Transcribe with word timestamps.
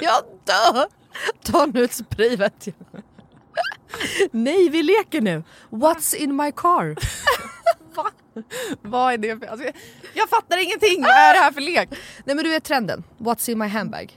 Jag 0.00 0.24
dör! 0.44 0.86
Ta 1.44 1.66
nu 1.66 1.84
ett 1.84 1.92
spray 1.92 2.36
vet 2.36 2.66
jag. 2.66 3.02
Nej, 4.30 4.68
vi 4.68 4.82
leker 4.82 5.20
nu. 5.20 5.42
What's 5.70 6.14
in 6.14 6.36
my 6.36 6.52
car? 6.52 6.96
Va? 7.94 8.10
Vad 8.82 9.12
är 9.12 9.18
det 9.18 9.38
för... 9.38 9.46
Alltså, 9.46 9.70
jag, 10.14 10.28
fattar 10.28 10.64
ingenting! 10.64 11.02
Vad 11.02 11.10
är 11.10 11.34
det 11.34 11.40
här 11.40 11.52
för 11.52 11.60
lek? 11.60 11.88
Nej 12.24 12.36
men 12.36 12.44
du 12.44 12.50
vet 12.50 12.64
trenden. 12.64 13.04
What's 13.18 13.50
in 13.50 13.58
my 13.58 13.66
handbag? 13.66 14.16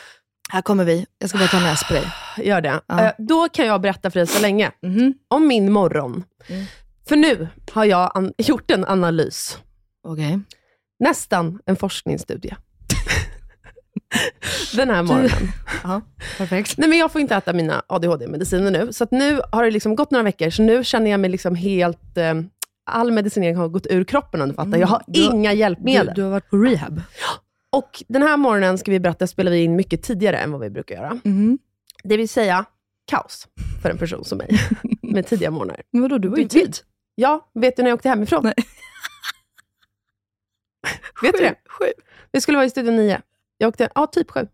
Här 0.51 0.61
kommer 0.61 0.83
vi. 0.83 1.05
Jag 1.19 1.29
ska 1.29 1.37
bara 1.39 1.47
ta 1.47 1.57
en 1.57 1.63
nässpray. 1.63 2.03
Gör 2.47 2.61
det. 2.61 2.81
Ja. 2.87 3.05
Eh, 3.05 3.11
då 3.17 3.49
kan 3.49 3.65
jag 3.67 3.81
berätta 3.81 4.11
för 4.11 4.19
dig 4.19 4.27
så 4.27 4.41
länge 4.41 4.71
Mhm. 4.81 5.13
om 5.27 5.47
min 5.47 5.71
morgon. 5.71 6.23
Mm. 6.49 6.65
För 7.09 7.15
nu 7.15 7.47
har 7.71 7.85
jag 7.85 8.31
gjort 8.37 8.71
en 8.71 8.85
analys. 8.85 9.57
Okej. 10.07 10.39
Nästan 10.99 11.59
en 11.65 11.75
forskningsstudie. 11.75 12.55
Den 14.75 14.89
här 14.89 15.03
morgonen. 15.03 15.29
Ja, 15.83 16.01
perfekt. 16.37 16.77
Nej, 16.77 16.89
men 16.89 16.97
jag 16.97 17.11
får 17.11 17.21
inte 17.21 17.35
äta 17.35 17.53
mina 17.53 17.83
ADHD-mediciner 17.87 18.71
nu. 18.71 18.93
Så 18.93 19.07
nu 19.11 19.41
har 19.51 19.63
det 19.63 19.71
liksom 19.71 19.95
gått 19.95 20.11
några 20.11 20.23
veckor, 20.23 20.49
så 20.49 20.61
nu 20.63 20.83
känner 20.83 21.11
jag 21.11 21.19
mig 21.19 21.29
liksom 21.29 21.55
helt... 21.55 22.17
Eh, 22.17 22.33
all 22.91 23.11
medicinering 23.11 23.55
har 23.55 23.67
gått 23.67 23.87
ur 23.87 24.03
kroppen 24.03 24.41
om 24.41 24.49
du 24.49 24.55
fattar. 24.55 24.77
Jag 24.77 24.87
har 24.87 24.95
Mm, 24.97 25.03
du- 25.07 25.35
inga 25.35 25.53
hjälpmedel. 25.53 26.05
Du, 26.05 26.13
du 26.13 26.23
har 26.23 26.29
varit 26.31 26.49
på 26.49 26.57
rehab. 26.57 27.01
Och 27.71 28.03
den 28.07 28.21
här 28.21 28.37
morgonen, 28.37 28.77
ska 28.77 28.91
vi 28.91 28.99
berätta, 28.99 29.27
spelar 29.27 29.51
vi 29.51 29.63
in 29.63 29.75
mycket 29.75 30.03
tidigare 30.03 30.37
än 30.37 30.51
vad 30.51 30.61
vi 30.61 30.69
brukar 30.69 30.95
göra. 30.95 31.19
Mhm. 31.23 31.59
Det 32.03 32.17
vill 32.17 32.29
säga 32.29 32.65
kaos 33.05 33.47
för 33.81 33.89
en 33.89 33.97
person 33.97 34.25
som 34.25 34.37
mig, 34.37 34.59
med 35.01 35.27
tidiga 35.27 35.51
morgnar. 35.51 35.81
Men 35.91 36.01
vadå, 36.01 36.17
du 36.17 36.27
var 36.27 36.37
ju 36.37 36.43
vet- 36.43 36.51
tid. 36.51 36.77
Ja, 37.15 37.51
vet 37.53 37.75
du 37.77 37.83
när 37.83 37.89
jag 37.89 37.95
åkte 37.97 38.09
hemifrån? 38.09 38.43
Nej. 38.43 38.53
vet 41.21 41.33
du 41.37 41.43
det? 41.43 41.55
Sju. 41.69 41.85
Vi 42.31 42.41
skulle 42.41 42.57
vara 42.57 42.65
i 42.65 42.69
studion 42.69 42.95
nio. 42.95 43.21
Jag 43.57 43.67
åkte, 43.67 43.89
ja, 43.95 44.07
typ 44.07 44.31
sju. 44.31 44.47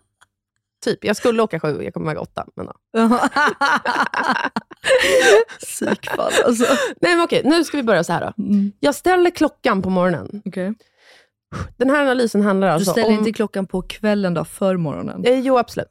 typ. 0.84 1.04
Jag 1.04 1.16
skulle 1.16 1.42
åka 1.42 1.60
sju, 1.60 1.82
jag 1.82 1.94
kommer 1.94 2.06
väga 2.06 2.20
åtta. 2.20 2.46
Men 2.56 2.68
ja. 2.92 3.28
Psykfall 5.60 6.32
alltså. 6.44 6.64
Nej 7.00 7.16
men 7.16 7.24
okej, 7.24 7.42
nu 7.44 7.64
ska 7.64 7.76
vi 7.76 7.82
börja 7.82 8.04
så 8.04 8.12
här 8.12 8.20
då. 8.36 8.42
Mm. 8.44 8.72
Jag 8.80 8.94
ställer 8.94 9.30
klockan 9.30 9.82
på 9.82 9.90
morgonen. 9.90 10.42
Okej. 10.44 10.74
Den 11.76 11.90
här 11.90 12.00
analysen 12.02 12.42
handlar 12.42 12.66
Du 12.68 12.72
alltså 12.74 12.90
ställer 12.90 13.08
om... 13.08 13.14
inte 13.14 13.32
klockan 13.32 13.66
på 13.66 13.82
kvällen 13.82 14.34
då, 14.34 14.44
för 14.44 14.76
morgonen? 14.76 15.24
Eh, 15.24 15.38
jo, 15.40 15.58
absolut. 15.58 15.88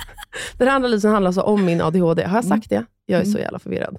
Den 0.58 0.68
här 0.68 0.76
analysen 0.76 1.10
handlar 1.10 1.28
alltså 1.28 1.40
om 1.42 1.64
min 1.64 1.80
ADHD. 1.80 2.24
Har 2.24 2.36
jag 2.36 2.44
sagt 2.44 2.70
det? 2.70 2.84
Jag 3.06 3.20
är 3.20 3.24
så 3.24 3.38
jävla 3.38 3.58
förvirrad. 3.58 3.98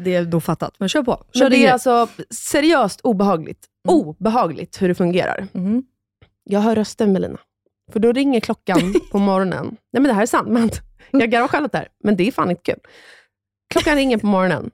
det 0.00 0.14
är 0.14 0.24
då 0.24 0.40
fattat, 0.40 0.74
men 0.78 0.88
kör 0.88 1.02
på. 1.02 1.24
Kör 1.32 1.42
Men 1.44 1.50
det 1.50 1.66
är 1.66 1.72
alltså 1.72 2.08
seriöst 2.30 3.00
obehagligt. 3.00 3.66
Mm. 3.88 4.00
Obehagligt 4.00 4.82
hur 4.82 4.88
det 4.88 4.94
fungerar. 4.94 5.46
Mhm. 5.52 5.82
Jag 6.44 6.60
hör 6.60 6.74
rösten 6.76 7.12
Melina. 7.12 7.38
För 7.92 8.00
då 8.00 8.12
ringer 8.12 8.40
klockan 8.40 8.94
på 9.12 9.18
morgonen. 9.18 9.66
Nej 9.66 10.02
men 10.02 10.02
det 10.02 10.12
här 10.12 10.22
är 10.22 10.26
sant, 10.26 10.48
men 10.48 10.70
jag 11.10 11.30
garvar 11.30 11.48
själv 11.48 11.64
åt 11.64 11.72
det 11.72 11.78
här. 11.78 11.88
Men 12.04 12.16
det 12.16 12.28
är 12.28 12.32
fan 12.32 12.50
inte 12.50 12.62
kul. 12.62 12.80
Klockan 13.72 13.96
ringer 13.96 14.18
på 14.18 14.26
morgonen. 14.26 14.70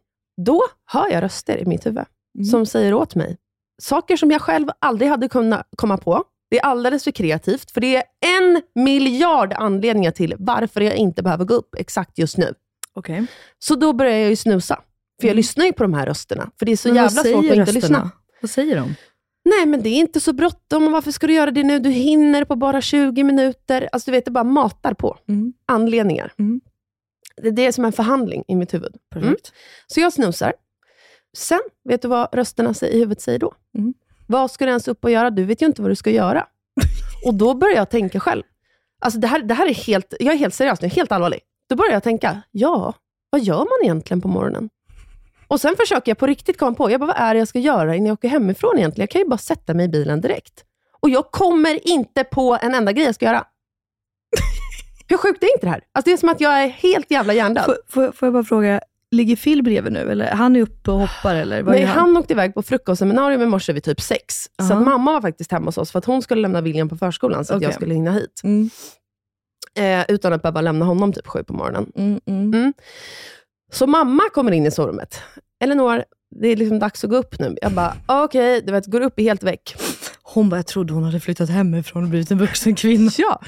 Då 0.47 0.63
hör 0.93 1.09
jag 1.13 1.23
röster 1.23 1.59
i 1.59 1.65
mitt 1.67 1.87
huvud 1.87 2.05
Mm. 2.39 2.45
som 2.45 2.67
säger 2.67 2.95
åt 2.95 3.15
mig 3.15 3.37
saker 3.83 4.17
som 4.17 4.31
jag 4.31 4.41
själv 4.43 4.69
aldrig 4.79 5.11
hade 5.11 5.29
kunnat 5.29 5.69
komma 5.77 5.97
på. 5.97 6.25
Det 6.51 6.59
är 6.59 6.63
alldeles 6.65 7.05
för 7.05 7.11
kreativt, 7.11 7.71
för 7.71 7.81
det 7.81 7.97
är 7.97 8.03
en 8.39 8.63
miljard 8.75 9.53
anledningar 9.53 10.11
till 10.11 10.35
varför 10.39 10.81
jag 10.81 10.97
inte 10.97 11.23
behöver 11.23 11.45
gå 11.45 11.55
upp 11.55 11.75
exakt 11.79 12.19
just 12.19 12.37
nu. 12.37 12.55
Okej. 12.95 13.27
Så 13.59 13.75
då 13.75 13.93
börjar 13.93 14.17
jag 14.19 14.29
ju 14.31 14.37
snusa. 14.37 14.75
För 15.21 15.27
jag 15.29 15.33
Mm. 15.33 15.37
lyssnar 15.37 15.65
ju 15.67 15.73
på 15.73 15.83
de 15.83 15.95
här 15.95 16.07
rösterna. 16.07 16.51
För 16.59 16.67
det 16.67 16.73
är 16.73 16.77
så 16.77 16.89
Men 16.89 16.97
jävla 16.97 17.23
svårt 17.23 17.27
att 17.39 17.45
inte 17.45 17.55
rösterna? 17.61 17.75
lyssna. 17.75 18.11
Vad 18.41 18.51
säger 18.51 18.77
de? 18.77 18.95
Nej, 19.45 19.67
men 19.67 19.83
det 19.83 19.89
är 19.89 19.99
inte 19.99 20.21
så 20.21 20.33
bråttom. 20.33 20.93
Varför 20.93 21.11
ska 21.11 21.27
du 21.27 21.35
göra 21.35 21.51
det 21.51 21.63
nu? 21.63 21.79
Du 21.79 21.91
hinner 21.91 22.45
på 22.45 22.57
bara 22.57 22.81
20 22.81 23.23
minuter. 23.25 23.89
Alltså, 23.93 24.11
du 24.11 24.17
vet, 24.17 24.25
det 24.25 24.31
bara 24.31 24.45
matar 24.45 24.95
på 24.95 25.19
Mm. 25.29 25.53
anledningar. 25.67 26.33
Mm. 26.39 26.61
Det, 27.53 27.67
är 27.67 27.73
som 27.73 27.85
en 27.85 27.93
förhandling 27.93 28.45
i 28.49 28.55
mitt 28.57 28.75
huvud. 28.75 28.97
Mm. 29.17 29.37
Så 29.87 30.01
jag 30.01 30.13
snusar. 30.13 30.53
Sen, 31.37 31.61
vet 31.85 32.03
du 32.03 32.09
vad 32.09 32.35
rösterna 32.35 32.75
i 32.83 32.99
huvudet 32.99 33.21
säger 33.21 33.39
då? 33.39 33.55
Mm. 33.79 33.95
Vad 34.27 34.51
ska 34.51 34.65
du 34.65 34.69
ens 34.69 34.89
upp 34.89 35.05
och 35.05 35.11
göra? 35.11 35.31
Du 35.31 35.45
vet 35.45 35.63
ju 35.63 35.67
inte 35.67 35.83
vad 35.83 35.91
du 35.91 35.97
ska 35.97 36.11
göra. 36.11 36.47
och 37.27 37.35
då 37.35 37.55
börjar 37.55 37.77
jag 37.77 37.91
tänka 37.91 38.21
själv. 38.21 38.43
Alltså 39.01 39.21
det 39.21 39.27
här, 39.27 39.43
det 39.43 39.55
här 39.55 39.67
är 39.67 39.75
helt, 39.75 40.15
jag 40.21 40.35
är 40.35 40.39
helt 40.39 40.55
seriös 40.55 40.81
nu, 40.81 40.89
helt 40.89 41.13
allvarlig. 41.13 41.41
Då 41.69 41.77
börjar 41.77 41.93
jag 41.93 42.03
tänka, 42.03 42.43
ja, 42.51 42.95
vad 43.31 43.41
gör 43.41 43.59
man 43.59 43.85
egentligen 43.85 44.21
på 44.21 44.29
morgonen? 44.29 44.71
Och 45.49 45.61
sen 45.61 45.77
försöker 45.77 46.11
jag 46.11 46.19
på 46.19 46.27
riktigt 46.27 46.59
komma 46.59 46.75
på, 46.75 46.91
jag 46.91 47.01
bara, 47.01 47.07
vad 47.07 47.17
är 47.17 47.35
det 47.35 47.39
jag 47.39 47.49
ska 47.49 47.59
göra 47.59 47.97
innan 47.97 48.07
jag 48.07 48.13
åker 48.13 48.29
hemifrån 48.29 48.79
egentligen? 48.79 49.03
Jag 49.03 49.11
kan 49.11 49.21
ju 49.21 49.29
bara 49.29 49.39
sätta 49.39 49.75
mig 49.75 49.87
i 49.87 49.89
bilen 49.89 50.21
direkt. 50.21 50.65
Och 51.01 51.11
jag 51.11 51.31
kommer 51.31 51.89
inte 51.89 52.25
på 52.25 52.59
en 52.63 52.75
enda 52.75 52.93
grej 52.93 53.05
jag 53.05 53.15
ska 53.15 53.25
göra. 53.25 53.45
Hur 55.09 55.17
sjukt 55.17 55.43
är 55.43 55.53
inte 55.55 55.67
det 55.67 55.71
här? 55.71 55.83
Alltså 55.93 56.11
det 56.11 56.13
är 56.13 56.17
som 56.17 56.29
att 56.29 56.41
jag 56.41 56.63
är 56.63 56.69
helt 56.69 57.11
jävla 57.11 57.33
hjärndöd. 57.33 57.65
Får, 57.65 57.77
får, 57.89 58.13
får 58.13 58.27
jag 58.27 58.33
bara 58.33 58.45
fråga, 58.45 58.81
ligger 59.17 59.37
Phil 59.37 59.63
bredvid 59.63 59.93
nu? 59.93 60.11
Eller 60.11 60.31
han 60.31 60.57
är 60.57 60.61
uppe 60.61 60.91
och 60.91 60.99
hoppar? 60.99 61.35
Eller 61.35 61.63
vad 61.63 61.75
Nej, 61.75 61.83
gör 61.83 61.89
han 61.89 62.17
åkte 62.17 62.33
iväg 62.33 62.55
på 62.55 62.63
frukostseminarium 62.63 63.43
i 63.43 63.47
morse 63.47 63.73
vid 63.73 63.85
typ 63.85 64.01
sex. 64.01 64.35
Så 64.59 64.65
Aha. 64.65 64.75
att 64.75 64.85
mamma 64.85 65.13
var 65.13 65.21
faktiskt 65.21 65.53
hemma 65.53 65.67
hos 65.67 65.79
oss 65.79 65.91
för 65.91 65.99
att 65.99 66.05
hon 66.05 66.23
skulle 66.23 66.43
lämna 66.43 66.61
William 66.61 66.89
på 66.89 66.97
förskolan 66.97 67.45
så 67.45 67.53
att 67.53 67.57
Okej. 67.57 67.67
jag 67.67 67.75
skulle 67.75 67.95
hinna 67.95 68.13
hit. 68.13 68.41
Mm. 68.45 68.71
Eh, 69.79 70.05
utan 70.09 70.33
att 70.33 70.43
behöva 70.43 70.61
lämna 70.61 70.85
honom 70.85 71.13
typ 71.13 71.27
sju 71.27 71.45
på 71.45 71.53
morgonen. 71.53 71.93
Mm, 71.97 72.21
mm. 72.27 72.73
Så 73.73 73.87
mamma 73.87 74.23
kommer 74.35 74.53
in 74.53 74.67
i 74.67 74.71
sovrummet. 74.71 75.21
Elinor, 75.65 76.05
det 76.41 76.49
är 76.49 76.57
liksom 76.57 76.79
dags 76.79 77.05
att 77.05 77.11
gå 77.11 77.17
upp 77.17 77.39
nu. 77.39 77.57
Jag 77.63 77.73
bara, 77.73 77.97
okej, 78.07 78.63
du 78.63 78.73
vet, 78.73 78.87
går 78.87 79.01
upp 79.01 79.19
i 79.19 79.23
helt 79.23 79.43
väck. 79.43 79.77
Hon 80.23 80.49
bara, 80.49 80.57
jag 80.57 80.67
trodde 80.67 80.93
hon 80.93 81.05
hade 81.05 81.21
flyttat 81.21 81.51
hemifrån 81.51 82.03
och 82.03 82.09
blivit 82.09 82.31
en 82.31 82.39
vuxen 82.39 82.75
kvinna. 82.75 83.11
Ja, 83.19 83.41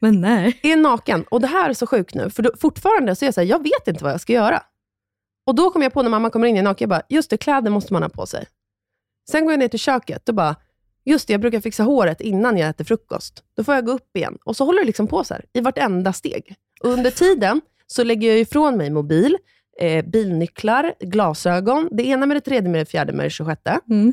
Men 0.00 0.20
nej. 0.20 0.60
är 0.62 0.76
naken. 0.76 1.24
Och 1.30 1.40
det 1.40 1.46
här 1.46 1.70
är 1.70 1.74
så 1.74 1.86
sjukt 1.86 2.14
nu, 2.14 2.30
för 2.30 2.42
då, 2.42 2.50
fortfarande 2.60 3.16
så 3.16 3.24
är 3.24 3.26
jag 3.26 3.34
så 3.34 3.40
här, 3.40 3.48
jag 3.48 3.62
vet 3.62 3.88
inte 3.88 4.04
vad 4.04 4.12
jag 4.12 4.20
ska 4.20 4.32
göra. 4.32 4.62
Och 5.48 5.54
då 5.54 5.70
kommer 5.70 5.86
jag 5.86 5.92
på 5.92 6.02
när 6.02 6.10
mamma 6.10 6.30
kommer 6.30 6.48
in, 6.48 6.56
är 6.56 6.62
naken, 6.62 6.84
jag 6.84 6.88
bara, 6.88 7.02
just 7.08 7.30
det, 7.30 7.36
kläder 7.36 7.70
måste 7.70 7.92
man 7.92 8.02
ha 8.02 8.08
på 8.08 8.26
sig. 8.26 8.46
Sen 9.30 9.44
går 9.44 9.52
jag 9.52 9.58
ner 9.58 9.68
till 9.68 9.78
köket 9.78 10.28
och 10.28 10.34
bara, 10.34 10.56
just 11.04 11.26
det, 11.26 11.32
jag 11.32 11.40
brukar 11.40 11.60
fixa 11.60 11.82
håret 11.82 12.20
innan 12.20 12.56
jag 12.56 12.68
äter 12.68 12.84
frukost. 12.84 13.44
Då 13.56 13.64
får 13.64 13.74
jag 13.74 13.86
gå 13.86 13.92
upp 13.92 14.16
igen. 14.16 14.38
Och 14.44 14.56
så 14.56 14.64
håller 14.64 14.80
det 14.80 14.86
liksom 14.86 15.06
på 15.06 15.24
så 15.24 15.34
här, 15.34 15.44
i 15.52 15.60
vartenda 15.60 16.12
steg. 16.12 16.54
Och 16.80 16.90
under 16.90 17.10
tiden 17.10 17.60
så 17.86 18.04
lägger 18.04 18.28
jag 18.28 18.38
ifrån 18.38 18.76
mig 18.76 18.90
mobil, 18.90 19.38
eh, 19.80 20.04
bilnycklar, 20.04 20.94
glasögon, 21.00 21.88
det 21.92 22.06
ena 22.06 22.26
med 22.26 22.36
det 22.36 22.40
tredje 22.40 22.70
med 22.70 22.80
det 22.80 22.86
fjärde 22.86 23.12
med 23.12 23.26
det 23.26 23.30
tjugosjätte. 23.30 23.80
Mm. 23.90 24.12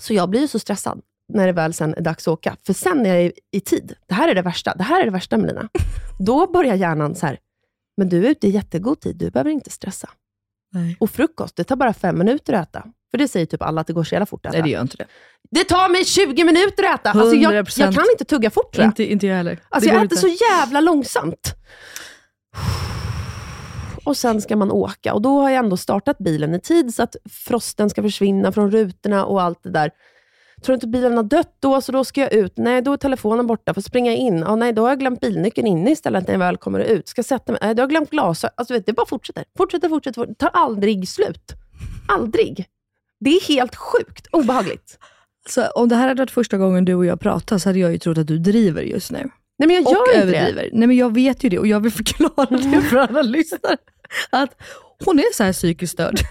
Så 0.00 0.14
jag 0.14 0.30
blir 0.30 0.40
ju 0.40 0.48
så 0.48 0.58
stressad 0.58 1.00
när 1.32 1.46
det 1.46 1.52
väl 1.52 1.74
sen 1.74 1.94
är 1.94 2.00
dags 2.00 2.28
att 2.28 2.32
åka. 2.32 2.56
För 2.66 2.72
sen 2.72 3.06
är 3.06 3.14
jag 3.14 3.24
i, 3.24 3.32
i 3.50 3.60
tid. 3.60 3.94
Det 4.06 4.14
här 4.14 4.28
är 4.28 4.34
det 4.34 4.42
värsta. 4.42 4.74
Det 4.74 4.84
här 4.84 5.00
är 5.00 5.04
det 5.04 5.10
värsta 5.10 5.36
Melina. 5.36 5.68
Då 6.18 6.52
börjar 6.52 6.74
hjärnan 6.74 7.14
så 7.14 7.26
här, 7.26 7.38
men 7.96 8.08
du 8.08 8.26
är 8.26 8.30
ute 8.30 8.46
i 8.46 8.50
jättegod 8.50 9.00
tid. 9.00 9.16
Du 9.16 9.30
behöver 9.30 9.50
inte 9.50 9.70
stressa. 9.70 10.10
nej. 10.72 10.96
Och 11.00 11.10
frukost, 11.10 11.56
det 11.56 11.64
tar 11.64 11.76
bara 11.76 11.92
fem 11.94 12.18
minuter 12.18 12.52
att 12.52 12.68
äta. 12.68 12.84
För 13.10 13.18
det 13.18 13.28
säger 13.28 13.46
typ 13.46 13.62
alla 13.62 13.80
att 13.80 13.86
det 13.86 13.92
går 13.92 14.04
så 14.04 14.14
jävla 14.14 14.26
fort 14.26 14.46
att 14.46 14.54
äta. 14.54 14.62
Nej, 14.62 14.70
det 14.70 14.74
gör 14.74 14.82
inte 14.82 14.96
det. 14.96 15.06
Det 15.50 15.64
tar 15.64 15.88
mig 15.88 16.04
20 16.04 16.44
minuter 16.44 16.84
att 16.84 17.00
äta. 17.00 17.10
Alltså 17.10 17.36
jag, 17.36 17.52
100%. 17.52 17.80
jag 17.80 17.94
kan 17.94 18.04
inte 18.12 18.24
tugga 18.24 18.50
fort 18.50 18.72
tror 18.72 18.82
jag. 18.82 18.90
Inte, 18.90 19.04
inte 19.12 19.26
jag 19.26 19.36
heller. 19.36 19.58
Alltså 19.68 19.88
jag 19.88 19.96
äter 19.96 20.04
inte. 20.04 20.16
så 20.16 20.28
jävla 20.28 20.80
långsamt. 20.80 21.54
Och 24.04 24.16
sen 24.16 24.40
ska 24.40 24.56
man 24.56 24.70
åka. 24.70 25.14
Och 25.14 25.22
då 25.22 25.40
har 25.40 25.50
jag 25.50 25.58
ändå 25.58 25.76
startat 25.76 26.18
bilen 26.18 26.54
i 26.54 26.60
tid, 26.60 26.94
så 26.94 27.02
att 27.02 27.16
frosten 27.30 27.90
ska 27.90 28.02
försvinna 28.02 28.52
från 28.52 28.70
rutorna 28.70 29.24
och 29.24 29.42
allt 29.42 29.62
det 29.62 29.70
där. 29.70 29.90
Tror 30.64 30.74
inte 30.74 30.86
bilen 30.86 31.16
har 31.16 31.24
dött 31.24 31.56
då, 31.60 31.80
så 31.80 31.92
då 31.92 32.04
ska 32.04 32.20
jag 32.20 32.32
ut. 32.32 32.52
Nej, 32.56 32.82
då 32.82 32.92
är 32.92 32.96
telefonen 32.96 33.46
borta. 33.46 33.74
Får 33.74 33.80
springa 33.80 34.12
in. 34.12 34.38
Ja, 34.38 34.56
nej, 34.56 34.72
då 34.72 34.82
har 34.82 34.88
jag 34.88 34.98
glömt 34.98 35.20
bilnyckeln 35.20 35.66
inne 35.66 35.90
istället 35.90 36.26
när 36.26 36.34
jag 36.34 36.38
väl 36.38 36.56
kommer 36.56 36.80
ut. 36.80 37.08
Ska 37.08 37.22
sätta 37.22 37.52
mig. 37.52 37.58
Nej, 37.62 37.74
då 37.74 37.80
har 37.80 37.84
jag 37.84 37.90
glömt 37.90 38.10
glasögon. 38.10 38.54
Alltså, 38.56 38.74
vet, 38.74 38.86
du, 38.86 38.92
det 38.92 38.96
bara 38.96 39.06
fortsätter. 39.06 39.44
Fortsätter, 39.56 39.88
fortsätter. 39.88 40.20
fortsätter. 40.20 40.46
Det 40.46 40.50
tar 40.52 40.60
aldrig 40.60 41.08
slut. 41.08 41.52
Aldrig. 42.08 42.66
Det 43.20 43.30
är 43.30 43.48
helt 43.48 43.76
sjukt 43.76 44.26
obehagligt. 44.32 44.98
Så 45.48 45.66
om 45.66 45.88
det 45.88 45.96
här 45.96 46.08
hade 46.08 46.22
varit 46.22 46.30
första 46.30 46.56
gången 46.56 46.84
du 46.84 46.94
och 46.94 47.06
jag 47.06 47.20
pratade 47.20 47.60
så 47.60 47.68
hade 47.68 47.78
jag 47.78 47.92
ju 47.92 47.98
trott 47.98 48.18
att 48.18 48.26
du 48.26 48.38
driver 48.38 48.82
just 48.82 49.10
nu. 49.10 49.30
Nej, 49.58 49.66
men 49.66 49.70
jag 49.70 49.86
och 49.86 49.92
gör 49.92 50.00
inte 50.00 50.26
det. 50.26 50.36
överdriver. 50.38 50.70
Nej 50.72 50.88
men 50.88 50.96
jag 50.96 51.14
vet 51.14 51.44
ju 51.44 51.48
det 51.48 51.58
och 51.58 51.66
jag 51.66 51.80
vill 51.80 51.92
förklara 51.92 52.46
det 52.50 52.82
för 52.82 52.96
alla 52.96 53.22
lyssnare. 53.22 53.76
Att 54.30 54.62
hon 55.04 55.18
är 55.18 55.34
så 55.34 55.44
här 55.44 55.52
psykiskt 55.52 55.92
störd. 55.92 56.20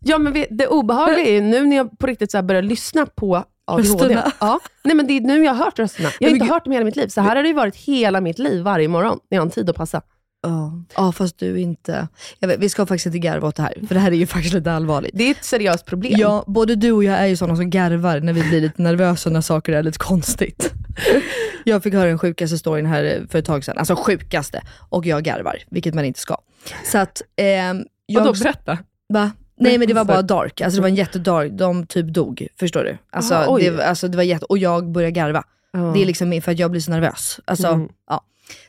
Ja, 0.00 0.18
men 0.18 0.44
det 0.50 0.66
obehagliga 0.66 1.26
är 1.26 1.32
ju 1.32 1.40
nu 1.40 1.66
när 1.66 1.76
jag 1.76 1.98
på 1.98 2.06
riktigt 2.06 2.30
så 2.30 2.42
börjar 2.42 2.62
lyssna 2.62 3.06
på 3.06 3.44
ADHD. 3.66 3.88
Rösterna. 3.88 4.32
Ja. 4.40 4.60
Nej, 4.84 4.94
men 4.96 5.06
det 5.06 5.16
är 5.16 5.20
nu 5.20 5.44
jag 5.44 5.54
har 5.54 5.64
hört 5.64 5.78
rösterna. 5.78 6.08
Jag 6.20 6.28
har 6.28 6.34
inte 6.36 6.46
hört 6.52 6.64
dem 6.64 6.72
hela 6.72 6.84
mitt 6.84 6.96
liv. 6.96 7.08
Så 7.08 7.20
här 7.20 7.36
har 7.36 7.42
det 7.42 7.52
varit 7.52 7.76
hela 7.76 8.20
mitt 8.20 8.38
liv, 8.38 8.62
varje 8.62 8.88
morgon, 8.88 9.18
när 9.30 9.36
jag 9.36 9.42
har 9.42 9.46
en 9.46 9.50
tid 9.50 9.70
att 9.70 9.76
passa. 9.76 10.02
Ja, 10.42 10.72
ja 10.96 11.12
fast 11.12 11.38
du 11.38 11.60
inte... 11.60 12.08
Vet, 12.40 12.58
vi 12.60 12.68
ska 12.68 12.86
faktiskt 12.86 13.06
inte 13.06 13.18
garva 13.18 13.48
åt 13.48 13.56
det 13.56 13.62
här, 13.62 13.74
för 13.88 13.94
det 13.94 14.00
här 14.00 14.12
är 14.12 14.16
ju 14.16 14.26
faktiskt 14.26 14.54
lite 14.54 14.72
allvarligt. 14.72 15.10
Det 15.14 15.24
är 15.24 15.30
ett 15.30 15.44
seriöst 15.44 15.86
problem. 15.86 16.12
Ja, 16.16 16.44
både 16.46 16.74
du 16.74 16.92
och 16.92 17.04
jag 17.04 17.18
är 17.18 17.26
ju 17.26 17.36
sådana 17.36 17.56
som 17.56 17.70
garvar 17.70 18.20
när 18.20 18.32
vi 18.32 18.42
blir 18.42 18.60
lite 18.60 18.82
nervösa 18.82 19.30
när 19.30 19.40
saker 19.40 19.72
är 19.72 19.82
lite 19.82 19.98
konstigt. 19.98 20.72
Jag 21.64 21.82
fick 21.82 21.94
höra 21.94 22.08
den 22.08 22.18
sjukaste 22.18 22.58
storyn 22.58 22.86
här 22.86 23.26
för 23.30 23.38
ett 23.38 23.44
tag 23.44 23.64
sedan, 23.64 23.78
alltså 23.78 23.96
sjukaste, 23.96 24.62
och 24.88 25.06
jag 25.06 25.22
garvar, 25.24 25.56
vilket 25.70 25.94
man 25.94 26.04
inte 26.04 26.20
ska. 26.20 26.36
Så 26.84 26.98
att, 26.98 27.22
ehm, 27.36 27.84
jag... 28.06 28.20
Vadå, 28.20 28.32
berätta. 28.42 28.78
Va? 29.08 29.30
Nej 29.60 29.78
men 29.78 29.88
det 29.88 29.94
var 29.94 30.04
bara 30.04 30.22
dark, 30.22 30.60
alltså 30.60 30.76
det 30.76 30.82
var 30.82 30.88
en 30.88 30.94
jättedark, 30.94 31.52
de 31.52 31.86
typ 31.86 32.06
dog, 32.06 32.46
förstår 32.60 32.84
du? 32.84 32.98
Alltså, 33.10 33.34
Aha, 33.34 33.58
det, 33.58 33.86
alltså 33.86 34.08
det 34.08 34.16
var 34.16 34.24
jätte, 34.24 34.44
och 34.44 34.58
jag 34.58 34.90
började 34.90 35.12
garva. 35.12 35.44
Ja. 35.72 35.78
Det 35.78 36.02
är 36.02 36.06
liksom 36.06 36.40
för 36.42 36.52
att 36.52 36.58
jag 36.58 36.70
blir 36.70 36.80
så 36.80 36.90
nervös. 36.90 37.40
Alltså, 37.44 37.66
Mm. 37.68 37.88
ja. 38.08 38.24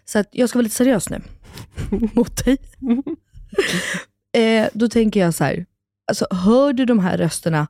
Så 0.06 0.20
att 0.20 0.28
jag 0.32 0.50
ska 0.50 0.60
vara 0.60 0.64
lite 0.64 0.76
seriös 0.76 1.10
nu. 1.10 1.22
Mot 2.14 2.46
dig. 2.46 2.58
eh, 4.38 4.70
då 4.74 4.88
tänker 4.90 5.20
jag 5.20 5.34
så 5.34 5.44
här. 5.44 5.66
Alltså, 6.08 6.28
hör 6.32 6.74
du 6.74 6.86
de 6.86 7.00
här 7.00 7.18
rösterna 7.18 7.68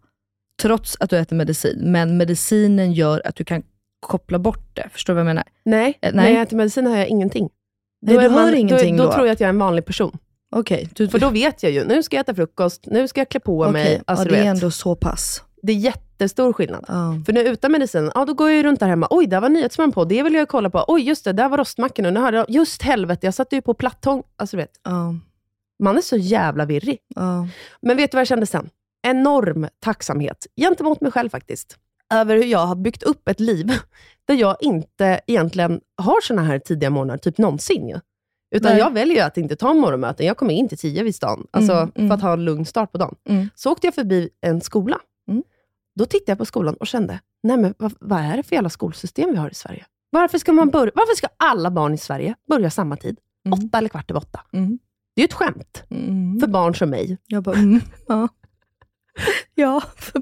trots 0.62 0.98
att 1.00 1.10
du 1.10 1.18
äter 1.18 1.36
medicin, 1.36 1.92
men 1.92 2.18
medicinen 2.18 2.94
gör 2.94 3.22
att 3.26 3.36
du 3.36 3.44
kan 3.44 3.64
koppla 4.00 4.40
bort 4.40 4.76
det? 4.76 4.90
Förstår 4.94 5.14
du 5.14 5.16
vad 5.16 5.22
jag 5.22 5.26
menar? 5.26 5.44
Nej, 5.66 5.98
Eh, 6.02 6.14
när 6.14 6.24
nej. 6.24 6.34
jag 6.34 6.42
äter 6.42 6.58
medicin 6.58 6.88
hör 6.88 6.98
jag 6.98 7.08
ingenting. 7.08 7.50
Nej, 8.02 8.16
Då 8.16 8.22
du 8.22 8.30
hör 8.30 8.54
ingenting 8.54 8.98
då? 8.98 9.04
då? 9.04 9.10
Då 9.10 9.16
tror 9.16 9.28
jag 9.28 9.34
att 9.34 9.40
jag 9.40 9.48
är 9.48 9.54
en 9.54 9.60
vanlig 9.60 9.86
person. 9.86 10.18
Okej, 10.52 10.90
du, 10.94 11.08
För 11.08 11.20
då 11.20 11.30
vet 11.30 11.64
jag 11.64 11.72
ju, 11.72 11.84
nu 11.86 12.04
ska 12.04 12.16
jag 12.16 12.22
äta 12.24 12.36
frukost, 12.36 12.84
nu 12.86 13.08
ska 13.08 13.22
jag 13.22 13.30
klä 13.30 13.40
på 13.40 13.60
okej, 13.62 13.72
mig. 13.74 14.02
Alltså, 14.08 14.26
ja, 14.26 14.32
det 14.32 14.38
är 14.38 14.44
ändå 14.46 14.72
så 14.72 14.96
pass. 14.96 15.44
Det 15.64 15.72
är 15.72 15.76
jättestor 15.78 16.54
skillnad. 16.54 16.86
Ja. 16.88 17.22
För 17.26 17.34
nu 17.34 17.42
utan 17.42 17.72
medicin, 17.72 18.12
ja, 18.16 18.26
då 18.26 18.34
går 18.34 18.50
jag 18.52 18.66
runt 18.66 18.80
där 18.80 18.88
hemma. 18.88 19.08
Oj, 19.10 19.28
där 19.28 19.42
var 19.42 19.50
Nyhetsmorgon 19.50 19.92
på. 19.92 20.06
Det 20.06 20.24
vill 20.24 20.34
jag 20.34 20.48
kolla 20.48 20.70
på. 20.70 20.86
Oj, 20.88 21.02
just 21.02 21.26
det, 21.26 21.34
där 21.34 21.50
var 21.50 21.58
rostmackorna. 21.58 22.10
Nu 22.10 22.20
hörde 22.20 22.38
jag, 22.38 22.50
just 22.50 22.82
helvete, 22.82 23.28
jag 23.28 23.34
satte 23.34 23.56
ju 23.56 23.62
på 23.62 23.74
plattång. 23.74 24.24
Alltså, 24.36 24.58
du 24.58 24.62
vet, 24.64 24.72
Ja, 24.84 25.16
man 25.84 25.98
är 25.98 26.02
så 26.02 26.18
jävla 26.18 26.66
virrig. 26.66 26.98
ja. 27.16 27.48
Men 27.82 27.98
vet 27.98 28.12
du 28.12 28.16
vad 28.16 28.22
jag 28.22 28.28
kände 28.28 28.46
sen? 28.46 28.70
Enorm 29.08 29.68
tacksamhet 29.80 30.48
gentemot 30.62 31.02
mig 31.02 31.12
själv 31.12 31.30
faktiskt. 31.30 31.78
Över 32.14 32.36
hur 32.36 32.44
jag 32.46 32.66
har 32.66 32.76
byggt 32.76 33.04
upp 33.04 33.28
ett 33.28 33.40
liv 33.40 33.72
där 34.28 34.36
jag 34.36 34.56
inte 34.60 35.20
egentligen 35.28 35.82
har 36.02 36.22
såna 36.22 36.42
här 36.44 36.60
tidiga 36.60 36.90
morgnar, 36.90 37.18
typ 37.18 37.38
någonsin. 37.38 38.00
Utan 38.56 38.72
Nej. 38.72 38.80
jag 38.80 38.94
väljer 38.94 39.16
ju 39.16 39.22
att 39.22 39.38
inte 39.38 39.56
ta 39.56 39.74
morgonmöten. 39.74 40.26
Jag 40.26 40.38
kommer 40.38 40.54
in 40.54 40.70
till 40.70 40.78
tio 40.78 41.04
vid 41.04 41.16
stan, 41.16 41.48
alltså, 41.52 41.74
Mm, 41.74 41.92
mm. 41.96 42.08
för 42.10 42.16
att 42.16 42.22
ha 42.22 42.34
en 42.34 42.46
lugn 42.46 42.66
start 42.66 42.92
på 42.92 42.98
dagen. 42.98 43.16
Mm. 43.30 43.50
Så 43.56 43.72
åkte 43.72 43.88
jag 43.88 43.96
förbi 43.96 44.30
en 44.42 44.62
skola. 44.62 44.98
Mm. 45.30 45.44
Då 45.96 46.06
tittade 46.06 46.32
jag 46.32 46.38
på 46.38 46.46
skolan 46.46 46.74
och 46.76 46.88
kände, 46.88 47.20
nej 47.44 47.58
men 47.58 47.74
vad, 47.78 47.94
vad 48.00 48.20
är 48.20 48.38
det 48.38 48.44
för 48.44 48.56
jävla 48.56 48.70
skolsystem 48.70 49.32
vi 49.32 49.38
har 49.38 49.50
i 49.50 49.54
Sverige? 49.54 49.86
Varför 50.10 50.38
ska, 50.38 50.54
man 50.54 50.70
börja, 50.70 50.92
varför 50.96 51.16
ska 51.16 51.28
alla 51.38 51.72
barn 51.72 51.94
i 51.94 51.98
Sverige 51.98 52.36
börja 52.50 52.70
samma 52.70 52.96
tid? 52.98 53.20
Mm. 53.46 53.60
Åtta 53.60 53.78
eller 53.78 53.90
kvart 53.90 54.12
över 54.12 54.20
åtta. 54.20 54.40
Mm. 54.54 54.80
Det 55.16 55.22
är 55.22 55.24
ju 55.24 55.26
ett 55.26 55.34
skämt 55.34 55.84
Mm. 55.90 56.40
för 56.40 56.48
barn 56.48 56.76
som 56.76 56.90
mig. 56.90 57.18
Jag 57.28 57.44
bara, 57.44 57.56
mm, 57.56 57.82
ja. 58.08 58.28
Ja, 59.56 59.82
för, 59.96 60.22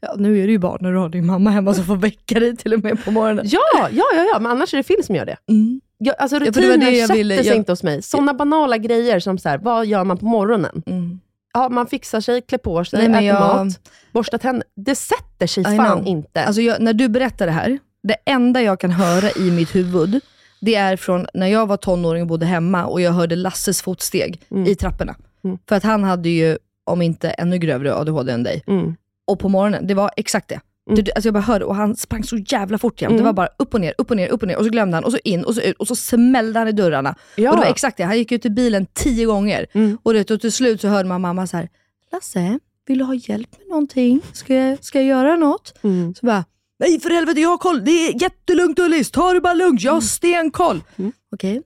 ja, 0.00 0.14
nu 0.18 0.38
är 0.42 0.46
det 0.46 0.52
ju 0.52 0.58
bara 0.58 0.78
när 0.80 0.92
du 0.92 0.98
har 0.98 1.08
din 1.08 1.26
mamma 1.26 1.50
hemma 1.50 1.74
som 1.74 1.84
får 1.84 1.96
väcka 1.96 2.40
dig 2.40 2.56
till 2.56 2.74
och 2.74 2.82
med 2.84 3.04
på 3.04 3.10
morgonen. 3.10 3.44
Ja, 3.48 3.60
ja, 3.74 3.88
ja, 4.14 4.24
ja, 4.32 4.38
men 4.40 4.52
annars 4.52 4.74
är 4.74 4.78
det 4.78 4.82
film 4.84 5.02
som 5.02 5.14
gör 5.14 5.26
det. 5.26 5.36
Mm. 5.48 5.80
Jag, 5.98 6.14
alltså 6.18 6.36
Ja, 6.36 6.52
för 6.52 6.60
det 6.60 6.68
rutiner 6.68 6.86
det 6.86 6.92
jag 6.98 7.06
sätter 7.06 7.18
ville- 7.18 7.36
sig 7.36 7.46
jag- 7.46 7.56
inte 7.56 7.72
hos 7.72 7.82
mig. 7.82 8.02
Sådana 8.02 8.34
banala 8.34 8.78
grejer 8.78 9.20
som 9.20 9.38
så 9.38 9.48
här, 9.48 9.58
vad 9.58 9.86
gör 9.86 10.04
man 10.04 10.18
på 10.18 10.24
morgonen? 10.24 10.82
Mm. 10.86 11.20
Ja, 11.54 11.68
man 11.68 11.86
fixar 11.86 12.20
sig, 12.20 12.40
klär 12.42 12.58
på 12.58 12.84
sig, 12.84 13.08
Nej, 13.08 13.28
äter 13.28 13.38
jag- 13.40 13.66
mat, 13.66 13.80
borstar 14.12 14.38
tänder. 14.38 14.64
Det 14.76 14.94
sätter 14.94 15.46
sig 15.46 15.60
I 15.60 15.76
fan 15.76 15.96
know. 15.98 16.06
inte. 16.06 16.44
Alltså 16.44 16.62
jag, 16.62 16.80
när 16.80 16.92
du 16.92 17.08
berättar 17.08 17.46
det 17.46 17.52
här, 17.52 17.78
det 18.02 18.16
enda 18.26 18.62
jag 18.62 18.80
kan 18.80 18.90
höra 18.90 19.30
i 19.36 19.50
mitt 19.50 19.74
huvud, 19.74 20.20
det 20.60 20.74
är 20.74 20.96
från 20.96 21.26
när 21.34 21.46
jag 21.46 21.66
var 21.66 21.76
tonåring 21.76 22.22
och 22.22 22.28
bodde 22.28 22.46
hemma 22.46 22.84
och 22.86 23.00
jag 23.00 23.12
hörde 23.12 23.36
Lasses 23.36 23.82
fotsteg 23.82 24.40
Mm. 24.50 24.66
i 24.66 24.74
trapporna. 24.74 25.14
Mm. 25.44 25.58
För 25.68 25.76
att 25.76 25.82
han 25.82 26.04
hade 26.04 26.28
ju, 26.28 26.58
om 26.84 27.02
inte 27.02 27.30
ännu 27.30 27.58
grövre 27.58 27.94
ADHD 27.94 28.32
än 28.32 28.42
dig. 28.42 28.62
mm. 28.66 28.96
Och 29.26 29.38
på 29.38 29.48
morgonen, 29.48 29.86
det 29.86 29.94
var 29.94 30.10
exakt 30.16 30.48
det. 30.48 30.60
Mm. 30.92 31.06
Alltså 31.14 31.26
jag 31.26 31.34
bara 31.34 31.40
hörde, 31.40 31.64
och 31.64 31.76
han 31.76 31.96
sprang 31.96 32.24
så 32.24 32.36
jävla 32.36 32.78
fort 32.78 33.02
jämt. 33.02 33.10
Mm. 33.10 33.22
Det 33.22 33.24
var 33.24 33.32
bara 33.32 33.48
upp 33.58 33.74
och 33.74 33.80
ner, 33.80 33.94
upp 33.98 34.10
och 34.10 34.16
ner, 34.16 34.28
upp 34.28 34.42
och 34.42 34.48
ner. 34.48 34.56
Och 34.56 34.64
så 34.64 34.70
glömde 34.70 34.96
han, 34.96 35.04
och 35.04 35.12
så 35.12 35.18
in, 35.24 35.44
och 35.44 35.54
så 35.54 35.60
ut, 35.60 35.76
och 35.76 35.86
så 35.86 35.96
smällde 35.96 36.58
han 36.58 36.68
i 36.68 36.72
dörrarna. 36.72 37.14
ja. 37.36 37.50
Och 37.50 37.56
det 37.56 37.62
var 37.62 37.70
exakt 37.70 37.96
det, 37.96 38.04
han 38.04 38.18
gick 38.18 38.32
ut 38.32 38.46
i 38.46 38.50
bilen 38.50 38.86
tio 38.92 39.26
gånger. 39.26 39.66
Mm. 39.72 39.98
Och, 40.02 40.12
det, 40.12 40.30
och 40.30 40.40
till 40.40 40.52
slut 40.52 40.80
så 40.80 40.88
hörde 40.88 41.08
man 41.08 41.20
mamma 41.20 41.46
så 41.46 41.56
här, 41.56 41.68
Lasse, 42.12 42.58
vill 42.86 42.98
du 42.98 43.04
ha 43.04 43.14
hjälp 43.14 43.58
med 43.58 43.68
någonting? 43.68 44.20
Ska 44.32 44.54
jag, 44.54 44.84
ska 44.84 44.98
jag 44.98 45.06
göra 45.08 45.36
något? 45.36 45.74
Mm. 45.82 46.14
Så 46.14 46.26
bara, 46.26 46.44
nej 46.78 47.00
för 47.00 47.10
helvete 47.10 47.40
jag 47.40 47.48
har 47.48 47.58
koll, 47.58 47.84
det 47.84 47.90
är 47.90 48.22
jättelugnt 48.22 48.78
Ullis, 48.78 49.10
ta 49.10 49.32
det 49.32 49.40
bara 49.40 49.54
lugnt, 49.54 49.82
jag 49.82 49.92
har 49.92 50.00
stenkoll. 50.00 50.82
Mm. 50.96 51.12
Okej, 51.32 51.62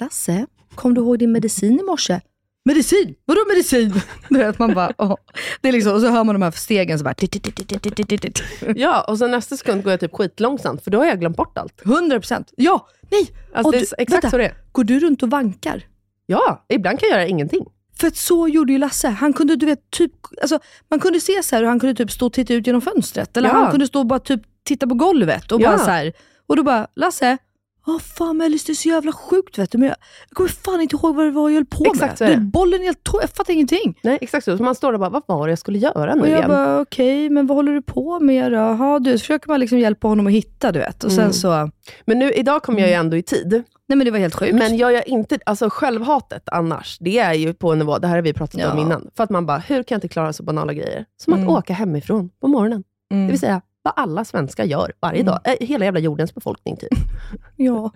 Lasse, 0.00 0.46
kom 0.74 0.94
du 0.94 1.00
ihåg 1.00 1.18
din 1.18 1.32
medicin 1.32 1.80
i 1.80 1.82
morse? 1.82 2.20
Medicin? 2.64 3.14
Vadå 3.24 3.40
medicin? 3.48 3.92
Du 4.28 4.38
vet, 4.38 4.58
man 4.58 4.74
bara, 4.74 4.92
åh. 4.98 5.14
Det 5.60 5.68
är 5.68 5.72
liksom, 5.72 5.94
och 5.94 6.00
så 6.00 6.08
hör 6.08 6.24
man 6.24 6.34
de 6.34 6.42
här 6.42 6.50
stegen 6.50 6.98
så 6.98 7.04
bara, 7.04 7.14
tit, 7.14 7.32
tit, 7.32 8.08
tit, 8.08 8.42
ja, 8.76 9.04
och 9.08 9.18
så 9.18 9.26
nästa 9.26 9.56
sekund 9.56 9.82
går 9.84 9.90
jag 9.92 10.00
typ 10.00 10.12
skitlångsamt, 10.16 10.84
för 10.84 10.90
då 10.90 10.98
har 10.98 11.06
jag 11.06 11.20
glömt 11.20 11.36
bort 11.36 11.58
allt. 11.58 11.82
100%. 11.84 12.44
Ja, 12.56 12.88
nej. 13.10 13.30
Alltså, 13.54 13.66
Och 13.68 13.72
det 13.72 13.78
är 13.78 13.82
exakt 13.82 14.12
vänta. 14.24 14.30
så 14.30 14.36
det 14.38 14.44
är. 14.44 14.54
Går 14.72 14.84
du 14.84 15.00
runt 15.00 15.22
och 15.22 15.30
vankar? 15.30 15.82
Ja, 16.26 16.64
ibland 16.68 16.98
kan 17.00 17.08
jag 17.08 17.18
göra 17.18 17.28
ingenting. 17.28 17.64
För 18.00 18.06
att 18.06 18.16
så 18.16 18.48
gjorde 18.48 18.72
ju 18.72 18.78
Lasse. 18.78 19.08
Han 19.08 19.32
kunde, 19.32 19.56
du 19.56 19.66
vet, 19.66 19.90
typ, 19.90 20.12
alltså, 20.42 20.58
man 20.90 21.00
kunde 21.00 21.20
se 21.20 21.42
så 21.42 21.56
här 21.56 21.62
hur 21.62 21.68
han 21.68 21.80
kunde 21.80 21.94
typ 21.94 22.10
stå 22.10 22.26
och 22.26 22.32
titta 22.32 22.54
ut 22.54 22.66
genom 22.66 22.80
fönstret. 22.82 23.36
Eller 23.36 23.48
Ja. 23.48 23.54
han 23.54 23.70
kunde 23.70 23.86
stå 23.86 23.98
och 23.98 24.06
bara 24.06 24.18
typ 24.18 24.40
titta 24.64 24.86
på 24.86 24.94
golvet. 24.94 25.52
Och, 25.52 25.60
Ja. 25.60 25.68
bara 25.68 25.78
så 25.78 25.90
här, 25.90 26.12
och 26.46 26.56
då 26.56 26.62
bara, 26.62 26.86
Lasse, 26.96 27.38
Åh 27.86 27.98
fan 27.98 28.36
Mellis, 28.36 28.64
det 28.64 28.72
är 28.72 28.74
så 28.74 28.88
jävla 28.88 29.12
sjukt 29.12 29.58
vet 29.58 29.70
du. 29.72 29.78
Men 29.78 29.88
jag, 29.88 29.96
jag 30.28 30.36
kommer 30.36 30.48
fan 30.50 30.80
inte 30.80 30.96
ihåg 30.96 31.16
vad 31.16 31.24
det 31.26 31.30
var 31.30 31.48
jag 31.50 31.54
höll 31.54 31.64
på 31.66 31.84
Exakt 31.84 32.18
så 32.18 32.24
med. 32.24 32.32
det. 32.32 32.36
Du, 32.36 32.40
bollen 32.42 32.82
helt 32.82 33.04
tom, 33.04 33.18
jag 33.20 33.30
fattar 33.30 33.52
ingenting. 33.52 33.98
Nej, 34.02 34.18
exakt 34.20 34.44
så. 34.44 34.56
så 34.56 34.62
man 34.62 34.74
står 34.74 34.88
där 34.88 34.94
och 34.94 35.00
bara, 35.00 35.10
vad 35.26 35.38
var 35.38 35.46
det 35.46 35.50
jag 35.50 35.58
skulle 35.58 35.78
göra 35.78 36.14
nu 36.14 36.20
Och 36.20 36.28
jag 36.28 36.38
igen? 36.38 36.48
bara, 36.50 36.80
okej, 36.80 37.30
men 37.30 37.46
vad 37.46 37.56
håller 37.56 37.72
du 37.72 37.82
på 37.82 38.20
med 38.20 38.52
då? 38.52 38.56
Jaha, 38.58 38.98
du, 38.98 39.12
så 39.12 39.18
försöker 39.18 39.48
man 39.48 39.60
liksom 39.60 39.78
hjälpa 39.78 40.08
honom 40.08 40.26
att 40.26 40.32
hitta, 40.32 40.72
du 40.72 40.78
vet. 40.78 41.04
Och 41.04 41.10
sen 41.12 41.20
Mm. 41.20 41.32
så, 41.32 41.70
Men 42.04 42.18
nu, 42.18 42.32
idag 42.32 42.62
kom 42.62 42.78
jag 42.78 42.88
ju 42.88 42.94
ändå 42.94 43.16
i 43.16 43.22
tid. 43.22 43.62
Nej 43.88 43.96
men 43.96 44.04
det 44.04 44.10
var 44.10 44.18
helt 44.18 44.34
sjukt. 44.34 44.54
Men 44.54 44.76
jag 44.76 44.92
gör 44.92 45.08
inte, 45.08 45.38
alltså 45.46 45.68
självhatet 45.70 46.42
annars, 46.46 46.96
det 47.00 47.18
är 47.18 47.34
ju 47.34 47.54
på 47.54 47.72
en 47.72 47.78
nivå, 47.78 47.98
det 47.98 48.06
här 48.06 48.14
har 48.14 48.22
vi 48.22 48.32
pratat 48.32 48.60
Ja. 48.60 48.72
om 48.72 48.78
innan, 48.78 49.10
för 49.16 49.24
att 49.24 49.30
man 49.30 49.46
bara, 49.46 49.58
hur 49.58 49.82
kan 49.82 49.94
jag 49.94 49.96
inte 49.96 50.08
klara 50.08 50.32
så 50.32 50.42
banala 50.42 50.72
grejer? 50.72 51.04
Som 51.24 51.32
Mm. 51.32 51.48
att 51.48 51.58
åka 51.58 51.72
hemifrån 51.72 52.30
på 52.40 52.48
morgonen. 52.48 52.84
Mm. 53.12 53.26
Det 53.26 53.30
vill 53.30 53.40
säga, 53.40 53.60
vad 53.82 53.94
alla 53.96 54.24
svenskar 54.24 54.64
gör 54.64 54.92
varje 55.00 55.20
Mm. 55.20 55.26
dag. 55.32 55.40
Eh, 55.44 55.66
Hela 55.66 55.84
jävla 55.84 56.00
jordens 56.00 56.34
befolkning 56.34 56.76
typ. 56.76 56.88
Ja, 57.56 57.90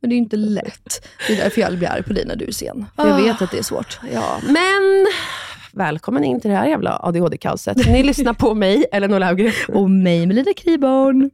men 0.00 0.10
det 0.10 0.14
är 0.14 0.16
ju 0.16 0.22
inte 0.22 0.36
lätt. 0.36 1.06
Det 1.26 1.32
är 1.32 1.36
därför 1.44 1.60
jag 1.60 1.78
blir 1.78 1.88
arg 1.88 2.02
på 2.02 2.12
dig 2.12 2.24
när 2.26 2.36
du 2.36 2.44
är 2.44 2.52
sen. 2.52 2.86
För 2.96 3.08
jag 3.08 3.20
Ah. 3.20 3.22
vet 3.22 3.42
att 3.42 3.50
det 3.50 3.58
är 3.58 3.62
svårt. 3.62 4.00
Ja, 4.12 4.38
men 4.42 5.06
välkommen 5.72 6.24
in 6.24 6.40
till 6.40 6.50
det 6.50 6.56
här 6.56 6.66
jävla 6.66 6.98
ADHD-kaoset. 7.02 7.86
Ni 7.86 8.02
lyssnar 8.10 8.32
på 8.34 8.54
mig, 8.54 8.84
Elinor 8.92 9.18
Löfgren. 9.18 9.52
Och 9.68 9.90
mig 9.90 10.26
Melina 10.26 10.52
Kriborn. 10.56 11.30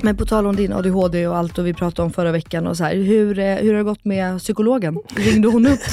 Men 0.00 0.16
på 0.16 0.26
tal 0.26 0.46
om 0.46 0.56
din 0.56 0.72
ADHD 0.72 1.26
och 1.26 1.36
allt 1.36 1.58
och 1.58 1.66
vi 1.66 1.74
pratade 1.74 2.06
om 2.06 2.12
förra 2.12 2.32
veckan 2.32 2.66
och 2.66 2.76
så 2.76 2.84
här, 2.84 2.94
hur, 2.94 3.38
eh, 3.38 3.54
hur 3.56 3.70
har 3.72 3.78
det 3.78 3.84
gått 3.84 4.04
med 4.04 4.38
psykologen? 4.38 4.98
Ringde 5.16 5.48
hon 5.48 5.66
upp? 5.66 5.80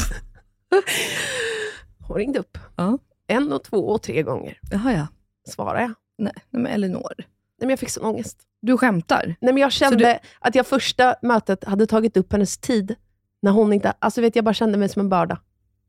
Hon 2.08 2.18
ringde 2.18 2.40
upp. 2.40 2.58
Ja. 2.76 2.98
En 3.28 3.54
och 3.54 3.64
två 3.64 3.78
och 3.78 4.02
tre 4.02 4.24
gånger 4.24 4.60
Jaha 4.72 4.94
ja. 4.94 5.08
svarade 5.52 5.82
jag. 5.82 5.94
Nej, 6.18 6.34
nej 6.50 6.64
men 6.64 6.72
Elinor. 6.72 7.14
Nej, 7.18 7.26
men 7.60 7.70
jag 7.70 7.80
fick 7.80 7.90
sån 7.90 8.06
ångest. 8.06 8.38
Du 8.62 8.78
skämtar? 8.78 9.36
Nej, 9.42 9.54
men 9.54 9.58
jag 9.58 9.72
kände 9.72 9.98
du- 10.14 10.18
att 10.40 10.56
jag 10.56 10.68
första 10.68 11.16
mötet 11.22 11.64
hade 11.64 11.88
tagit 11.88 12.18
upp 12.18 12.32
hennes 12.32 12.58
tid. 12.58 12.96
När 13.42 13.52
hon 13.52 13.74
inte, 13.74 13.94
alltså 14.00 14.22
vet 14.22 14.36
jag 14.36 14.46
bara 14.46 14.54
kände 14.54 14.78
mig 14.78 14.90
som 14.90 15.00
en 15.00 15.10
börda. 15.10 15.40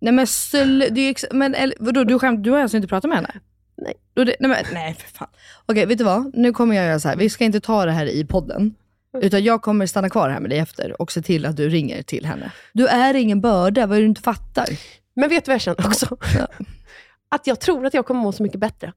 Nej 0.01 0.13
men, 0.13 0.25
sl- 0.25 0.89
det 0.91 1.01
är 1.01 1.11
ex- 1.11 1.25
men 1.33 1.55
eller, 1.55 1.77
vadå, 1.81 2.05
du, 2.05 2.19
skämt, 2.19 2.45
du 2.45 2.51
har 2.51 2.59
alltså 2.59 2.77
inte 2.77 2.89
pratat 2.89 3.09
med 3.09 3.17
henne? 3.19 3.31
Nej. 3.77 3.95
Då 4.15 4.25
det, 4.25 4.37
nej, 4.41 4.51
men, 4.51 4.65
nej 4.73 4.95
för 4.95 5.09
fan. 5.11 5.29
Okej, 5.67 5.87
vet 5.87 5.99
du 5.99 6.05
vad? 6.05 6.35
Nu 6.37 6.53
kommer 6.53 6.77
jag 6.77 6.87
göra 6.87 7.01
så 7.01 7.09
här. 7.09 7.17
vi 7.17 7.31
ska 7.31 7.45
inte 7.45 7.61
ta 7.61 7.85
det 7.85 7.93
här 7.93 8.07
i 8.07 8.25
podden. 8.25 8.75
Utan 9.23 9.45
jag 9.45 9.63
kommer 9.63 9.87
stanna 9.87 10.11
kvar 10.11 10.29
här 10.29 10.41
med 10.41 10.51
dig 10.51 10.59
efter 10.59 11.03
och 11.03 11.13
se 11.13 11.23
till 11.23 11.47
att 11.47 11.57
du 11.57 11.69
ringer 11.69 12.03
till 12.03 12.27
henne. 12.27 12.53
Du 12.73 12.87
är 12.87 13.15
ingen 13.15 13.41
börda, 13.41 13.87
vad 13.87 13.97
är 13.97 14.01
det 14.01 14.07
du 14.07 14.09
inte 14.09 14.23
fattar? 14.23 14.67
Men 15.17 15.29
vet 15.29 15.45
du 15.45 15.49
vad 15.49 15.55
jag 15.55 15.61
känner 15.61 15.87
också? 15.87 16.17
Ja. 16.39 16.47
Att 17.29 17.47
jag 17.47 17.61
tror 17.61 17.87
att 17.87 17.95
jag 17.95 18.07
kommer 18.07 18.21
må 18.21 18.33
så 18.33 18.43
mycket 18.43 18.61
bättre. 18.61 18.93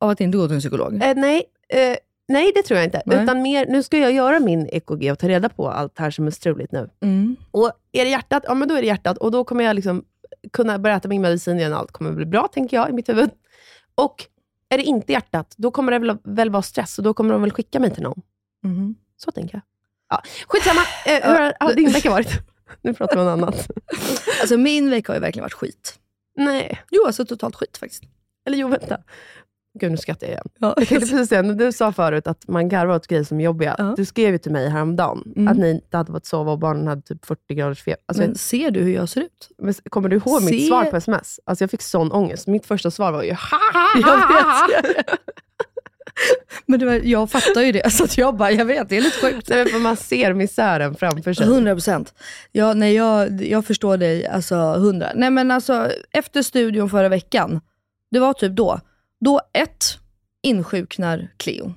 Av 0.00 0.10
att 0.10 0.20
inte 0.20 0.38
gå 0.38 0.46
till 0.46 0.54
en 0.54 0.60
psykolog? 0.60 1.02
Eh, 1.02 1.14
nej, 1.16 1.44
eh, 1.68 1.96
nej, 2.28 2.52
det 2.54 2.62
tror 2.62 2.78
jag 2.78 2.86
inte. 2.86 3.02
Nej. 3.06 3.22
Utan 3.22 3.42
mer, 3.42 3.66
nu 3.66 3.82
ska 3.82 3.98
jag 3.98 4.12
göra 4.12 4.40
min 4.40 4.68
EKG 4.72 5.12
och 5.12 5.18
ta 5.18 5.28
reda 5.28 5.48
på 5.48 5.70
allt 5.70 5.98
här 5.98 6.10
som 6.10 6.26
är 6.26 6.30
struligt 6.30 6.72
nu. 6.72 6.90
Mm. 7.00 7.36
Och 7.50 7.72
är 7.92 8.04
det 8.04 8.10
hjärtat, 8.10 8.42
ja 8.46 8.54
men 8.54 8.68
då 8.68 8.74
är 8.74 8.80
det 8.80 8.86
hjärtat. 8.86 9.18
Och 9.18 9.30
då 9.30 9.44
kommer 9.44 9.64
jag 9.64 9.76
liksom 9.76 10.04
kunna 10.52 10.78
börja 10.78 10.96
äta 10.96 11.08
min 11.08 11.22
medicin 11.22 11.58
igen. 11.58 11.72
Allt 11.72 11.92
kommer 11.92 12.12
bli 12.12 12.26
bra, 12.26 12.48
tänker 12.48 12.76
jag, 12.76 12.88
i 12.88 12.92
mitt 12.92 13.08
huvud. 13.08 13.30
Och 13.94 14.24
är 14.68 14.78
det 14.78 14.84
inte 14.84 15.12
hjärtat, 15.12 15.54
då 15.56 15.70
kommer 15.70 15.92
det 15.92 15.98
väl, 15.98 16.16
väl 16.24 16.50
vara 16.50 16.62
stress 16.62 16.98
och 16.98 17.04
då 17.04 17.14
kommer 17.14 17.32
de 17.32 17.42
väl 17.42 17.52
skicka 17.52 17.80
mig 17.80 17.90
till 17.94 18.02
någon. 18.02 18.22
Mhm. 18.64 18.94
Så 19.16 19.30
tänker 19.30 19.54
jag. 19.54 19.62
Ja, 20.08 20.22
skitsamma. 20.48 20.80
Eh, 21.06 21.30
hur 21.30 21.52
har 21.60 21.74
din 21.74 21.90
vecka 21.90 22.10
varit? 22.10 22.32
Nu 22.82 22.94
pratar 22.94 23.16
vi 23.16 23.22
om 23.22 23.28
annat. 23.28 23.66
Alltså 24.40 24.56
min 24.56 24.90
vecka 24.90 25.12
har 25.12 25.16
ju 25.16 25.20
verkligen 25.20 25.44
varit 25.44 25.52
skit. 25.52 25.94
Nej, 26.36 26.82
Jo, 26.90 27.06
alltså 27.06 27.24
totalt 27.24 27.54
skit 27.56 27.76
faktiskt. 27.76 28.02
eller 28.46 28.58
jo, 28.58 28.68
vänta. 28.68 28.98
Gud, 29.80 29.90
nu 29.90 29.96
skrattar 29.96 30.26
jag 30.26 30.32
igen. 30.34 30.44
Ja. 30.58 30.74
Jag 30.76 30.88
tänkte 30.88 31.06
precis 31.06 31.28
säga, 31.28 31.42
när 31.42 31.54
du 31.54 31.72
sa 31.72 31.92
förut 31.92 32.26
att 32.26 32.48
man 32.48 32.68
garvar 32.68 32.94
åt 32.94 33.06
grejer 33.06 33.24
som 33.24 33.40
är 33.40 33.44
jobbiga. 33.44 33.74
Ja. 33.78 33.94
Du 33.96 34.04
skrev 34.04 34.32
ju 34.32 34.38
till 34.38 34.52
mig 34.52 34.68
häromdagen 34.68 35.32
Mm. 35.36 35.48
att 35.48 35.56
ni 35.58 35.70
inte 35.70 35.96
hade 35.96 36.12
fått 36.12 36.26
sova 36.26 36.52
och 36.52 36.58
barnen 36.58 36.86
hade 36.86 37.02
typ 37.02 37.24
40 37.26 37.54
graders 37.54 37.82
feber. 37.82 37.98
Alltså, 38.06 38.22
Men 38.22 38.34
ser 38.34 38.70
du 38.70 38.80
hur 38.80 38.94
jag 38.94 39.08
ser 39.08 39.20
ut? 39.20 39.48
men 39.58 39.74
kommer 39.74 40.08
du 40.08 40.16
ihåg 40.16 40.42
mitt 40.42 40.60
Se- 40.60 40.66
svar 40.68 40.84
på 40.84 40.96
sms? 40.96 41.40
Alltså 41.44 41.62
jag 41.64 41.70
fick 41.70 41.82
sån 41.82 42.12
ångest. 42.12 42.46
Mitt 42.46 42.66
första 42.66 42.90
svar 42.90 43.12
var 43.12 43.22
ju 43.22 43.32
ha 43.32 43.58
ha 43.72 44.02
ha 44.04 44.16
ha. 44.16 44.68
Men 46.66 46.86
var, 46.86 46.94
jag 46.94 47.30
fattar 47.30 47.62
ju 47.62 47.72
det, 47.72 47.90
så 47.92 48.04
att 48.04 48.18
jag 48.18 48.36
bara, 48.36 48.50
jag 48.50 48.64
vet, 48.64 48.88
det 48.88 48.96
är 48.96 49.00
lite 49.00 49.20
sjukt. 49.20 49.48
Nej, 49.48 49.68
för 49.68 49.78
man 49.78 49.96
ser 49.96 50.32
misären 50.32 50.94
framför 50.94 51.32
sig. 51.32 51.46
100 51.46 51.74
procent. 51.74 52.14
Ja, 52.52 52.74
nej, 52.74 52.94
jag, 52.94 53.42
jag 53.42 53.64
förstår 53.64 53.96
dig, 53.96 54.26
alltså 54.26 54.54
100. 54.54 55.08
Nej 55.14 55.30
men 55.30 55.50
alltså, 55.50 55.90
efter 56.10 56.42
studion 56.42 56.90
förra 56.90 57.08
veckan, 57.08 57.60
det 58.10 58.18
var 58.18 58.32
typ 58.32 58.52
då. 58.52 58.80
Då 59.20 59.40
ett, 59.52 59.98
insjuknar 60.42 61.28
Cleo. 61.36 61.74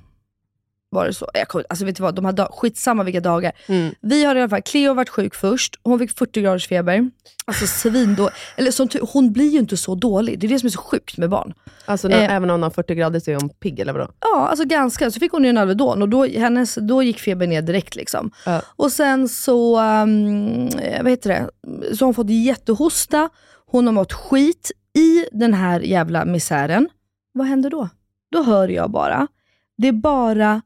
Var 0.94 1.06
det 1.06 1.14
så? 1.14 1.28
Jag 1.34 1.48
kommer, 1.48 1.66
alltså 1.70 1.86
vet 1.86 1.96
du 1.96 2.04
vad, 2.04 2.16
de 2.16 2.26
har 2.26 2.32
dag, 2.32 2.48
skitsamma 2.52 3.04
vilka 3.04 3.20
dagar. 3.20 3.52
Mm. 3.68 3.96
Vi 4.02 4.24
har 4.26 4.36
i 4.36 4.40
alla 4.40 4.50
fall, 4.50 4.62
Cleo 4.62 4.88
har 4.90 4.96
varit 4.96 5.10
sjuk 5.10 5.36
först, 5.36 5.80
hon 5.84 6.00
fick 6.00 6.18
40 6.18 6.42
graders 6.42 6.68
feber. 6.68 7.12
Alltså 7.46 7.68
svin 7.68 8.16
då, 8.16 8.30
eller 8.58 8.72
som 8.72 8.90
hon 9.14 9.34
blir 9.34 9.50
ju 9.50 9.60
inte 9.60 9.78
så 9.78 9.96
dålig. 9.96 10.40
Det 10.40 10.48
är 10.48 10.50
det 10.50 10.60
som 10.60 10.68
är 10.68 10.72
så 10.72 10.82
sjukt 10.82 11.18
med 11.18 11.30
barn. 11.30 11.54
Alltså 11.86 12.08
när, 12.08 12.18
Eh. 12.22 12.36
även 12.36 12.50
om 12.50 12.54
hon 12.54 12.64
har 12.64 12.70
40 12.70 12.96
grader 12.96 13.20
så 13.20 13.32
är 13.32 13.36
hon 13.36 13.50
pigg 13.50 13.80
eller 13.80 13.94
vadå? 13.94 14.08
Ja, 14.20 14.48
alltså 14.48 14.66
ganska. 14.66 15.12
Så 15.12 15.20
fick 15.20 15.32
hon 15.32 15.44
ju 15.44 15.50
en 15.50 15.58
Alvedon 15.58 16.02
och 16.02 16.10
då, 16.10 16.26
hennes, 16.26 16.76
då 16.76 17.04
gick 17.04 17.20
febern 17.20 17.50
ner 17.50 17.62
direkt. 17.62 17.96
Liksom. 17.96 18.32
Ja. 18.46 18.62
Och 18.76 18.92
sen 18.92 19.30
så, 19.30 19.80
um, 19.80 20.70
vad 21.02 21.10
heter 21.10 21.30
det? 21.30 21.50
så 21.96 22.04
har 22.04 22.08
hon 22.08 22.14
fått 22.14 22.30
jättehosta, 22.30 23.30
hon 23.66 23.86
har 23.86 23.94
mått 23.94 24.14
skit 24.14 24.72
i 24.98 25.26
den 25.32 25.54
här 25.54 25.80
jävla 25.80 26.26
misären. 26.26 26.90
Vad 27.34 27.48
händer 27.48 27.70
då? 27.70 27.90
Då 28.32 28.44
hör 28.44 28.68
jag 28.68 28.92
bara, 28.92 29.28
det 29.78 29.92
bara 29.92 30.62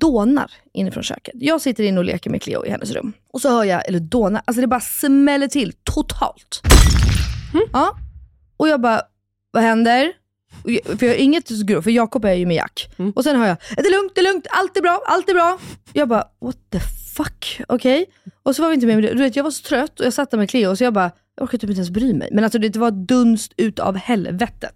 dånar 0.00 0.50
inifrån 0.72 1.02
köket. 1.02 1.34
Jag 1.34 1.60
sitter 1.60 1.84
inne 1.84 1.98
och 1.98 2.04
leker 2.04 2.30
med 2.30 2.42
Cleo 2.42 2.66
i 2.66 2.70
hennes 2.70 2.90
rum. 2.92 3.12
Och 3.32 3.40
så 3.40 3.48
hör 3.48 3.64
jag, 3.64 3.88
eller 3.88 4.00
dånar, 4.00 4.42
alltså 4.44 4.60
det 4.60 4.66
bara 4.66 4.80
smäller 4.80 5.48
till 5.48 5.72
totalt. 5.72 6.60
Ja. 7.72 7.96
Och 8.56 8.68
jag 8.68 8.80
bara, 8.80 9.02
vad 9.50 9.62
händer? 9.62 10.12
För 10.98 11.06
jag 11.06 11.12
har 11.12 11.18
inget 11.18 11.48
grov, 11.48 11.82
för 11.82 11.90
Jakob 11.90 12.24
är 12.24 12.32
ju 12.32 12.46
med 12.46 12.56
Jack. 12.56 12.90
Och 13.14 13.24
sen 13.24 13.36
hör 13.36 13.46
jag, 13.46 13.56
det 13.76 13.86
är 13.86 14.00
lugnt, 14.00 14.12
det 14.14 14.20
är 14.20 14.32
lugnt, 14.32 14.46
allt 14.50 14.76
är 14.76 14.80
bra, 14.80 15.02
allt 15.06 15.28
är 15.28 15.34
bra. 15.34 15.58
Jag 15.92 16.08
bara, 16.08 16.24
what 16.40 16.56
the 16.70 16.80
fuck? 17.16 17.60
Okej. 17.68 18.06
Och 18.42 18.56
så 18.56 18.62
var 18.62 18.68
vi 18.68 18.74
inte 18.74 18.86
med 18.86 18.96
med 18.96 19.04
det. 19.04 19.14
Du 19.14 19.22
vet, 19.22 19.36
jag 19.36 19.44
var 19.44 19.50
så 19.50 19.62
trött 19.62 20.00
och 20.00 20.06
jag 20.06 20.12
satt 20.12 20.30
där 20.30 20.38
med 20.38 20.50
Cleo, 20.50 20.76
så 20.76 20.84
jag 20.84 20.92
bara, 20.92 21.10
jag 21.36 21.44
orkar 21.44 21.58
typ 21.58 21.70
inte 21.70 21.78
ens 21.78 21.90
bry 21.90 22.14
mig. 22.14 22.28
Men 22.32 22.44
alltså 22.44 22.58
det 22.58 22.76
var 22.76 22.90
dunst 22.90 23.52
utav 23.56 23.96
helvetet. 23.96 24.74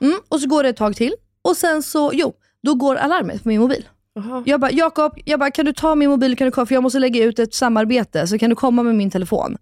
Mm, 0.00 0.20
och 0.28 0.40
så 0.40 0.48
går 0.48 0.62
det 0.62 0.68
ett 0.68 0.76
tag 0.76 0.96
till. 0.96 1.14
Och 1.42 1.56
sen 1.56 1.82
så, 1.82 2.10
jo, 2.14 2.32
då 2.62 2.74
går 2.74 2.96
alarmet 2.96 3.42
på 3.42 3.48
min 3.48 3.60
mobil. 3.60 3.88
Jaha. 4.14 4.42
Jag 4.46 4.60
bara, 4.60 4.70
Jakob, 4.70 5.12
jag 5.24 5.40
bara, 5.40 5.50
kan 5.50 5.64
du 5.64 5.72
ta 5.72 5.94
min 5.94 6.10
mobil, 6.10 6.36
kan 6.36 6.44
du 6.50 6.52
för 6.66 6.72
jag 6.74 6.82
måste 6.82 6.98
lägga 6.98 7.24
ut 7.24 7.38
ett 7.38 7.54
samarbete, 7.54 8.26
så 8.26 8.38
kan 8.38 8.50
du 8.50 8.56
komma 8.56 8.82
med 8.82 8.94
min 8.94 9.10
telefon? 9.10 9.56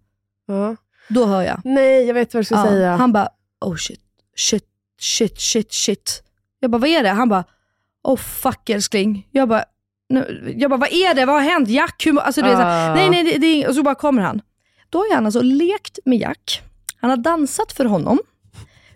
Ja. 0.47 0.77
Då 1.09 1.25
hör 1.27 1.43
jag. 1.43 1.61
Nej, 1.65 2.05
jag 2.05 2.15
vet 2.15 2.35
vad 2.35 2.41
du 2.41 2.45
ska 2.45 2.55
Ja, 2.55 2.65
säga. 2.67 2.97
Han 2.97 3.13
bara, 3.13 3.29
oh 3.61 3.77
shit, 3.77 4.01
shit, 4.37 4.65
shit, 5.01 5.41
shit, 5.41 5.73
shit. 5.73 6.23
Jag 6.61 6.71
bara, 6.71 6.79
vad 6.79 6.91
är 6.91 7.03
det? 7.03 7.09
Han 7.09 7.29
bara, 7.29 7.45
oh 8.05 8.17
fuck 8.17 8.69
älskling. 8.71 9.29
Jag 9.31 9.49
bara, 9.49 9.65
nu, 10.09 10.55
jag 10.57 10.71
bara 10.71 10.81
vad 10.81 10.93
är 10.93 11.15
det? 11.15 11.25
Vad 11.27 11.35
har 11.35 11.43
hänt? 11.43 11.69
Jack, 11.69 12.07
hur, 12.07 12.13
må-" 12.13 12.21
alltså, 12.21 12.41
är 12.41 12.45
så 12.51 12.57
här, 12.57 12.91
Ah. 12.91 12.95
nej, 12.95 13.11
nej, 13.11 13.25
det, 13.25 13.39
det 13.39 13.69
och 13.69 13.75
så 13.75 13.83
bara 13.83 13.95
kommer 13.95 14.23
han. 14.23 14.41
Då 14.91 14.99
har 14.99 15.15
han 15.15 15.27
alltså 15.27 15.41
lekt 15.43 15.99
med 16.05 16.19
Jack. 16.19 16.63
Han 17.01 17.11
har 17.11 17.17
dansat 17.17 17.73
för 17.73 17.85
honom. 17.85 18.19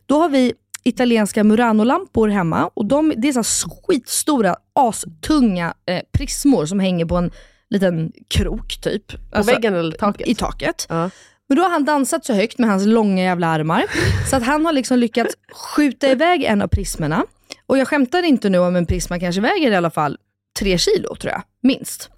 Då 0.06 0.18
har 0.20 0.28
vi 0.28 0.52
italienska 0.82 1.44
Murano-lampor 1.44 2.28
hemma. 2.28 2.70
Och 2.74 2.86
de, 2.86 3.14
det 3.16 3.28
är 3.28 3.42
så 3.42 3.70
skitstora, 3.70 4.56
astunga 4.72 5.74
eh, 5.86 6.02
prismor 6.12 6.66
som 6.66 6.80
hänger 6.80 7.06
på 7.06 7.16
en 7.16 7.30
liten 7.70 8.12
krok 8.28 8.80
typ. 8.80 9.30
På 9.32 9.42
väggen 9.42 9.74
eller 9.74 9.96
taket? 9.96 10.28
I 10.28 10.34
taket. 10.34 10.86
Ja. 10.88 11.10
Men 11.48 11.56
då 11.56 11.62
har 11.62 11.70
han 11.70 11.84
dansat 11.84 12.24
så 12.24 12.32
högt 12.32 12.58
med 12.58 12.70
hans 12.70 12.86
långa 12.86 13.22
jävla 13.22 13.46
armar, 13.46 13.84
så 14.30 14.36
att 14.36 14.42
han 14.42 14.66
har 14.66 14.72
liksom 14.72 14.98
lyckats 14.98 15.34
skjuta 15.52 16.08
iväg 16.08 16.44
en 16.44 16.62
av 16.62 16.68
prismerna. 16.68 17.24
Och 17.66 17.78
jag 17.78 17.88
skämtar 17.88 18.22
inte 18.22 18.48
nu 18.48 18.58
om 18.58 18.76
en 18.76 18.86
prisma 18.86 19.20
kanske 19.20 19.40
väger 19.40 19.70
i 19.70 19.76
alla 19.76 19.90
fall 19.90 20.18
tre 20.58 20.78
kilo, 20.78 21.16
tror 21.16 21.32
jag. 21.32 21.42
Minst. 21.62 22.10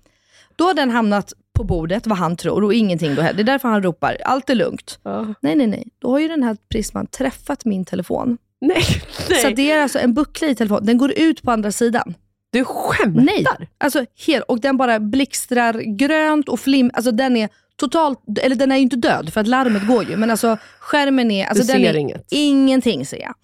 Då 0.56 0.64
har 0.64 0.74
den 0.74 0.90
hamnat 0.90 1.32
på 1.52 1.64
bordet, 1.64 2.06
vad 2.06 2.18
han 2.18 2.36
tror, 2.36 2.64
och 2.64 2.74
ingenting 2.74 3.14
då 3.14 3.22
heller. 3.22 3.36
Det 3.36 3.42
är 3.42 3.52
därför 3.52 3.68
han 3.68 3.82
ropar, 3.82 4.16
allt 4.24 4.50
är 4.50 4.54
lugnt. 4.54 4.98
Ja. 5.02 5.34
Nej, 5.40 5.56
nej, 5.56 5.66
nej. 5.66 5.88
Då 5.98 6.10
har 6.10 6.18
ju 6.18 6.28
den 6.28 6.42
här 6.42 6.56
prisman 6.68 7.06
träffat 7.06 7.64
min 7.64 7.84
telefon. 7.84 8.38
Nej, 8.66 8.82
Så 9.12 9.32
nej. 9.32 9.44
att 9.46 9.56
det 9.56 9.70
är 9.70 9.82
alltså 9.82 9.98
en 9.98 10.14
buckla 10.14 10.48
i 10.48 10.54
telefonen. 10.54 10.86
Den 10.86 10.98
går 10.98 11.12
ut 11.18 11.42
på 11.42 11.50
andra 11.50 11.72
sidan. 11.72 12.14
Du 12.52 12.64
skämtar? 12.64 13.22
Nej, 13.22 13.44
alltså 13.78 14.04
helt, 14.26 14.44
och 14.48 14.60
den 14.60 14.76
bara 14.76 15.00
blixtrar 15.00 15.96
grönt 15.98 16.48
och 16.48 16.60
flim, 16.60 16.90
alltså 16.94 17.10
den 17.12 17.36
är 17.36 17.48
totalt, 17.76 18.18
eller 18.42 18.56
den 18.56 18.72
är 18.72 18.76
ju 18.76 18.82
inte 18.82 18.96
död 18.96 19.32
för 19.32 19.40
att 19.40 19.46
larmet 19.48 19.86
går 19.86 20.04
ju, 20.04 20.16
men 20.16 20.30
alltså 20.30 20.56
skärmen 20.78 21.30
är, 21.30 21.46
alltså 21.46 21.62
Du 21.64 21.72
den 21.72 21.82
ser 21.82 21.90
är 21.90 21.96
inget. 21.96 22.26
ingenting 22.30 23.06
ser 23.06 23.20
jag. 23.20 23.34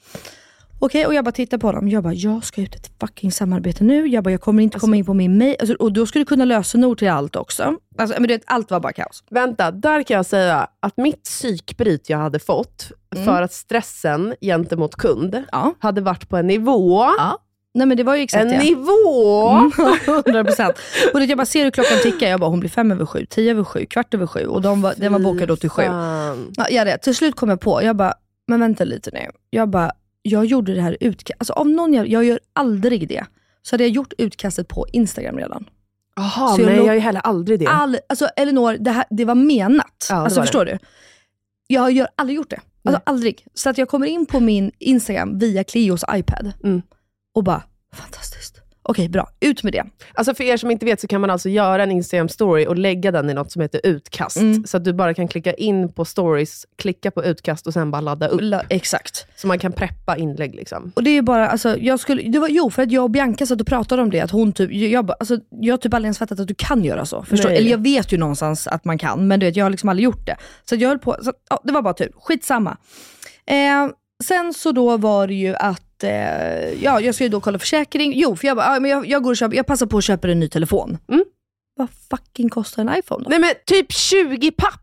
Okej, 0.80 1.06
och 1.06 1.14
jag 1.14 1.24
bara 1.24 1.32
tittar 1.32 1.58
på 1.58 1.66
honom. 1.66 1.88
Jag 1.88 2.02
bara, 2.02 2.12
jag 2.14 2.44
ska 2.44 2.60
ut 2.62 2.74
ett 2.74 2.90
fucking 3.00 3.32
samarbete 3.32 3.84
nu. 3.84 4.06
Jag 4.08 4.24
bara, 4.24 4.30
jag 4.30 4.40
kommer 4.40 4.62
inte 4.62 4.78
komma 4.78 4.96
in 4.96 5.04
på 5.04 5.14
min 5.14 5.38
mail. 5.38 5.56
Alltså, 5.60 5.74
och 5.74 5.92
då 5.92 6.06
skulle 6.06 6.20
du 6.24 6.26
kunna 6.26 6.44
lösenord 6.44 6.98
till 6.98 7.08
allt 7.08 7.36
också. 7.36 7.74
Alltså, 7.98 8.16
men 8.20 8.28
du 8.28 8.34
vet, 8.34 8.42
allt 8.46 8.70
var 8.70 8.80
bara 8.80 8.92
kaos. 8.92 9.24
Vänta, 9.30 9.70
där 9.70 10.02
kan 10.02 10.16
jag 10.16 10.26
säga 10.26 10.68
att 10.80 10.96
mitt 10.96 11.22
psykbryt 11.24 12.10
jag 12.10 12.18
hade 12.18 12.38
fått 12.38 12.92
för 13.24 13.42
att 13.42 13.52
stressen 13.52 14.34
gentemot 14.40 14.96
kund 14.96 15.42
Ja. 15.52 15.74
hade 15.78 16.00
varit 16.00 16.28
på 16.28 16.36
en 16.36 16.46
nivå. 16.46 17.02
ja. 17.18 17.38
Nej 17.74 17.86
men 17.86 17.96
det 17.96 18.02
var 18.02 18.14
ju 18.14 18.22
exakt 18.22 18.42
En 18.44 18.48
det. 18.50 18.58
nivå! 18.58 19.48
Mm, 19.48 19.72
100 20.26 20.44
procent. 20.44 20.76
Och 21.14 21.20
det, 21.20 21.26
jag 21.26 21.38
bara 21.38 21.46
ser 21.46 21.64
hur 21.64 21.70
klockan 21.70 21.98
tickar. 22.02 22.26
Jag 22.28 22.40
bara, 22.40 22.50
hon 22.50 22.60
blir 22.60 22.70
fem 22.70 22.90
över 22.92 23.06
sju, 23.06 23.26
tio 23.30 23.50
över 23.50 23.64
sju, 23.64 23.86
kvart 23.86 24.14
över 24.14 24.26
sju. 24.26 24.46
Och 24.46 24.62
de 24.62 24.82
var, 24.82 24.94
den 24.96 25.12
var 25.12 25.20
bokad 25.20 25.48
då 25.48 25.56
till 25.56 25.70
sju. 25.70 25.82
Ja, 25.82 26.66
jag 26.70 26.84
vet. 26.84 27.02
Till 27.02 27.14
slut 27.14 27.36
kom 27.36 27.48
jag 27.48 27.60
på, 27.60 27.82
jag 27.82 27.96
bara, 27.96 28.14
men 28.48 28.60
vänta 28.60 28.84
lite 28.84 29.10
nu. 29.12 29.20
Jag 29.50 29.68
bara, 29.68 29.92
jag 30.22 30.44
gjorde 30.44 30.74
det 30.74 30.80
här 30.80 30.96
utkastet. 31.00 31.36
Alltså 31.40 31.52
av 31.52 31.68
någon 31.68 31.92
jävla, 31.92 32.10
jag 32.10 32.24
gör 32.24 32.40
aldrig 32.52 33.08
det. 33.08 33.26
så 33.62 33.74
hade 33.74 33.84
jag 33.84 33.90
gjort 33.90 34.12
utkastet 34.18 34.68
på 34.68 34.86
Instagram 34.92 35.36
redan. 35.38 35.68
Jaha, 36.16 36.56
jag 36.58 36.66
nej 36.66 36.76
jag 36.76 36.96
är 36.96 37.00
heller 37.00 37.20
aldrig 37.20 37.58
det. 37.60 37.66
All, 37.66 37.98
alltså 38.08 38.26
Elinor, 38.36 38.76
det, 38.80 38.90
här, 38.90 39.04
det 39.10 39.24
var 39.24 39.34
menat. 39.34 40.06
Ja, 40.10 40.14
det 40.16 40.20
alltså 40.22 40.40
var 40.40 40.44
förstår 40.46 40.64
du? 40.64 40.78
Jag 41.66 41.80
har 41.80 42.08
aldrig 42.16 42.36
gjort 42.36 42.50
det. 42.50 42.56
Alltså 42.56 42.98
Nej. 42.98 43.02
aldrig. 43.04 43.46
Så 43.54 43.70
att 43.70 43.78
jag 43.78 43.88
kommer 43.88 44.06
in 44.06 44.26
på 44.26 44.40
min 44.40 44.72
Instagram 44.78 45.38
via 45.38 45.64
Cleos 45.64 46.04
iPad 46.14 46.52
Mm. 46.64 46.82
och 47.34 47.44
bara, 47.44 47.62
fantastiskt. 47.94 48.57
Okej, 48.90 49.08
bra. 49.08 49.28
Ut 49.40 49.62
med 49.62 49.72
det. 49.72 49.84
Alltså 50.14 50.34
för 50.34 50.44
er 50.44 50.56
som 50.56 50.70
inte 50.70 50.86
vet 50.86 51.00
så 51.00 51.06
kan 51.06 51.20
man 51.20 51.30
alltså 51.30 51.48
göra 51.48 51.82
en 51.82 51.90
Instagram-story 51.90 52.66
och 52.66 52.78
lägga 52.78 53.12
den 53.12 53.30
i 53.30 53.34
något 53.34 53.52
som 53.52 53.62
heter 53.62 53.80
utkast. 53.84 54.36
Mm. 54.36 54.66
Så 54.66 54.76
att 54.76 54.84
du 54.84 54.92
bara 54.92 55.14
kan 55.14 55.28
klicka 55.28 55.52
in 55.52 55.92
på 55.92 56.04
stories, 56.04 56.66
klicka 56.76 57.10
på 57.10 57.24
utkast 57.24 57.66
och 57.66 57.72
sen 57.72 57.90
bara 57.90 58.00
ladda 58.00 58.28
upp. 58.28 58.40
La, 58.42 58.62
exakt. 58.68 59.26
Så 59.36 59.46
man 59.46 59.58
kan 59.58 59.72
preppa 59.72 60.16
inlägg. 60.16 60.54
Liksom. 60.54 60.92
Och 60.96 61.02
det 61.02 61.10
är 61.10 61.22
bara, 61.22 61.48
alltså, 61.48 61.78
jag 61.78 62.00
skulle, 62.00 62.22
det 62.22 62.38
var, 62.38 62.48
jo 62.48 62.70
för 62.70 62.82
att 62.82 62.92
jag 62.92 63.04
och 63.04 63.10
Bianca 63.10 63.46
satt 63.46 63.60
och 63.60 63.66
pratade 63.66 64.02
om 64.02 64.10
det, 64.10 64.20
att 64.20 64.30
hon 64.30 64.52
typ, 64.52 64.72
jag, 64.72 65.10
alltså, 65.10 65.38
jag 65.50 65.72
har 65.72 65.78
typ 65.78 65.94
aldrig 65.94 66.06
ens 66.06 66.18
fattat 66.18 66.40
att 66.40 66.48
du 66.48 66.54
kan 66.54 66.84
göra 66.84 67.06
så. 67.06 67.22
Förstår? 67.22 67.48
Nej. 67.48 67.58
Eller 67.58 67.70
jag 67.70 67.82
vet 67.82 68.12
ju 68.12 68.18
någonstans 68.18 68.66
att 68.66 68.84
man 68.84 68.98
kan, 68.98 69.28
men 69.28 69.40
du 69.40 69.46
vet, 69.46 69.56
jag 69.56 69.64
har 69.64 69.70
liksom 69.70 69.88
aldrig 69.88 70.04
gjort 70.04 70.26
det. 70.26 70.36
Så 70.68 70.74
jag 70.74 70.88
höll 70.88 70.98
på, 70.98 71.16
så, 71.22 71.32
ja, 71.50 71.60
det 71.64 71.72
var 71.72 71.82
bara 71.82 71.94
tur. 71.94 72.12
Skitsamma. 72.16 72.76
Eh, 73.46 73.88
sen 74.24 74.54
så 74.54 74.72
då 74.72 74.96
var 74.96 75.26
det 75.26 75.34
ju 75.34 75.54
att, 75.54 76.04
eh, 76.04 76.82
ja 76.82 77.00
jag 77.00 77.14
skulle 77.14 77.28
då 77.28 77.40
kolla 77.40 77.58
försäkring. 77.58 78.12
Jo, 78.16 78.36
för 78.36 78.46
jag 78.46 78.56
bara, 78.56 78.74
ja, 78.74 78.80
men 78.80 78.90
jag, 78.90 79.06
jag 79.08 79.22
går 79.22 79.30
och 79.30 79.36
köper, 79.36 79.56
jag 79.56 79.66
passar 79.66 79.86
på 79.86 79.98
att 79.98 80.04
köpa 80.04 80.28
en 80.30 80.40
ny 80.40 80.48
telefon. 80.48 80.98
Mm. 81.08 81.24
Vad 81.76 81.88
fucking 82.10 82.48
kostar 82.48 82.82
en 82.82 82.98
iPhone 82.98 83.24
då? 83.24 83.30
Nej 83.30 83.38
men 83.38 83.50
typ 83.66 83.92
20 83.92 84.50
papp! 84.50 84.80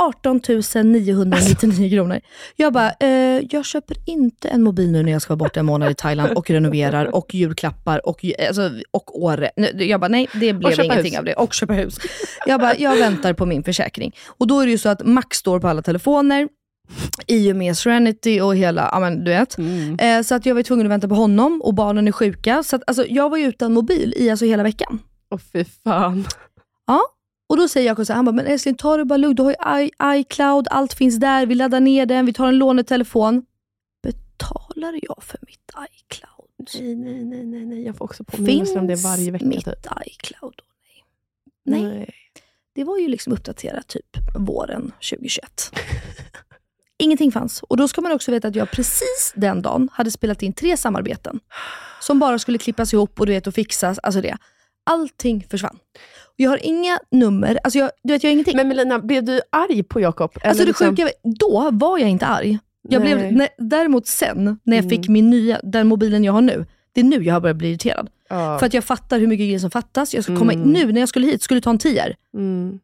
18 0.00 0.40
999 0.84 1.90
kronor. 1.90 2.20
Jag 2.56 2.72
bara, 2.72 2.92
eh, 3.00 3.42
jag 3.50 3.64
köper 3.64 3.96
inte 4.06 4.48
en 4.48 4.62
mobil 4.62 4.92
nu 4.92 5.02
när 5.02 5.12
jag 5.12 5.22
ska 5.22 5.30
vara 5.30 5.36
borta 5.36 5.60
en 5.60 5.66
månad 5.66 5.90
i 5.90 5.94
Thailand 5.94 6.32
och 6.32 6.50
renoverar 6.50 7.06
och 7.14 7.34
julklappar 7.34 8.06
och, 8.08 8.24
ju- 8.24 8.34
alltså, 8.48 8.70
och 8.90 9.22
Åre. 9.22 9.50
Jag 9.74 10.00
bara, 10.00 10.08
nej 10.08 10.28
det 10.32 10.52
blev 10.52 10.80
ingenting 10.80 11.12
hus. 11.12 11.18
av 11.18 11.24
det. 11.24 11.34
Och 11.34 11.54
köpa 11.54 11.72
hus. 11.72 11.98
Jag 12.46 12.60
bara, 12.60 12.76
jag 12.76 12.96
väntar 12.96 13.32
på 13.32 13.46
min 13.46 13.64
försäkring. 13.64 14.14
Och 14.26 14.46
då 14.46 14.60
är 14.60 14.66
det 14.66 14.72
ju 14.72 14.78
så 14.78 14.88
att 14.88 15.06
Max 15.06 15.36
står 15.38 15.60
på 15.60 15.68
alla 15.68 15.82
telefoner 15.82 16.48
i 17.26 17.52
och 17.52 17.56
med 17.56 17.76
Serenity 17.76 18.40
och 18.40 18.56
hela, 18.56 18.88
ja 18.92 19.00
men 19.00 19.24
du 19.24 19.30
vet. 19.30 19.56
Eh, 19.98 20.22
så 20.22 20.34
att 20.34 20.46
jag 20.46 20.54
var 20.54 20.62
tvungen 20.62 20.86
att 20.86 20.92
vänta 20.92 21.08
på 21.08 21.14
honom 21.14 21.62
och 21.62 21.74
barnen 21.74 22.08
är 22.08 22.12
sjuka. 22.12 22.62
Så 22.62 22.76
att, 22.76 22.82
alltså, 22.86 23.06
jag 23.06 23.30
var 23.30 23.36
ju 23.36 23.44
utan 23.46 23.72
mobil 23.72 24.14
i 24.16 24.30
alltså 24.30 24.44
hela 24.44 24.62
veckan. 24.62 24.98
Åh 25.30 25.38
fy 25.52 25.64
fan. 25.64 26.26
Ja. 26.86 27.00
Och 27.48 27.56
då 27.56 27.68
säger 27.68 27.86
Jakob 27.86 28.06
så 28.06 28.12
här, 28.12 28.16
han 28.16 28.24
bara, 28.24 28.32
men 28.32 28.46
älskling 28.46 28.74
ta 28.74 28.96
det 28.96 29.04
bara 29.04 29.16
lugnt, 29.16 29.36
du 29.36 29.42
har 29.42 29.78
ju 29.80 29.86
I- 29.86 30.20
iCloud, 30.20 30.68
allt 30.70 30.92
finns 30.94 31.20
där, 31.20 31.46
vi 31.46 31.54
laddar 31.54 31.80
ner 31.80 32.06
den, 32.06 32.26
vi 32.26 32.32
tar 32.32 32.48
en 32.48 32.58
lånetelefon. 32.58 33.42
Betalar 34.02 34.98
jag 35.02 35.22
för 35.22 35.38
mitt 35.46 35.72
iCloud? 35.90 36.70
Nej, 36.84 36.96
nej, 36.96 37.24
nej, 37.24 37.44
nej, 37.46 37.66
nej. 37.66 37.82
Jag 37.86 37.96
får 37.96 38.04
också 38.04 38.24
påminnelser 38.24 38.78
om 38.78 38.86
det 38.86 38.94
varje 38.96 39.30
vecka. 39.30 39.44
mitt 39.46 39.64
Typ. 39.64 39.76
iCloud? 40.06 40.54
Nej. 41.64 41.82
Nej. 41.82 42.10
Det 42.74 42.84
var 42.84 42.98
ju 42.98 43.08
liksom 43.08 43.32
uppdaterat 43.32 43.86
typ 43.88 44.16
våren 44.34 44.92
2021. 45.10 45.72
Ingenting 46.98 47.32
fanns. 47.32 47.62
Och 47.62 47.76
då 47.76 47.88
ska 47.88 48.00
man 48.00 48.12
också 48.12 48.30
veta 48.30 48.48
att 48.48 48.54
jag 48.56 48.70
precis 48.70 49.32
den 49.34 49.62
dagen 49.62 49.88
hade 49.92 50.10
spelat 50.10 50.42
in 50.42 50.52
tre 50.52 50.76
samarbeten. 50.76 51.40
Som 52.00 52.18
bara 52.18 52.38
skulle 52.38 52.58
klippas 52.58 52.92
ihop 52.94 53.20
och 53.20 53.26
du 53.26 53.32
vet 53.32 53.46
och 53.46 53.54
fixas. 53.54 53.98
Alltså 53.98 54.20
det. 54.20 54.36
Allting 54.86 55.46
försvann. 55.50 55.78
Jag 56.36 56.50
har 56.50 56.66
inga 56.66 56.98
nummer, 57.10 57.58
alltså 57.64 57.78
jag, 57.78 57.90
du 58.02 58.12
vet 58.12 58.22
jag 58.22 58.30
har 58.30 58.32
ingenting. 58.32 58.56
Men 58.56 58.68
Melina, 58.68 58.98
blev 58.98 59.24
du 59.24 59.40
arg 59.52 59.82
på 59.82 60.00
Jakob? 60.00 60.30
Alltså 60.44 60.62
det 60.62 60.66
liksom- 60.66 60.96
sjuka, 60.96 61.08
då 61.40 61.70
var 61.72 61.98
jag 61.98 62.08
inte 62.10 62.26
arg. 62.26 62.58
Jag 62.88 63.02
Nej. 63.04 63.14
blev, 63.16 63.32
när, 63.32 63.48
däremot 63.58 64.06
sen, 64.06 64.44
när 64.62 64.76
jag 64.76 64.84
Mm. 64.84 64.90
fick 64.90 65.08
min 65.08 65.30
nya, 65.30 65.60
den 65.62 65.86
mobilen 65.88 66.24
jag 66.24 66.32
har 66.32 66.40
nu, 66.40 66.66
det 66.92 67.00
är 67.00 67.04
nu 67.04 67.24
jag 67.24 67.34
har 67.34 67.40
börjat 67.40 67.56
bli 67.56 67.68
irriterad. 67.68 68.10
Ja. 68.28 68.58
För 68.58 68.66
att 68.66 68.74
jag 68.74 68.84
fattar 68.84 69.18
hur 69.18 69.26
mycket 69.26 69.44
grejer 69.46 69.58
som 69.58 69.70
fattas. 69.70 70.14
Jag 70.14 70.24
ska 70.24 70.36
komma, 70.36 70.52
Mm. 70.52 70.68
Nu 70.72 70.92
när 70.92 71.00
jag 71.00 71.08
skulle 71.08 71.26
hit, 71.26 71.42
skulle 71.42 71.60
ta 71.60 71.70
en 71.70 71.78
tier. 71.78 72.16
Mm. 72.34 72.78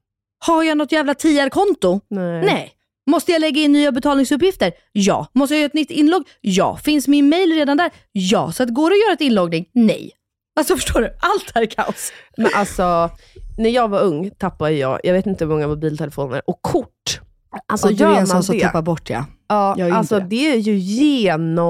Har 0.47 0.63
jag 0.63 0.79
något 0.79 0.93
jävla 0.93 1.15
tier-konto? 1.15 2.01
Nej. 2.09 2.45
Nej. 2.45 2.73
Måste 3.07 3.33
jag 3.33 3.41
lägga 3.41 3.61
in 3.63 3.73
nya 3.73 3.93
betalningsuppgifter? 3.93 4.73
Ja. 4.93 5.27
Måste 5.33 5.55
jag 5.55 5.61
göra 5.61 5.67
ett 5.67 5.75
nytt 5.75 5.91
inlogg? 5.91 6.23
Ja. 6.41 6.77
Finns 6.77 7.09
min 7.09 7.29
mail 7.29 7.53
redan 7.53 7.77
där? 7.77 7.91
Ja. 8.13 8.53
Så 8.53 8.63
att 8.63 8.69
går 8.75 8.91
det 8.91 8.95
att 8.97 9.01
göra 9.03 9.13
ett 9.13 9.21
inloggning? 9.21 9.67
Nej. 9.73 10.11
Alltså 10.57 10.77
förstår 10.77 11.01
du? 11.01 11.07
Allt 11.07 11.51
här 11.55 11.63
är 11.63 11.67
kaos. 11.67 12.13
Men 12.37 12.51
alltså, 12.55 13.11
när 13.59 13.71
jag 13.71 13.89
var 13.89 14.01
ung 14.01 14.31
tappade 14.31 14.73
jag, 14.73 15.01
jag 15.05 15.13
vet 15.13 15.27
inte 15.27 15.45
hur 15.45 15.51
många 15.53 15.67
mobiltelefoner 15.69 16.43
och 16.47 16.63
kort. 16.63 17.21
Alltså 17.69 17.91
Ja, 17.91 17.97
du 17.97 18.05
är 18.05 18.09
gör 18.11 18.19
en 18.21 18.27
sån 18.27 18.37
man 18.37 18.43
som 18.43 18.57
det, 18.59 18.63
tappar 18.65 18.83
bort 18.83 19.11
ja. 19.11 19.25
ja, 19.49 19.95
alltså 19.95 20.19
det. 20.21 20.27
det 20.27 20.53
är 20.53 20.57
ju 20.57 20.75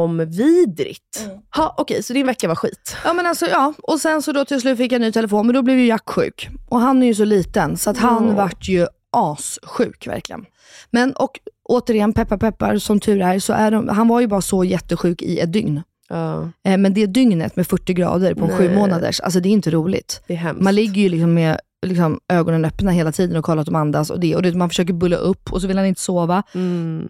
genomvidrigt. 0.05 1.29
Ha, 1.57 1.75
Okej, 1.79 2.03
så 2.03 2.13
din 2.13 2.27
vecka 2.27 2.49
var 2.49 2.55
skit. 2.55 2.97
Ja 3.05 3.13
men 3.13 3.27
alltså 3.27 3.47
ja, 3.47 3.73
och 3.83 4.01
sen 4.01 4.23
så 4.23 4.33
då 4.33 4.45
till 4.45 4.61
slut 4.61 4.79
fick 4.79 4.93
jag 4.93 4.97
en 4.97 5.03
ny 5.03 5.13
telefon, 5.13 5.47
men 5.47 5.55
då 5.55 5.63
blev 5.63 5.79
ju 5.79 5.87
Jack 5.87 6.09
sjuk. 6.11 6.49
Och 6.69 6.81
han 6.81 7.03
är 7.03 7.07
ju 7.07 7.15
så 7.15 7.25
liten, 7.25 7.77
så 7.77 7.91
att 7.91 7.99
han 7.99 8.29
Ja. 8.29 8.35
vart 8.35 8.69
ju 8.69 8.87
assjuk 9.15 10.07
verkligen. 10.07 10.47
Men 10.91 11.13
och 11.13 11.41
återigen, 11.63 12.13
peppar 12.13 12.37
peppar, 12.37 12.79
som 12.79 13.01
tur 13.01 13.23
är, 13.23 13.39
så 13.39 13.53
är 13.53 13.71
de, 13.71 13.89
han 13.89 14.09
var 14.09 14.21
ju 14.21 14.27
bara 14.27 14.41
så 14.41 14.65
jättesjuk 14.65 15.23
i 15.23 15.39
ett 15.39 15.53
dygn. 15.53 15.83
Ja, 16.09 16.51
Eh, 16.65 16.79
men 16.79 16.95
det 16.95 17.07
dygnet 17.07 17.57
med 17.57 17.67
40 17.67 17.95
grader 17.95 18.35
på 18.35 18.47
Nej. 18.47 18.57
sju 18.57 18.75
månaders, 18.75 19.21
alltså 19.21 19.41
det 19.41 19.49
är 19.49 19.51
inte 19.51 19.71
roligt. 19.71 20.23
är. 20.27 20.53
Man 20.53 20.75
ligger 20.75 21.03
ju 21.03 21.09
liksom 21.09 21.35
med 21.35 21.59
liksom, 21.87 22.21
ögonen 22.29 22.65
öppna 22.65 22.91
hela 22.91 23.13
tiden 23.13 23.37
och 23.37 23.45
kollar 23.45 23.61
att 23.61 23.67
de 23.67 23.75
andas 23.75 24.11
och 24.11 24.21
det. 24.21 24.37
Och 24.37 24.43
det, 24.43 24.55
man 24.55 24.69
försöker 24.69 24.93
bulla 24.93 25.17
upp 25.17 25.53
och 25.53 25.61
så 25.61 25.67
vill 25.67 25.79
han 25.79 25.87
inte 25.87 26.01
sova. 26.01 26.43
Mm. 26.55 27.09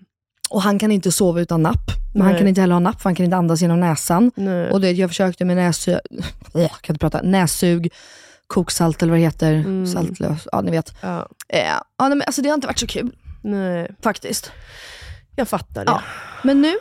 Och 0.50 0.62
han 0.62 0.78
kan 0.78 0.92
inte 0.92 1.12
sova 1.12 1.40
utan 1.40 1.62
napp. 1.62 1.90
Men 2.12 2.22
han 2.22 2.30
Nej. 2.30 2.38
kan 2.38 2.48
inte 2.48 2.60
heller 2.60 2.74
ha 2.74 2.80
napp 2.80 3.00
för 3.02 3.08
han 3.08 3.14
kan 3.14 3.24
inte 3.24 3.36
andas 3.36 3.62
genom 3.62 3.80
näsan. 3.80 4.30
Nej. 4.34 4.70
Och 4.70 4.80
det, 4.80 4.90
jag 4.90 5.10
försökte 5.10 5.44
med 5.44 5.56
nässug, 5.56 5.98
jag 6.52 6.70
kan 6.70 6.94
inte 6.94 6.98
prata, 6.98 7.22
nässug, 7.22 7.92
koksalt 8.54 9.02
eller 9.02 9.10
vad 9.12 9.20
det 9.20 9.24
heter, 9.24 9.52
Mm. 9.54 9.86
saltlös, 9.86 10.48
ja 10.52 10.60
ni 10.60 10.70
vet. 10.70 10.94
ja, 11.00 11.28
Eh, 11.48 11.66
ja, 11.66 11.84
nej, 12.08 12.08
men 12.08 12.22
alltså 12.26 12.42
det 12.42 12.48
har 12.48 12.54
inte 12.54 12.66
varit 12.66 12.78
så 12.78 12.86
kul 12.86 13.10
nej, 13.42 13.90
faktiskt. 14.02 14.52
jag 15.36 15.48
fattar 15.48 15.84
det. 15.84 15.90
Ja. 15.90 16.02
Men 16.42 16.60
nu, 16.62 16.74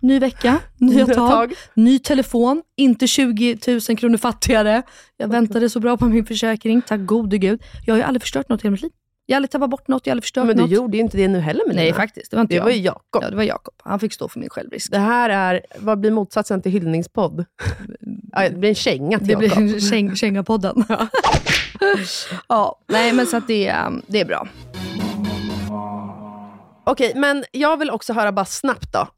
ny 0.00 0.18
vecka, 0.18 0.58
nya 0.76 1.06
tag, 1.06 1.52
ny 1.74 1.98
telefon, 1.98 2.62
inte 2.76 3.06
20 3.06 3.58
000 3.88 3.96
kronor 3.98 4.16
fattigare. 4.16 4.82
Jag 5.16 5.28
väntade 5.28 5.70
så 5.70 5.80
bra 5.80 5.96
på 5.96 6.04
min 6.04 6.26
försäkring, 6.26 6.82
tack 6.82 7.00
gode 7.00 7.38
gud. 7.38 7.62
Jag 7.86 7.94
har 7.94 7.98
ju 7.98 8.04
aldrig 8.04 8.22
förstört 8.22 8.48
något 8.48 8.60
i 8.60 8.62
hela 8.62 8.72
mitt 8.72 8.82
liv. 8.82 8.90
Jag 9.28 9.34
har 9.34 9.36
aldrig 9.36 9.50
tappat 9.50 9.70
bort 9.70 9.88
något, 9.88 10.06
jag 10.06 10.10
har 10.10 10.14
aldrig 10.14 10.24
förstört 10.24 10.46
Men 10.46 10.56
du 10.56 10.62
något. 10.62 10.70
gjorde 10.70 10.96
ju 10.96 11.02
inte 11.02 11.16
det 11.16 11.28
nu 11.28 11.38
heller 11.40 11.62
Melina. 11.66 11.82
Nej 11.82 11.92
faktiskt, 11.92 12.30
det 12.30 12.36
var 12.36 12.40
inte 12.42 12.54
Det 12.54 12.56
jag. 12.56 12.64
var 12.64 12.70
ju 12.70 12.80
Jakob. 12.80 13.22
Ja, 13.22 13.30
det 13.30 13.36
var 13.36 13.42
Jakob. 13.42 13.74
Han 13.84 13.98
fick 14.00 14.12
stå 14.12 14.28
för 14.28 14.40
min 14.40 14.48
självrisk. 14.48 14.90
Det 14.90 14.98
här 14.98 15.30
är, 15.30 15.60
vad 15.78 16.00
blir 16.00 16.10
motsatsen 16.10 16.62
till 16.62 16.72
hyllningspodd? 16.72 17.44
Ja, 18.32 18.48
det 18.48 18.56
blir 18.56 18.68
en 18.68 18.74
känga 18.74 19.18
till 19.18 19.26
Det 19.28 19.32
Jakob. 19.46 19.58
blir 19.62 19.80
käng, 19.80 20.16
Kängapodden. 20.16 20.84
Ja. 20.88 21.06
ja, 22.48 22.78
nej 22.86 23.12
men 23.12 23.26
så 23.26 23.36
att 23.36 23.46
det, 23.48 23.66
är- 23.66 23.92
det 24.06 24.20
är 24.20 24.24
bra. 24.24 24.48
Okej, 26.90 27.12
men 27.16 27.44
jag 27.52 27.76
vill 27.76 27.90
också 27.90 28.12
höra 28.12 28.32
bara 28.32 28.44
snabbt 28.44 28.92
då. 28.92 29.08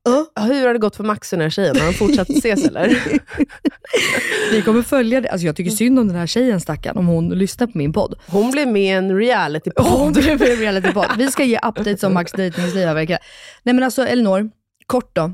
Hur 0.40 0.66
har 0.66 0.72
det 0.72 0.78
gått 0.78 0.96
för 0.96 1.04
Max 1.04 1.32
och 1.32 1.38
den 1.38 1.42
här 1.44 1.50
tjejen? 1.50 1.76
Har 1.76 1.86
de 1.86 1.92
fortsatt 1.92 2.30
ses 2.30 2.64
eller? 2.66 2.88
Vi 4.52 4.62
kommer 4.62 4.82
följa 4.82 5.20
det. 5.20 5.28
Alltså 5.28 5.46
jag 5.46 5.56
tycker 5.56 5.70
synd 5.70 5.98
om 5.98 6.08
den 6.08 6.16
här 6.16 6.26
tjejen 6.26 6.60
stackarn, 6.60 6.96
om 6.96 7.06
hon 7.06 7.28
lyssnar 7.28 7.66
på 7.66 7.78
min 7.78 7.92
podd. 7.92 8.14
Hon 8.26 8.50
blev 8.50 8.68
med 8.68 8.82
i 8.82 8.88
en 8.88 9.04
Hon 9.10 9.18
realitypodd. 9.18 10.12
blev 10.12 10.42
en 10.42 10.56
realitypodd. 10.56 11.06
Vi 11.18 11.30
ska 11.30 11.44
ge 11.44 11.56
updates 11.58 12.02
om 12.02 12.14
Max 12.14 12.32
dejtingsliv 12.32 12.88
verkar. 12.88 13.18
Nej 13.62 13.74
men 13.74 13.84
alltså 13.84 14.06
Elinor, 14.06 14.50
kort 14.86 15.16
då. 15.16 15.32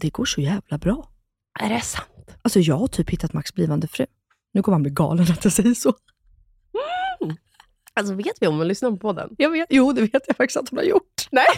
Det 0.00 0.10
går 0.10 0.24
så 0.24 0.40
jävla 0.40 0.78
bra. 0.78 1.08
Är 1.60 1.68
det 1.68 1.80
sant? 1.80 2.08
Alltså 2.42 2.60
jag 2.60 2.76
har 2.76 2.86
typ 2.86 3.10
hittat 3.10 3.32
Max 3.32 3.54
blivande 3.54 3.86
fru. 3.88 4.06
Nu 4.54 4.62
kommer 4.62 4.74
han 4.74 4.82
bli 4.82 4.90
galen 4.92 5.26
att 5.32 5.44
jag 5.44 5.52
säger 5.52 5.74
så. 5.74 5.92
Alltså 7.96 8.14
vet 8.14 8.36
vi 8.40 8.46
om 8.46 8.58
hon 8.58 8.68
lyssnar 8.68 8.90
på 8.90 8.96
podden? 8.96 9.28
Jag 9.38 9.50
vet, 9.50 9.66
jo, 9.70 9.92
det 9.92 10.00
vet 10.00 10.24
jag 10.26 10.36
faktiskt 10.36 10.56
att 10.56 10.68
hon 10.68 10.78
har 10.78 10.84
gjort. 10.84 11.28
Nej. 11.30 11.46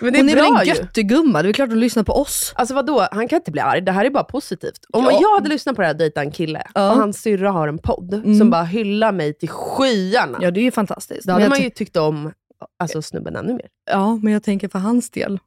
Men 0.00 0.12
det 0.12 0.18
är 0.18 0.22
hon 0.22 0.30
är 0.30 0.34
bra 0.34 0.42
väl 0.58 0.60
en 0.60 0.66
göttegumma, 0.74 1.42
det 1.42 1.48
är 1.48 1.52
klart 1.52 1.68
hon 1.68 1.80
lyssnar 1.80 2.02
på 2.02 2.12
oss. 2.12 2.52
Alltså 2.56 2.74
vadå, 2.74 3.08
han 3.12 3.28
kan 3.28 3.36
inte 3.36 3.50
bli 3.50 3.60
arg. 3.60 3.80
Det 3.80 3.92
här 3.92 4.04
är 4.04 4.10
bara 4.10 4.24
positivt. 4.24 4.80
Om 4.92 5.04
Ja. 5.04 5.18
jag 5.22 5.34
hade 5.34 5.48
lyssnat 5.48 5.76
på 5.76 5.82
det 5.82 5.86
här 5.86 5.94
dejta 5.94 6.20
en 6.20 6.30
kille 6.30 6.62
Ja. 6.74 6.90
och 6.90 6.96
hans 6.96 7.22
syrra 7.22 7.50
har 7.50 7.68
en 7.68 7.78
podd 7.78 8.14
Mm. 8.14 8.38
som 8.38 8.50
bara 8.50 8.64
hyllar 8.64 9.12
mig 9.12 9.34
till 9.38 9.48
skyarna. 9.48 10.38
Ja, 10.42 10.50
det 10.50 10.60
är 10.60 10.62
ju 10.62 10.70
fantastiskt. 10.70 11.26
Då 11.26 11.32
hade 11.32 11.48
man 11.48 11.60
ju 11.62 11.70
tyckt 11.70 11.96
om 11.96 12.32
alltså, 12.78 13.02
snubben 13.02 13.36
ännu 13.36 13.52
mer. 13.52 13.66
Ja, 13.90 14.16
men 14.22 14.32
jag 14.32 14.42
tänker 14.42 14.68
för 14.68 14.78
hans 14.78 15.10
del. 15.10 15.38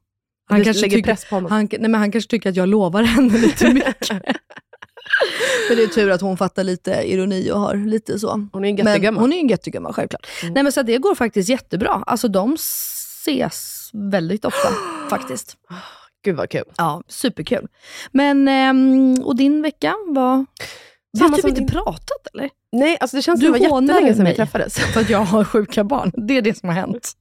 Han 0.48 0.58
Du 0.58 0.64
kanske, 0.64 0.82
tycker, 0.82 1.02
press 1.02 1.24
på 1.28 1.34
honom. 1.34 1.50
han, 1.50 1.68
nej, 1.70 1.80
men 1.80 1.94
han 1.94 2.12
kanske 2.12 2.30
tycker 2.30 2.50
att 2.50 2.56
jag 2.56 2.68
lovar 2.68 3.02
henne 3.02 3.38
lite 3.38 3.68
mycket. 3.74 4.22
men 5.68 5.76
det 5.76 5.82
är 5.82 5.86
tur 5.88 6.10
att 6.10 6.20
hon 6.20 6.36
fattar 6.36 6.64
lite 6.64 6.90
ironi 6.90 7.50
och 7.50 7.60
har 7.60 7.74
lite 7.74 8.18
så. 8.18 8.48
Hon 8.52 8.64
är 8.64 8.68
en 8.68 8.76
göttegumma. 8.76 9.20
hon 9.20 9.32
är 9.32 9.40
en 9.40 9.48
göttegumma, 9.48 9.92
självklart. 9.92 10.26
Nej, 10.42 10.62
men 10.62 10.72
så 10.72 10.82
det 10.82 10.98
går 10.98 11.14
faktiskt 11.14 11.48
jättebra. 11.48 12.02
Alltså 12.06 12.28
de 12.28 12.54
ses 12.54 13.90
väldigt 13.92 14.44
ofta 14.44 14.68
faktiskt. 15.10 15.56
Gud 16.24 16.36
vad 16.36 16.50
kul. 16.50 16.64
Ja, 16.76 17.02
superkul. 17.08 17.68
Men, 18.12 18.48
ehm, 18.48 19.14
och 19.24 19.36
din 19.36 19.62
vecka 19.62 19.94
var... 20.06 20.46
Vi 21.12 21.20
har 21.20 21.28
typ 21.28 21.44
inte 21.44 21.60
din. 21.60 21.68
pratat 21.68 22.26
eller? 22.34 22.50
Nej, 22.72 22.96
alltså 23.00 23.16
det 23.16 23.22
känns 23.22 23.40
Du 23.40 23.46
som 23.46 23.52
det 23.52 23.68
var 23.68 23.80
jättelänge 23.82 24.14
sedan 24.14 24.24
vi 24.24 24.34
träffades. 24.34 24.78
För 24.78 25.00
att 25.00 25.10
jag 25.10 25.18
har 25.18 25.44
sjuka 25.44 25.84
barn. 25.84 26.12
Det 26.28 26.36
är 26.36 26.42
det 26.42 26.58
som 26.58 26.68
har 26.68 26.76
hänt. 26.76 27.12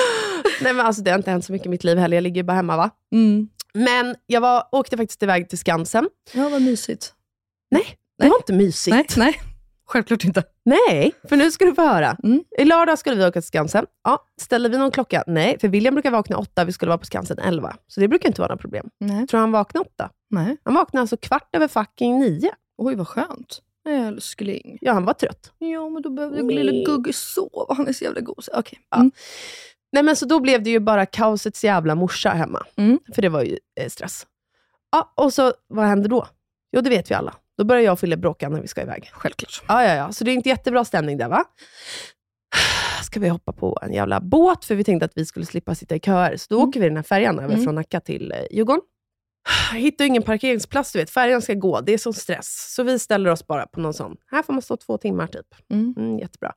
Nej 0.62 0.74
men 0.74 0.86
alltså 0.86 1.02
det 1.02 1.10
har 1.10 1.18
inte 1.18 1.30
hänt 1.30 1.44
så 1.44 1.52
mycket 1.52 1.66
i 1.66 1.68
mitt 1.68 1.84
liv 1.84 1.98
heller. 1.98 2.16
Jag 2.16 2.22
ligger 2.22 2.42
bara 2.42 2.52
hemma 2.56 2.76
va. 2.76 2.90
Mm. 3.12 3.48
Men 3.74 4.16
jag 4.26 4.40
var, 4.40 4.68
åkte 4.72 4.96
faktiskt 4.96 5.22
iväg 5.22 5.48
till 5.48 5.58
Skansen. 5.58 6.08
Ja, 6.32 6.48
vad 6.48 6.62
mysigt. 6.62 7.13
Nej, 7.74 7.96
det 8.18 8.28
var 8.28 8.36
inte 8.36 8.52
mysigt. 8.52 8.96
Nej, 8.96 9.06
nej. 9.16 9.40
Självklart 9.86 10.24
inte. 10.24 10.42
Nej, 10.64 11.12
för 11.28 11.36
nu 11.36 11.50
ska 11.50 11.64
du 11.64 11.74
få 11.74 11.82
höra. 11.82 12.16
Mm. 12.24 12.44
I 12.58 12.64
lördag 12.64 12.98
skulle 12.98 13.16
vi 13.16 13.24
åka 13.24 13.40
till 13.40 13.48
Skansen. 13.48 13.86
Ja, 14.04 14.18
ställde 14.40 14.68
vi 14.68 14.78
någon 14.78 14.90
klocka? 14.90 15.24
Nej, 15.26 15.58
för 15.60 15.68
William 15.68 15.94
brukar 15.94 16.10
vakna 16.10 16.38
åtta, 16.38 16.64
vi 16.64 16.72
skulle 16.72 16.88
vara 16.88 16.98
på 16.98 17.06
Skansen 17.06 17.38
elva. 17.38 17.76
Så 17.86 18.00
det 18.00 18.08
brukar 18.08 18.28
inte 18.28 18.40
vara 18.40 18.48
några 18.48 18.60
problem. 18.60 18.90
Nej. 19.00 19.26
Tror 19.26 19.40
han 19.40 19.52
vaknade 19.52 19.86
åtta? 19.88 20.10
nej. 20.30 20.56
Han 20.64 20.74
vaknade 20.74 21.00
alltså 21.00 21.16
kvart 21.16 21.56
över 21.56 21.68
fucking 21.68 22.18
nio. 22.18 22.50
Oj, 22.78 22.94
vad 22.94 23.08
skönt. 23.08 23.60
Älskling. 23.88 24.78
Ja, 24.80 24.92
han 24.92 25.04
var 25.04 25.12
trött. 25.14 25.52
Ja, 25.58 25.88
men 25.88 26.02
då 26.02 26.10
behövde 26.10 26.42
lille 26.42 26.84
Gugge 26.84 27.12
sova. 27.12 27.74
Han 27.74 27.88
är 27.88 27.92
så 27.92 28.04
jävla 28.04 28.20
gosig. 28.20 28.54
Okej. 28.56 28.78
Ja. 28.90 28.96
Mm. 28.96 29.10
Nej, 29.92 30.02
men 30.02 30.16
så 30.16 30.26
då 30.26 30.40
blev 30.40 30.62
det 30.62 30.70
ju 30.70 30.80
bara 30.80 31.06
kaosets 31.06 31.64
jävla 31.64 31.94
morsa 31.94 32.30
hemma. 32.30 32.62
Mm. 32.76 32.98
För 33.14 33.22
det 33.22 33.28
var 33.28 33.42
ju 33.42 33.58
eh, 33.80 33.88
stress. 33.88 34.26
Ja, 34.92 35.12
och 35.16 35.32
så 35.32 35.52
vad 35.68 35.84
händer 35.86 36.08
då? 36.08 36.26
Jo, 36.72 36.80
det 36.80 36.90
vet 36.90 37.10
vi 37.10 37.14
alla. 37.14 37.34
Då 37.58 37.64
börjar 37.64 37.82
jag 37.82 37.92
och 37.92 38.00
Fille 38.00 38.16
bråka 38.16 38.48
när 38.48 38.60
vi 38.60 38.68
ska 38.68 38.82
iväg. 38.82 39.10
Självklart. 39.12 39.62
Ja, 39.68 39.84
ja, 39.84 39.94
ja. 39.94 40.12
Så 40.12 40.24
det 40.24 40.30
är 40.30 40.32
inte 40.34 40.48
jättebra 40.48 40.84
stämning 40.84 41.16
där, 41.18 41.28
va? 41.28 41.44
Ska 43.02 43.20
vi 43.20 43.28
hoppa 43.28 43.52
på 43.52 43.78
en 43.82 43.92
jävla 43.92 44.20
båt, 44.20 44.64
för 44.64 44.74
vi 44.74 44.84
tänkte 44.84 45.04
att 45.04 45.12
vi 45.14 45.26
skulle 45.26 45.46
slippa 45.46 45.74
sitta 45.74 45.94
i 45.96 46.00
köer. 46.00 46.36
Så 46.36 46.46
då 46.54 46.62
åker 46.62 46.80
vi 46.80 46.86
den 46.88 46.96
här 46.96 47.02
färjan 47.02 47.38
över 47.38 47.52
Mm. 47.54 47.64
från 47.64 47.74
Nacka 47.74 48.00
till 48.00 48.32
eh, 48.32 48.38
Djurgården. 48.50 48.82
Hittar 49.72 50.04
ingen 50.04 50.22
parkeringsplats, 50.22 50.92
du 50.92 50.98
vet. 50.98 51.10
Färjan 51.10 51.42
ska 51.42 51.54
gå. 51.54 51.80
Det 51.80 51.92
är 51.92 51.98
sån 51.98 52.14
stress. 52.14 52.74
Så 52.74 52.82
vi 52.82 52.98
ställer 52.98 53.30
oss 53.30 53.46
bara 53.46 53.66
på 53.66 53.80
någon 53.80 53.94
sån. 53.94 54.16
Här 54.30 54.42
får 54.42 54.52
man 54.52 54.62
stå 54.62 54.76
två 54.76 54.98
timmar 54.98 55.26
typ. 55.26 55.46
Mm. 55.72 55.94
Mm, 55.98 56.18
jättebra. 56.18 56.52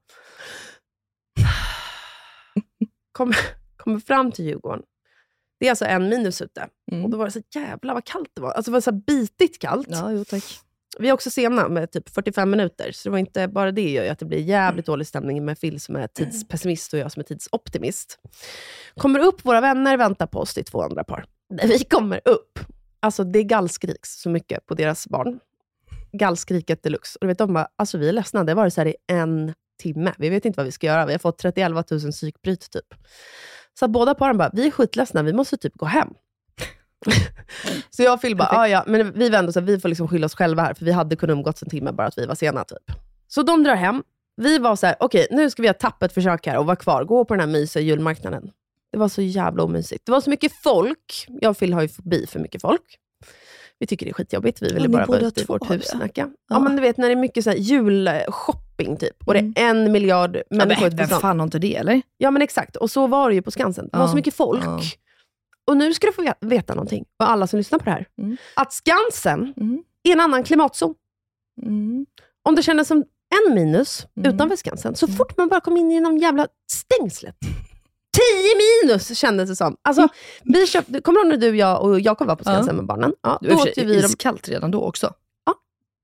Kommer, 3.12 3.38
kommer 3.78 4.00
fram 4.00 4.32
till 4.32 4.46
Djurgården. 4.46 4.84
Det 5.60 5.66
är 5.66 5.70
alltså 5.70 5.86
en 5.86 6.10
minus 6.10 6.42
ute. 6.42 6.68
Mm. 6.92 7.04
Och 7.06 7.10
då 7.10 7.18
var 7.18 7.26
det 7.26 7.32
så 7.32 7.42
jävla 7.56 7.94
vad 7.94 8.06
kallt 8.06 8.30
det 8.36 8.42
var. 8.42 8.52
Alltså 8.52 8.72
det 8.72 8.74
var 8.74 8.82
så 8.82 8.92
bitigt 8.92 9.60
kallt. 9.62 9.88
Ja, 9.92 10.12
jo 10.12 10.26
tack. 10.26 10.44
Vi 11.00 11.10
är 11.10 11.14
också 11.14 11.30
sena 11.30 11.68
med 11.68 11.92
typ 11.92 12.10
45 12.10 12.50
minuter, 12.50 12.92
så 12.92 13.10
det 13.10 13.12
var 13.12 13.18
inte 13.18 13.48
bara 13.48 13.72
det 13.72 13.90
gör 13.90 14.04
ju 14.04 14.10
att 14.10 14.20
det 14.20 14.26
blir 14.26 14.40
jävligt 14.40 14.86
dålig 14.86 15.08
stämning 15.08 15.46
med 15.46 15.60
Phil 15.60 15.80
som 15.80 15.96
är 15.96 16.08
tidspessimist 16.08 16.94
och 16.94 17.00
jag 17.00 17.12
som 17.12 17.20
är 17.20 17.24
tidsoptimist. 17.24 18.20
Kommer 18.96 19.20
upp, 19.20 19.46
våra 19.46 19.62
vänner 19.62 19.98
väntar 19.98 20.28
på 20.28 20.40
oss, 20.40 20.58
är 20.58 20.64
två 20.64 20.82
andra 20.82 21.04
par. 21.04 21.26
När 21.50 21.68
vi 21.68 21.80
kommer 21.80 22.22
upp, 22.26 22.60
alltså 23.00 23.24
det 23.24 23.44
gallskriks 23.44 24.22
så 24.22 24.30
mycket 24.30 24.66
på 24.66 24.74
deras 24.74 25.08
barn. 25.08 25.40
Gallskriket 26.12 26.84
deluxe. 26.84 27.18
Och 27.22 27.26
du 27.26 27.28
vet, 27.28 27.38
de 27.38 27.54
bara, 27.54 27.68
alltså 27.76 27.98
vi 27.98 28.10
är 28.10 28.14
ledsna, 28.14 28.44
det 28.44 28.52
har 28.52 28.58
varit 28.58 28.74
så 28.74 28.82
här 28.82 28.88
i 28.88 28.96
en 29.08 29.54
timme. 29.82 30.14
Vi 30.18 30.30
vet 30.30 30.46
inte 30.46 30.58
vad 30.58 30.66
vi 30.66 30.72
ska 30.72 30.88
göra. 30.88 31.06
Vi 31.06 31.12
har 31.12 31.20
fått 31.20 31.38
31 31.38 31.92
000 31.92 32.12
psykbryt 32.12 32.72
typ. 32.72 32.94
Så 33.80 33.88
båda 33.88 34.16
paren 34.16 34.38
bara, 34.38 34.52
vi 34.54 34.68
är 34.68 34.72
skitledsna, 34.72 35.24
vi 35.24 35.34
måste 35.34 35.58
typ 35.58 35.74
gå 35.76 35.86
hem. 35.86 36.14
så 37.90 38.04
jag 38.04 38.14
och 38.14 38.22
Phil 38.22 38.36
bara, 38.38 38.50
ah, 38.52 38.68
ja, 38.68 38.84
men 38.88 39.12
vi 39.14 39.30
var 39.30 39.40
ändå 39.40 39.52
så 39.52 39.60
här, 39.60 39.68
vi 39.68 39.80
får 39.80 39.90
liksom 39.90 40.08
skylla 40.08 40.26
oss 40.26 40.36
själva 40.36 40.64
här, 40.64 40.74
för 40.74 40.86
vi 40.86 40.92
hade 40.92 41.16
kunnat 41.16 41.34
umgåtts 41.34 41.64
en 41.64 41.70
timme, 41.70 41.92
bara 41.92 42.08
att 42.08 42.18
vi 42.18 42.26
var 42.26 42.36
sena. 42.36 42.64
typ. 42.64 42.96
Så 43.28 43.44
de 43.44 43.64
drar 43.64 43.76
hem. 43.76 44.04
Vi 44.42 44.58
var 44.58 44.76
så 44.76 44.86
här, 44.88 44.96
okej, 45.00 45.28
nu 45.32 45.50
ska 45.50 45.62
vi 45.62 45.68
ha 45.68 45.74
tappet 45.74 46.14
försök 46.14 46.48
här 46.48 46.58
och 46.58 46.66
vara 46.66 46.76
kvar. 46.76 47.04
Gå 47.04 47.26
på 47.26 47.34
den 47.34 47.40
här 47.42 47.48
mysiga 47.48 47.84
julmarknaden. 47.84 48.52
Det 48.92 48.98
var 48.98 49.10
så 49.10 49.22
jävla 49.22 49.64
omysigt. 49.64 50.06
Det 50.06 50.12
var 50.12 50.22
så 50.22 50.30
mycket 50.30 50.52
folk. 50.64 51.26
Jag 51.42 51.50
och 51.50 51.58
Phil 51.60 51.74
har 51.74 51.82
ju 51.82 51.88
förbi 51.88 52.26
för 52.28 52.40
mycket 52.40 52.62
folk. 52.62 52.82
Vi 53.80 53.88
tycker 53.88 54.06
det 54.06 54.10
är 54.10 54.14
skitjobbigt. 54.14 54.62
Vi 54.62 54.68
ville 54.68 54.88
ni 54.88 54.88
bara 54.88 55.06
vara 55.06 55.20
ute 55.20 55.42
i 55.42 55.46
vårt 55.46 55.72
hus. 55.72 55.94
Nacka. 55.94 56.12
Ja. 56.16 56.30
Ja. 56.50 56.60
men 56.60 56.76
du 56.76 56.82
vet 56.82 56.98
när 56.98 57.08
det 57.08 57.14
är 57.14 57.16
mycket 57.16 57.44
så 57.44 57.50
här 57.50 57.58
julshopping 57.58 58.98
typ. 58.98 59.28
Och 59.28 59.34
det 59.34 59.40
är 59.40 59.70
en 59.70 59.92
miljard 59.92 60.30
Mm. 60.36 60.44
Ja, 60.50 60.58
människor. 60.58 60.92
men, 60.98 61.08
fan 61.08 61.40
har 61.40 61.44
inte 61.44 61.60
det, 61.60 61.76
eller? 61.76 62.02
Ja 62.18 62.32
men 62.32 62.42
exakt, 62.42 62.76
och 62.76 62.92
så 62.92 63.08
var 63.08 63.30
det 63.30 63.36
ju 63.36 63.42
på 63.42 63.52
Skansen. 63.52 63.90
Det 63.92 63.98
var 63.98 64.06
Ja, 64.06 64.10
så 64.10 64.16
mycket 64.16 64.34
folk. 64.34 65.00
Ja. 65.68 65.72
Och 65.72 65.78
nu 65.78 65.94
ska 65.94 66.08
du 66.08 66.14
få 66.14 66.22
ve- 66.22 66.34
veta 66.42 66.74
någonting, 66.76 67.06
och 67.20 67.30
alla 67.30 67.48
som 67.48 67.58
lyssnar 67.58 67.80
på 67.80 67.86
det 67.86 67.92
här. 67.92 68.08
Mm. 68.22 68.38
Att 68.56 68.74
Skansen 68.74 69.54
Mm. 69.58 69.84
är 70.04 70.12
en 70.12 70.20
annan 70.20 70.44
klimatzon. 70.44 70.96
Mm. 71.62 72.06
Om 72.44 72.56
det 72.56 72.64
kändes 72.64 72.88
som 72.88 73.04
en 73.48 73.56
minus 73.56 74.08
Mm. 74.18 74.34
utanför 74.36 74.56
Skansen, 74.56 74.96
så 74.96 75.08
fort 75.08 75.38
man 75.38 75.48
bara 75.48 75.62
kom 75.62 75.78
in 75.78 75.92
genom 75.92 76.18
jävla 76.18 76.48
stängslet. 76.72 77.36
10 77.42 78.88
minus 78.88 79.18
kändes 79.20 79.50
det 79.50 79.56
som. 79.56 79.78
Alltså, 79.82 80.08
vi 80.44 80.68
köpte, 80.68 81.02
kommer 81.02 81.20
du 81.20 81.24
ihåg 81.30 81.40
när 81.40 81.48
du, 81.52 81.58
jag 81.58 81.84
och 81.84 82.00
Jakob 82.00 82.28
var 82.28 82.36
på 82.36 82.44
Skansen 82.44 82.68
Ja. 82.68 82.74
med 82.74 82.86
barnen? 82.86 83.14
Ja, 83.22 83.40
Det 83.42 83.48
då 83.50 83.56
åkte 83.56 83.86
vi 83.86 83.96
iskallt 83.98 84.50
redan 84.50 84.72
då 84.72 84.82
också. 84.84 85.14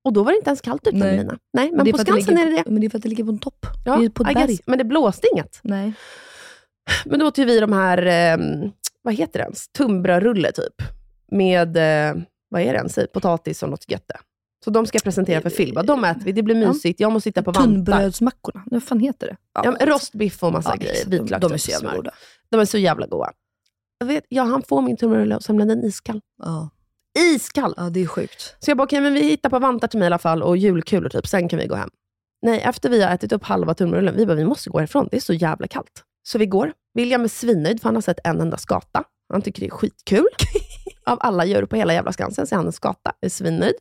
och 0.06 0.14
då 0.14 0.24
var 0.24 0.32
det 0.32 0.38
inte 0.38 0.50
ens 0.50 0.62
kallt 0.62 0.88
ute 0.88 0.98
Nej. 0.98 1.18
Lina. 1.18 1.38
Nej, 1.54 1.72
men 1.72 1.86
det 1.86 1.92
på 1.92 1.98
Skansen 1.98 2.36
ligger 2.36 2.48
är 2.48 2.52
det 2.52 2.58
det. 2.58 2.64
Men 2.72 2.82
det 2.82 2.88
är 2.88 2.90
för 2.90 2.98
att 2.98 3.04
det 3.04 3.10
ligger 3.10 3.24
på 3.24 3.30
en 3.30 3.40
topp. 3.40 3.66
Ja, 3.86 3.98
det 3.98 4.06
är 4.06 4.10
på 4.10 4.24
ett 4.24 4.34
berg. 4.34 4.60
Men 4.66 4.78
det 4.78 4.84
blåste 4.84 5.28
inget. 5.34 5.60
Nej. 5.64 5.94
Men 7.06 7.20
då 7.20 7.28
åt 7.28 7.38
ju 7.38 7.46
vi 7.46 7.60
de 7.60 7.74
här, 7.74 7.98
eh, 8.06 8.38
vad 9.04 9.14
heter 9.14 9.40
det 9.40 9.44
ens? 9.44 9.68
Tunnbrödsrulle 9.68 10.52
typ. 10.52 10.74
Med, 11.32 11.78
eh, 11.78 12.24
vad 12.50 12.62
är 12.62 12.66
det 12.74 12.78
ens? 12.78 13.00
Potatis 13.14 13.64
och 13.64 13.70
något 13.70 13.92
götte. 13.92 14.20
Så 14.64 14.70
de 14.70 14.86
ska 14.86 14.96
jag 14.96 15.04
presentera 15.04 15.42
för 15.42 15.50
Phil. 15.50 15.74
De 15.86 16.04
äter 16.04 16.22
vi, 16.26 16.32
det 16.32 16.44
blir 16.44 16.56
mysigt. 16.56 17.00
Jag 17.00 17.12
måste 17.12 17.30
sitta 17.30 17.44
på 17.44 17.52
vantar. 17.52 17.64
Tunnbrödsmackorna. 17.74 18.64
Vad 18.66 18.84
fan 18.84 19.00
heter 19.00 19.28
det? 19.28 19.36
Ja, 19.54 19.76
men 19.80 19.88
rostbiff 19.90 20.44
och 20.44 20.54
massa 20.54 20.70
Ja, 20.70 20.76
grejer. 20.76 20.92
exakt. 20.94 21.12
De- 21.12 21.18
Vitlök, 21.20 21.42
De 21.42 21.46
är 21.52 21.56
typ, 21.58 21.62
så 21.62 21.72
jävla 21.72 21.90
smör. 21.90 21.98
goda. 21.98 22.12
De 22.50 22.60
är 22.60 22.66
så 22.66 22.78
jävla 22.78 23.08
goda. 23.08 23.32
Jag 23.98 24.08
vet, 24.08 24.24
ja, 24.30 24.44
han 24.44 24.62
får 24.64 24.82
min 24.82 24.98
tunnbrödsrulle 24.98 25.36
och 25.36 25.44
sen 25.44 25.56
blir 25.56 25.66
den 25.66 25.84
iskall. 25.84 26.22
Ja. 26.44 26.70
Iskall! 27.20 27.74
ja, 27.78 27.84
det 27.90 28.00
är 28.00 28.08
sjukt. 28.08 28.56
Så 28.60 28.72
jag 28.72 28.78
bara, 28.78 28.84
okej, 28.84 29.02
men 29.02 29.14
vi 29.14 29.22
hittar 29.22 29.50
på 29.50 29.60
vantar 29.60 29.88
till 29.88 30.00
mig 30.00 30.06
i 30.06 30.08
alla 30.08 30.18
fall 30.18 30.44
och 30.44 30.58
julkulor 30.58 31.10
typ, 31.10 31.28
sen 31.28 31.50
kan 31.50 31.60
vi 31.60 31.68
gå 31.68 31.76
hem. 31.76 31.90
Nej, 32.42 32.60
efter 32.62 32.90
vi 32.90 33.02
har 33.04 33.12
ätit 33.14 33.32
upp 33.32 33.44
halva 33.44 33.74
tunnbrödsrullen, 33.74 34.16
vi 34.18 34.26
bara, 34.26 34.36
vi 34.36 34.46
måste 34.46 34.70
gå 34.70 34.80
härifrån. 34.80 35.08
Det 35.12 35.18
är 35.18 35.22
så 35.22 35.34
jävla 35.34 35.68
kallt. 35.68 36.04
Så 36.24 36.38
vi 36.38 36.46
går. 36.46 36.74
William 36.94 37.24
är 37.24 37.28
svinnöjd 37.28 37.82
för 37.82 37.88
han 37.88 37.96
har 37.96 38.02
sett 38.02 38.20
en 38.24 38.42
enda 38.42 38.58
skata. 38.58 39.04
Han 39.34 39.42
tycker 39.42 39.60
det 39.62 39.68
är 39.68 39.72
skitkul. 39.72 40.28
Av 41.06 41.18
alla 41.22 41.46
djur 41.46 41.66
på 41.66 41.76
hela 41.76 41.94
jävla 41.94 42.12
Skansen 42.14 42.48
så 42.48 42.56
är 42.56 42.58
han 42.58 42.66
en 42.66 42.72
skata. 42.74 43.14
Är 43.22 43.30
svinnöjd. 43.30 43.74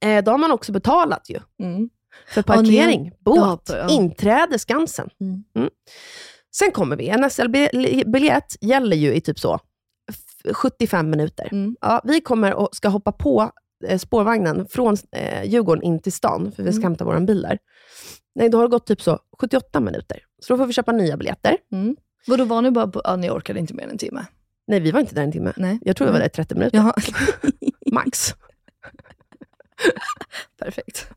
Eh, 0.00 0.24
då 0.24 0.30
har 0.30 0.38
man 0.38 0.50
också 0.52 0.72
betalat 0.72 1.30
ju. 1.30 1.38
Mm. 1.62 1.88
För 2.28 2.38
Ja, 2.40 2.42
parkering, 2.42 3.12
båt, 3.20 3.62
ja, 3.68 3.76
ja. 3.76 3.88
inträde, 3.90 4.58
Skansen. 4.58 5.10
Mm. 5.20 5.44
Mm. 5.56 5.70
Sen 6.56 6.70
kommer 6.72 6.96
vi. 6.96 7.08
En 7.08 7.30
SL-biljett 7.30 8.56
gäller 8.60 8.96
ju 8.96 9.14
i 9.14 9.20
typ 9.20 9.38
så 9.38 9.58
f- 10.10 10.54
75 10.56 11.10
minuter. 11.10 11.48
Mm. 11.52 11.76
Ja, 11.80 12.00
vi 12.04 12.20
kommer 12.20 12.54
och 12.54 12.68
ska 12.72 12.88
hoppa 12.88 13.12
på 13.12 13.50
eh, 13.86 13.98
spårvagnen 13.98 14.66
från 14.70 14.96
eh, 15.12 15.44
Djurgården 15.44 15.82
in 15.84 16.02
till 16.02 16.12
stan, 16.12 16.52
för 16.52 16.62
vi 16.62 16.70
ska 16.72 16.78
Mm. 16.78 16.82
hämta 16.84 17.04
vår 17.04 17.20
bil 17.20 17.42
där. 17.42 17.58
Nej, 18.34 18.48
då 18.48 18.58
har 18.58 18.62
det 18.64 18.70
gått 18.70 18.86
typ 18.86 19.02
så 19.02 19.18
78 19.40 19.80
minuter. 19.80 20.18
Så 20.42 20.52
då 20.52 20.58
får 20.58 20.66
vi 20.66 20.72
köpa 20.72 20.92
nya 20.92 21.16
biljetter. 21.16 21.56
Mm. 21.72 21.96
Vadå, 22.26 22.44
var 22.44 22.62
ni 22.62 22.70
bara 22.70 22.86
på... 22.86 23.00
Ja, 23.04 23.16
ni 23.16 23.30
orkade 23.30 23.60
inte 23.60 23.74
mer 23.74 23.84
än 23.84 23.90
en 23.90 23.98
timme? 23.98 24.26
Nej, 24.66 24.80
vi 24.80 24.90
var 24.90 25.00
inte 25.00 25.14
där 25.14 25.22
en 25.22 25.32
timme. 25.32 25.52
Nej. 25.56 25.78
Jag 25.82 25.96
tror 25.96 26.06
vi 26.06 26.12
var 26.12 26.18
där 26.18 26.26
i 26.26 26.30
30 26.30 26.54
minuter, 26.54 26.76
Jaha. 26.78 26.94
max. 27.92 28.34
Perfekt. 30.58 31.08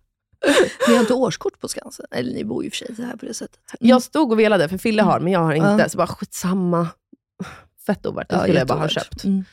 Ni 0.87 0.93
har 0.93 1.01
inte 1.01 1.13
årskort 1.13 1.59
på 1.59 1.67
Skansen? 1.67 2.05
Eller 2.11 2.33
ni 2.33 2.43
bor 2.43 2.63
ju 2.63 2.67
i 2.67 2.69
och 2.69 2.73
för 2.73 2.77
sig 2.85 2.95
så 2.95 3.01
här 3.03 3.15
på 3.15 3.25
det 3.25 3.33
sättet. 3.33 3.59
Jag 3.79 4.01
stod 4.03 4.31
och 4.31 4.39
velade, 4.39 4.69
för 4.69 4.77
Fille 4.77 5.01
har, 5.01 5.19
men 5.19 5.33
jag 5.33 5.39
har 5.39 5.53
inte. 5.53 5.67
Ja. 5.79 5.89
Så 5.89 5.97
bara, 5.97 6.07
skitsamma. 6.07 6.87
Fett 7.85 8.05
ovärt. 8.05 8.29
Det 8.29 8.35
Ja, 8.35 8.41
skulle 8.41 8.59
jag 8.59 8.67
bara 8.67 8.79
ha 8.79 8.87
köpt. 8.89 9.23
Mm. 9.23 9.43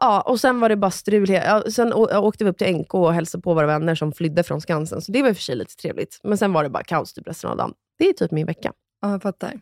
Ja, 0.00 0.20
och 0.20 0.40
sen 0.40 0.60
var 0.60 0.68
det 0.68 0.76
bara 0.76 0.90
strul. 0.90 1.28
Ja, 1.30 1.62
sen 1.70 1.92
åkte 1.92 2.44
vi 2.44 2.50
upp 2.50 2.58
till 2.58 2.76
NK 2.76 2.94
och 2.94 3.14
hälsade 3.14 3.42
på 3.42 3.54
våra 3.54 3.66
vänner 3.66 3.94
som 3.94 4.12
flydde 4.12 4.42
från 4.42 4.60
Skansen. 4.60 5.02
Så 5.02 5.12
det 5.12 5.22
var 5.22 5.28
i 5.28 5.32
och 5.32 5.36
för 5.36 5.42
sig 5.42 5.56
lite 5.56 5.76
trevligt. 5.76 6.20
Men 6.24 6.38
sen 6.38 6.52
var 6.52 6.62
det 6.62 6.70
bara 6.70 6.84
kaos 6.84 7.12
typ 7.12 7.28
resten 7.28 7.50
av 7.50 7.56
dagen. 7.56 7.72
Det 7.98 8.08
är 8.08 8.12
typ 8.12 8.30
min 8.30 8.46
vecka. 8.46 8.72
Ja, 9.02 9.10
jag 9.10 9.22
fattar. 9.22 9.60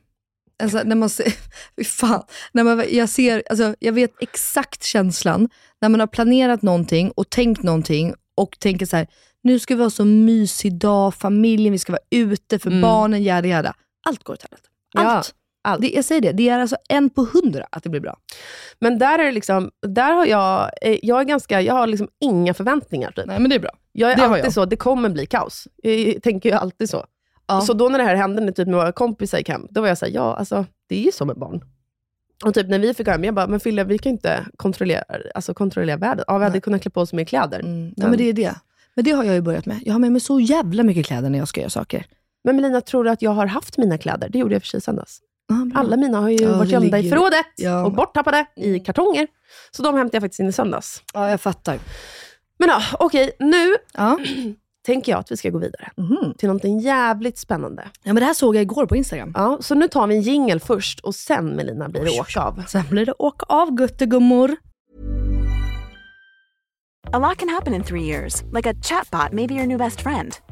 Alltså, 0.63 0.83
när 0.85 0.97
man 0.97 1.11
ser, 1.11 1.35
fan. 1.85 2.23
När 2.53 2.65
man, 2.65 2.85
jag, 2.91 3.09
ser, 3.09 3.43
alltså, 3.51 3.75
jag 3.79 3.93
vet 3.93 4.11
exakt 4.23 4.85
känslan 4.85 5.49
när 5.81 5.89
man 5.89 6.01
har 6.01 6.07
planerat 6.07 6.63
någonting 6.63 7.11
och 7.11 7.31
tänkt 7.31 7.63
någonting 7.63 8.15
och 8.37 8.59
tänker 8.59 8.87
så 8.87 8.97
här, 8.97 9.07
nu 9.43 9.59
ska 9.59 9.77
vi 9.77 9.83
ha 9.83 9.91
så 9.91 10.05
mysig 10.05 10.79
dag, 10.79 11.15
familjen, 11.15 11.73
vi 11.73 11.79
ska 11.79 11.93
vara 11.93 12.03
ute 12.11 12.59
för 12.59 12.71
Mm. 12.71 12.81
barnen, 12.83 13.23
jada 13.23 13.49
jada. 13.49 13.75
Allt 14.07 14.25
går 14.25 14.35
åt 14.35 14.43
helvete. 14.43 14.69
Ja, 14.93 15.01
Allt. 15.01 15.35
Allt. 15.63 15.81
Det, 15.83 15.89
jag 15.91 16.05
säger 16.05 16.21
det, 16.21 16.33
det 16.33 16.49
är 16.49 16.59
alltså 16.59 16.77
en 16.89 17.11
på 17.11 17.27
hundra 17.33 17.67
att 17.71 17.83
det 17.83 17.89
blir 17.91 18.01
bra. 18.01 18.17
Men 18.79 18.99
där 18.99 19.19
är 19.19 19.33
liksom, 19.33 19.71
där 19.87 20.13
har 20.13 20.27
jag, 20.27 20.71
eh, 20.83 20.99
jag 21.03 21.21
är 21.21 21.25
ganska, 21.25 21.61
jag 21.61 21.75
har 21.75 21.87
liksom 21.87 22.09
inga 22.21 22.55
förväntningar. 22.55 23.11
Typ. 23.13 23.27
Nej, 23.27 23.41
men 23.41 23.51
det 23.51 23.57
är 23.57 23.61
bra. 23.61 23.71
Jag 23.93 24.13
är 24.13 24.17
det 24.17 24.23
alltid 24.23 24.45
jag. 24.45 24.53
så, 24.53 24.65
det 24.65 24.77
kommer 24.77 25.09
bli 25.09 25.27
kaos. 25.27 25.69
Jag 25.83 26.23
tänker 26.23 26.49
ju 26.49 26.55
alltid 26.55 26.91
så. 26.91 27.07
Ja. 27.47 27.61
Så 27.61 27.73
då 27.73 27.89
när 27.89 27.99
det 27.99 28.05
här 28.05 28.15
hände 28.17 28.53
typ 28.53 28.69
med 28.69 28.77
våra 28.77 28.93
kompisar 28.93 29.39
gick 29.39 29.49
hem, 29.49 29.67
då 29.71 29.81
var 29.81 29.89
jag 29.89 29.99
såhär, 29.99 30.13
ja 30.13 30.35
alltså 30.37 30.67
det 30.89 30.95
är 31.01 31.03
ju 31.03 31.13
som 31.13 31.27
med 31.27 31.39
barn. 31.39 31.61
Och 32.45 32.55
typ 32.55 32.69
när 32.69 32.79
vi 32.79 32.95
fick 32.95 33.07
gå 33.07 33.13
hem, 33.13 33.25
jag 33.25 33.35
bara, 33.35 33.47
men 33.47 33.61
Fille 33.61 33.85
vi 33.85 33.99
kan 33.99 34.13
inte 34.13 34.47
kontrollera, 34.57 35.05
alltså, 35.35 35.55
kontrollera 35.55 35.97
vädret. 35.97 36.25
Ja, 36.29 36.39
vi 36.39 36.45
hade 36.45 36.55
Nej. 36.55 36.61
kunnat 36.61 36.83
klä 36.83 36.91
på 36.91 37.01
oss 37.01 37.13
mer 37.13 37.25
kläder. 37.25 37.61
Mm. 37.61 37.81
Men- 37.83 37.95
Nej, 37.97 38.09
men 38.09 38.19
det 38.19 38.25
är 38.29 38.33
det. 38.33 38.55
Men 38.95 39.05
det 39.05 39.11
har 39.11 39.25
jag 39.25 39.35
ju 39.35 39.41
börjat 39.41 39.67
med. 39.67 39.81
Jag 39.85 39.93
har 39.95 39.99
med 40.01 40.13
mig 40.13 40.21
så 40.21 40.41
jävla 40.41 40.83
mycket 40.83 41.07
kläder 41.07 41.31
när 41.31 41.39
jag 41.39 41.49
ska 41.49 41.61
göra 41.61 41.71
saker. 41.71 42.07
Men 42.45 42.57
Melina, 42.57 42.81
tror 42.81 43.05
du 43.05 43.11
att 43.11 43.23
jag 43.23 43.31
har 43.31 43.47
haft 43.47 43.79
mina 43.79 43.99
kläder? 43.99 44.29
Det 44.29 44.39
gjorde 44.39 44.55
jag 44.55 44.63
för 44.63 44.67
sig 44.69 44.81
söndags. 44.81 45.21
Alla 45.75 45.97
mina 45.97 46.21
har 46.21 46.29
ju 46.29 46.37
Ja, 46.45 46.57
varit 46.59 46.71
gömda 46.71 46.99
i 46.99 47.11
förrådet 47.11 47.47
Ja. 47.57 47.85
och 47.85 47.93
borttappade 47.93 48.47
i 48.57 48.69
Mm. 48.71 48.85
kartonger. 48.85 49.27
Så 49.71 49.83
de 49.83 49.95
hämtade 49.95 50.17
jag 50.17 50.23
faktiskt 50.23 50.41
in 50.41 50.49
i 50.49 50.53
söndags. 50.53 51.03
Ja, 51.15 51.31
jag 51.31 51.41
fattar. 51.41 51.79
Men 52.59 52.69
ja, 52.69 52.81
okej, 52.99 53.31
nu 53.39 53.75
Ja. 53.95 54.19
tänker 54.87 55.13
jag 55.13 55.19
att 55.19 55.31
vi 55.33 55.37
ska 55.37 55.51
gå 55.51 55.59
vidare 55.59 55.91
Mhm. 55.97 56.35
till 56.39 56.47
någonting 56.49 56.79
jävligt 56.81 57.39
spännande. 57.39 57.83
ja, 58.03 58.13
men 58.13 58.15
det 58.21 58.25
här 58.25 58.35
såg 58.35 58.57
jag 58.57 58.63
igår 58.63 58.87
på 58.87 58.97
Instagram. 58.97 59.33
Ja, 59.37 59.59
så 59.61 59.75
nu 59.75 59.89
tar 59.89 60.07
vi 60.07 60.15
en 60.17 60.23
jingle 60.23 60.61
först 60.61 61.01
och 61.01 61.15
sen 61.15 61.47
Melina 61.57 61.89
blir 61.89 62.05
det 62.05 62.21
åka 62.21 62.41
av. 62.41 62.63
Sen 62.69 62.83
blir 62.91 63.07
det 63.07 63.13
åka 63.19 63.47
av 63.49 63.71
guttegummor. 63.71 64.57
A 67.13 67.19
lot 67.19 67.39
can 67.39 67.49
happen 67.49 67.75
in 67.75 67.83
three 67.85 68.03
years, 68.03 68.43
like 68.55 68.71
a 68.71 68.75
chatbot 68.83 69.33
may 69.33 69.47
be 69.47 69.55
your 69.55 69.67
new 69.67 69.79
best 69.79 70.01
friend. 70.01 70.35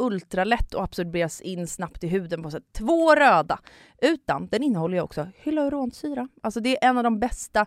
ultralätt 0.00 0.74
och 0.74 0.84
absorberas 0.84 1.40
in 1.40 1.66
snabbt 1.66 2.04
i 2.04 2.08
huden 2.08 2.42
på 2.42 2.50
sätt 2.50 2.64
två 2.72 3.14
röda. 3.14 3.58
Utan 4.02 4.48
den 4.48 4.62
innehåller 4.62 4.96
ju 4.96 5.02
också 5.02 5.26
hyaluronsyra. 5.34 6.28
Alltså 6.42 6.60
det 6.60 6.84
är 6.84 6.88
en 6.88 6.96
av 6.98 7.04
de 7.04 7.18
bästa 7.18 7.66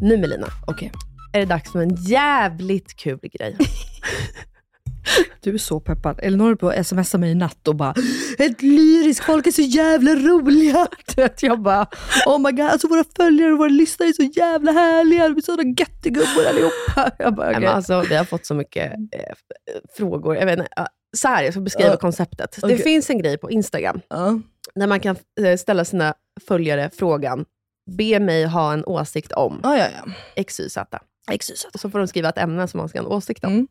Nu 0.00 0.16
Melina, 0.16 0.46
Okej. 0.66 0.92
är 1.32 1.38
det 1.40 1.46
dags 1.46 1.72
för 1.72 1.78
en 1.82 1.94
jävligt 1.94 2.96
kul 2.96 3.18
grej. 3.22 3.56
Du 5.40 5.54
är 5.54 5.58
så 5.58 5.80
peppad. 5.80 6.20
Elinor 6.22 6.44
höll 6.44 6.56
på 6.56 6.68
att 6.68 6.86
smsa 6.86 7.18
mig 7.18 7.30
i 7.30 7.34
natt 7.34 7.68
och 7.68 7.76
bara 7.76 7.94
Ett 8.38 8.62
lyriskt 8.62 9.24
folk 9.24 9.46
är 9.46 9.50
så 9.50 9.62
jävla 9.62 10.14
roliga. 10.14 10.86
Jag 11.40 11.60
bara 11.62 11.86
Oh 12.26 12.38
my 12.38 12.52
god, 12.52 12.66
alltså 12.66 12.88
våra 12.88 13.04
följare 13.16 13.52
och 13.52 13.58
våra 13.58 13.68
lyssnare 13.68 14.08
är 14.08 14.12
så 14.12 14.22
jävla 14.22 14.72
härliga. 14.72 15.28
De 15.28 15.36
är 15.36 15.40
sådana 15.40 15.74
göttegubbor 15.78 16.46
allihopa. 16.48 17.10
Jag 17.18 17.34
bara, 17.34 17.46
Nej, 17.46 17.50
okay. 17.56 17.64
men 17.66 17.74
alltså, 17.74 18.04
vi 18.08 18.16
har 18.16 18.24
fått 18.24 18.46
så 18.46 18.54
mycket 18.54 18.92
eh, 18.92 19.34
frågor. 19.96 20.36
Jag 20.36 20.46
vet 20.46 20.58
inte, 20.58 20.70
så 21.16 21.28
här, 21.28 21.42
jag 21.44 21.52
ska 21.52 21.60
beskriva 21.60 21.90
Ja. 21.90 21.96
konceptet. 21.96 22.58
Okej. 22.62 22.76
Det 22.76 22.82
finns 22.82 23.10
en 23.10 23.18
grej 23.18 23.38
på 23.38 23.50
Instagram 23.50 24.00
ja. 24.08 24.40
där 24.74 24.86
man 24.86 25.00
kan 25.00 25.16
eh, 25.40 25.56
ställa 25.56 25.84
sina 25.84 26.14
följare 26.48 26.90
frågan, 26.98 27.44
be 27.88 28.20
mig 28.20 28.44
ha 28.46 28.72
en 28.72 28.84
åsikt 28.84 29.32
om 29.32 29.60
Ja, 29.62 29.78
ja, 29.78 29.86
ja. 30.36 30.44
XYZ. 30.44 30.78
Exakt. 31.30 31.74
Och 31.74 31.80
så 31.80 31.90
får 31.90 31.98
de 31.98 32.08
skriva 32.08 32.28
ett 32.28 32.38
ämne 32.38 32.68
som 32.68 32.78
man 32.78 32.88
ska 32.88 32.98
ha 32.98 33.06
en 33.06 33.12
åsikt 33.12 33.44
om. 33.44 33.52
Mm. 33.52 33.66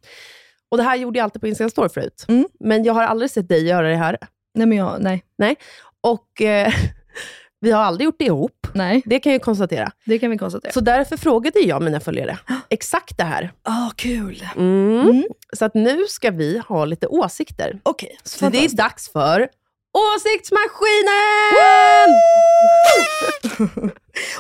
Och 0.72 0.78
det 0.78 0.84
här 0.84 0.96
gjorde 0.96 1.20
jag 1.20 1.24
alltid 1.24 1.42
på 1.42 1.48
Instagram 1.48 1.70
story 1.70 1.90
förut. 1.90 2.26
Mm. 2.28 2.46
Men 2.60 2.84
jag 2.84 2.94
har 2.94 3.04
aldrig 3.04 3.32
sett 3.32 3.50
dig 3.50 3.68
göra 3.68 3.90
det 3.90 3.96
här. 3.96 4.18
Nej 4.56 4.68
men 4.68 4.78
jag, 4.78 5.02
nej. 5.38 5.56
Och 6.02 6.42
eh, 6.42 6.74
vi 7.60 7.72
har 7.72 7.84
aldrig 7.84 8.06
gjort 8.06 8.16
det 8.20 8.26
ihop. 8.26 8.68
Nej, 8.74 9.02
Det 9.06 9.20
kan 9.20 9.32
jag 9.32 9.42
konstatera. 9.42 9.92
det 10.06 10.20
kan 10.20 10.32
vi 10.32 10.38
konstatera. 10.38 10.72
Så 10.74 10.80
därför 10.80 11.18
frågade 11.18 11.60
jag 11.60 11.82
mina 11.84 12.00
följare 12.00 12.40
exakt 12.70 13.18
det 13.18 13.24
här. 13.24 13.52
Ah, 13.64 13.90
kul. 13.96 14.44
Mm. 14.56 15.00
Mm. 15.02 15.24
Så 15.54 15.66
att 15.66 15.74
nu 15.74 16.04
ska 16.08 16.32
vi 16.32 16.62
ha 16.68 16.86
lite 16.86 17.08
åsikter. 17.08 17.80
Okej, 17.84 18.20
Så 18.24 18.50
det 18.50 18.66
är 18.66 18.76
dags 18.76 19.10
för 19.12 19.50
Åsiktsmaskinen! 19.98 22.10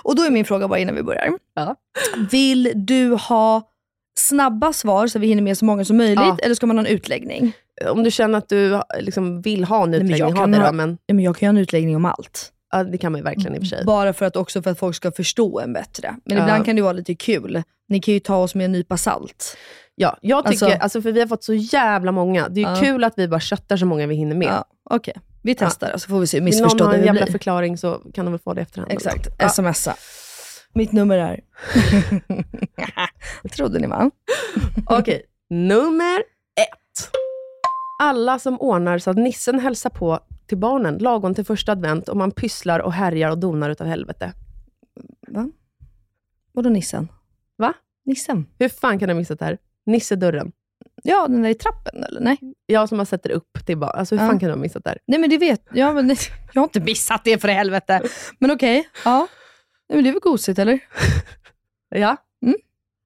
Och 0.03 0.15
då 0.15 0.23
är 0.23 0.29
min 0.31 0.45
fråga 0.45 0.67
bara 0.67 0.79
innan 0.79 0.95
vi 0.95 1.03
börjar. 1.03 1.33
Ja. 1.55 1.75
Vill 2.31 2.71
du 2.75 3.13
ha 3.13 3.61
snabba 4.19 4.73
svar 4.73 5.07
så 5.07 5.19
vi 5.19 5.27
hinner 5.27 5.43
med 5.43 5.57
så 5.57 5.65
många 5.65 5.85
som 5.85 5.97
möjligt 5.97 6.19
Ja. 6.19 6.37
eller 6.43 6.55
ska 6.55 6.65
man 6.65 6.77
ha 6.77 6.85
en 6.85 6.91
utläggning? 6.91 7.51
Om 7.89 8.03
du 8.03 8.11
känner 8.11 8.37
att 8.37 8.49
du 8.49 8.81
liksom 8.99 9.41
vill 9.41 9.63
ha 9.63 9.83
en 9.83 9.89
men 9.91 10.01
utläggning, 10.01 10.19
jag 10.19 10.31
ha 10.31 10.35
kan 10.43 10.51
det 10.51 10.57
ha- 10.57 10.67
då. 10.67 10.73
Men 10.73 10.97
Ja, 11.05 11.13
men 11.13 11.23
jag 11.25 11.37
kan 11.37 11.47
ha 11.47 11.49
en 11.49 11.57
utläggning 11.57 11.95
om 11.95 12.05
allt. 12.05 12.51
ja, 12.71 12.83
det 12.83 12.97
kan 12.97 13.11
man 13.11 13.19
ju 13.19 13.23
verkligen 13.23 13.55
i 13.55 13.57
och 13.57 13.61
för 13.61 13.67
sig. 13.67 13.85
Bara 13.85 14.13
för 14.13 14.25
att 14.25 14.35
också 14.35 14.61
för 14.61 14.71
att 14.71 14.79
folk 14.79 14.95
ska 14.95 15.11
förstå 15.11 15.59
en 15.59 15.73
bättre. 15.73 16.15
Men 16.25 16.37
Ja. 16.37 16.43
ibland 16.43 16.65
kan 16.65 16.75
det 16.75 16.81
vara 16.81 16.93
lite 16.93 17.15
kul. 17.15 17.63
Ni 17.89 17.99
kan 17.99 18.13
ju 18.13 18.19
ta 18.19 18.35
oss 18.37 18.55
med 18.55 18.65
en 18.65 18.71
nypa 18.71 18.97
salt. 18.97 19.57
Ja, 19.95 20.17
jag 20.21 20.45
tycker, 20.45 20.65
Alltså- 20.65 20.79
alltså, 20.83 21.01
för 21.01 21.11
vi 21.11 21.19
har 21.19 21.27
fått 21.27 21.43
så 21.43 21.53
jävla 21.53 22.11
många. 22.11 22.49
Det 22.49 22.61
är 22.61 22.75
Ja. 22.75 22.81
kul 22.81 23.03
att 23.03 23.13
vi 23.17 23.27
bara 23.27 23.39
köttar 23.39 23.77
så 23.77 23.85
många 23.85 24.07
vi 24.07 24.15
hinner 24.15 24.35
med. 24.35 24.47
Ja, 24.47 24.65
Okej, 24.89 25.13
vi 25.41 25.55
testar 25.55 25.97
så 25.97 26.07
får 26.09 26.19
vi 26.19 26.27
se 26.27 26.37
hur 26.39 26.45
Vill 26.45 26.53
någon 26.53 26.59
ha 26.61 26.65
missförstådda 26.67 26.93
en 26.93 26.99
vi 26.99 27.05
jävla 27.05 27.21
blir. 27.21 27.31
förklaring 27.31 27.77
så 27.77 28.01
kan 28.13 28.25
de 28.25 28.31
väl 28.31 28.39
få 28.39 28.53
det 28.53 28.61
i 28.61 28.63
efterhand. 28.63 28.91
Exakt, 28.91 29.27
Ja. 29.39 29.49
smsa. 29.49 29.95
Mitt 30.73 30.91
nummer 30.91 31.17
är... 31.17 31.39
Det 33.43 33.49
trodde 33.49 33.79
ni 33.79 33.87
va? 33.87 34.11
Okej, 34.85 35.21
nummer 35.49 36.17
ett. 36.61 37.09
Alla 38.01 38.39
som 38.39 38.61
ordnar 38.61 38.97
så 38.97 39.09
att 39.09 39.17
nissen 39.17 39.59
hälsar 39.59 39.89
på 39.89 40.19
till 40.47 40.57
barnen 40.57 40.97
lagom 40.97 41.33
till 41.35 41.45
första 41.45 41.71
advent 41.71 42.09
och 42.09 42.17
man 42.17 42.31
pysslar 42.31 42.79
och 42.79 42.93
härjar 42.93 43.31
och 43.31 43.37
donar 43.37 43.69
utav 43.69 43.87
helvete. 43.87 44.33
Va? 45.27 45.49
Vadå 46.51 46.69
nissen? 46.69 47.07
Va? 47.57 47.73
Nissen? 48.05 48.45
Hur 48.59 48.69
fan 48.69 48.99
kan 48.99 49.07
du 49.07 49.13
ha 49.13 49.19
missat 49.19 49.39
det 49.39 49.45
här? 49.45 49.57
Nissedörren. 49.85 50.51
Ja, 51.03 51.27
den 51.27 51.41
där 51.43 51.49
i 51.49 51.53
trappen 51.53 52.03
eller? 52.03 52.21
Nej. 52.21 52.37
Jag 52.65 52.89
som 52.89 52.97
har 52.97 53.05
sett 53.05 53.23
det 53.23 53.33
upp 53.33 53.65
till 53.65 53.77
barn. 53.77 53.91
Alltså 53.93 54.15
hur 54.15 54.23
Ja. 54.23 54.29
fan 54.29 54.39
kan 54.39 54.47
du 54.49 54.53
ha 54.55 54.61
missat 54.61 54.83
det 54.83 54.89
här? 54.89 54.99
Nej 55.07 55.19
men 55.19 55.29
det 55.29 55.37
vet 55.37 55.61
jag. 55.73 55.95
Men 55.95 56.09
jag 56.53 56.61
har 56.61 56.63
inte 56.67 56.79
missat 56.79 57.21
det 57.23 57.37
för 57.41 57.47
helvete. 57.47 58.01
Men 58.39 58.51
okej, 58.51 58.89
ja. 59.05 59.27
Nej, 59.89 59.95
men 59.97 60.03
det 60.03 60.09
är 60.09 60.13
väl 60.13 60.21
gosigt 60.21 60.59
eller? 60.59 60.79
Ja. 61.89 62.17
Mm. 62.45 62.57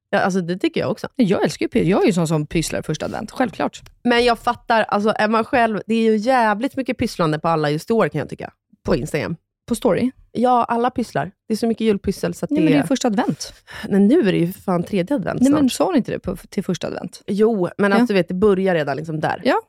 ja, 0.10 0.20
alltså 0.20 0.42
det 0.42 0.58
tycker 0.58 0.82
jag 0.82 0.92
också. 0.92 1.08
Jag 1.16 1.44
älskar 1.44 1.66
ju 1.66 1.70
py- 1.70 1.84
Jag 1.90 2.02
är 2.04 2.08
ju 2.08 2.14
sån 2.14 2.28
som 2.28 2.48
pysslar 2.48 2.82
första 2.82 3.06
advent, 3.06 3.32
självklart. 3.32 3.82
Men 4.04 4.24
jag 4.26 4.40
fattar, 4.40 4.84
alltså 4.84 5.14
är 5.18 5.28
man 5.28 5.44
själv, 5.46 5.82
det 5.88 5.94
är 5.96 6.02
ju 6.12 6.16
jävligt 6.18 6.76
mycket 6.76 6.98
pysslande 6.98 7.40
på 7.40 7.48
alla 7.48 7.70
just 7.70 7.92
år 7.92 8.08
kan 8.10 8.20
jag 8.20 8.30
tycka. 8.30 8.54
På 8.86 8.96
Instagram. 8.96 9.36
På 9.68 9.76
story? 9.76 10.12
Ja, 10.32 10.64
alla 10.64 10.90
pysslar. 10.90 11.32
Det 11.48 11.54
är 11.54 11.58
så 11.58 11.68
mycket 11.68 11.86
julpyssel 11.88 12.34
så 12.34 12.46
att 12.46 12.50
Nej, 12.52 12.60
det, 12.60 12.64
men 12.66 12.74
det 12.74 12.80
är 12.80 12.88
första 12.88 13.08
advent. 13.08 13.54
Nej, 13.90 14.00
nu 14.00 14.20
är 14.20 14.32
det 14.32 14.38
ju 14.38 14.54
fan 14.54 14.84
tredje 14.84 15.16
advent 15.16 15.40
Nej, 15.40 15.48
snart. 15.48 15.62
men 15.62 15.70
sa 15.70 15.86
hon 15.86 15.96
inte 15.96 16.12
det 16.12 16.20
på, 16.20 16.36
till 16.36 16.64
första 16.64 16.88
advent? 16.88 17.22
Jo, 17.28 17.70
men 17.78 17.92
Ja. 17.92 17.98
alltså, 17.98 18.14
du 18.14 18.20
vet, 18.20 18.28
det 18.28 18.34
börjar 18.34 18.76
redan 18.76 18.98
liksom 18.98 19.20
där. 19.20 19.42
Ja, 19.46 19.62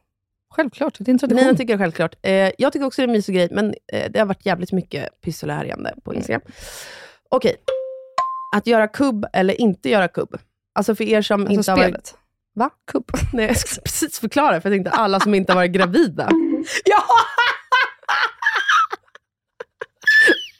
självklart. 0.51 0.97
Det 0.99 1.09
är 1.11 1.13
en 1.13 1.19
tradition. 1.19 1.45
Nina 1.45 1.57
tycker 1.59 1.67
det 1.67 1.73
är 1.75 1.79
självklart. 1.85 2.15
Eh, 2.23 2.51
jag 2.59 2.73
tycker 2.73 2.87
också 2.87 3.03
det 3.03 3.05
är 3.05 3.09
en 3.09 3.13
mysig 3.13 3.35
grej, 3.35 3.49
men 3.51 3.75
eh, 3.93 4.11
det 4.11 4.19
har 4.19 4.27
varit 4.27 4.47
jävligt 4.47 4.73
mycket 4.73 5.21
pyssel 5.21 5.51
och 5.51 5.57
härjande 5.57 5.95
på 6.05 6.15
Instagram. 6.15 6.43
Okej. 7.29 7.57
Att 8.57 8.67
göra 8.67 8.89
kubb 8.89 9.27
eller 9.33 9.61
inte 9.61 9.89
göra 9.91 10.09
kubb. 10.09 10.37
Alltså 10.75 10.95
för 10.95 11.05
er 11.05 11.23
som 11.23 11.41
Alltså 11.41 11.55
inte 11.55 11.71
har 11.71 11.79
varit... 11.79 12.15
Va? 12.55 12.71
Kubb. 12.91 13.11
Nej, 13.33 13.47
jag 13.47 13.57
ska 13.57 13.81
precis 13.83 14.19
förklara, 14.21 14.61
för 14.61 14.71
jag 14.71 14.77
tänkte 14.77 14.91
alla 14.91 15.21
som 15.21 15.35
inte 15.35 15.53
har 15.53 15.57
varit 15.61 15.73
gravida. 15.73 16.29
Ja! 16.85 17.03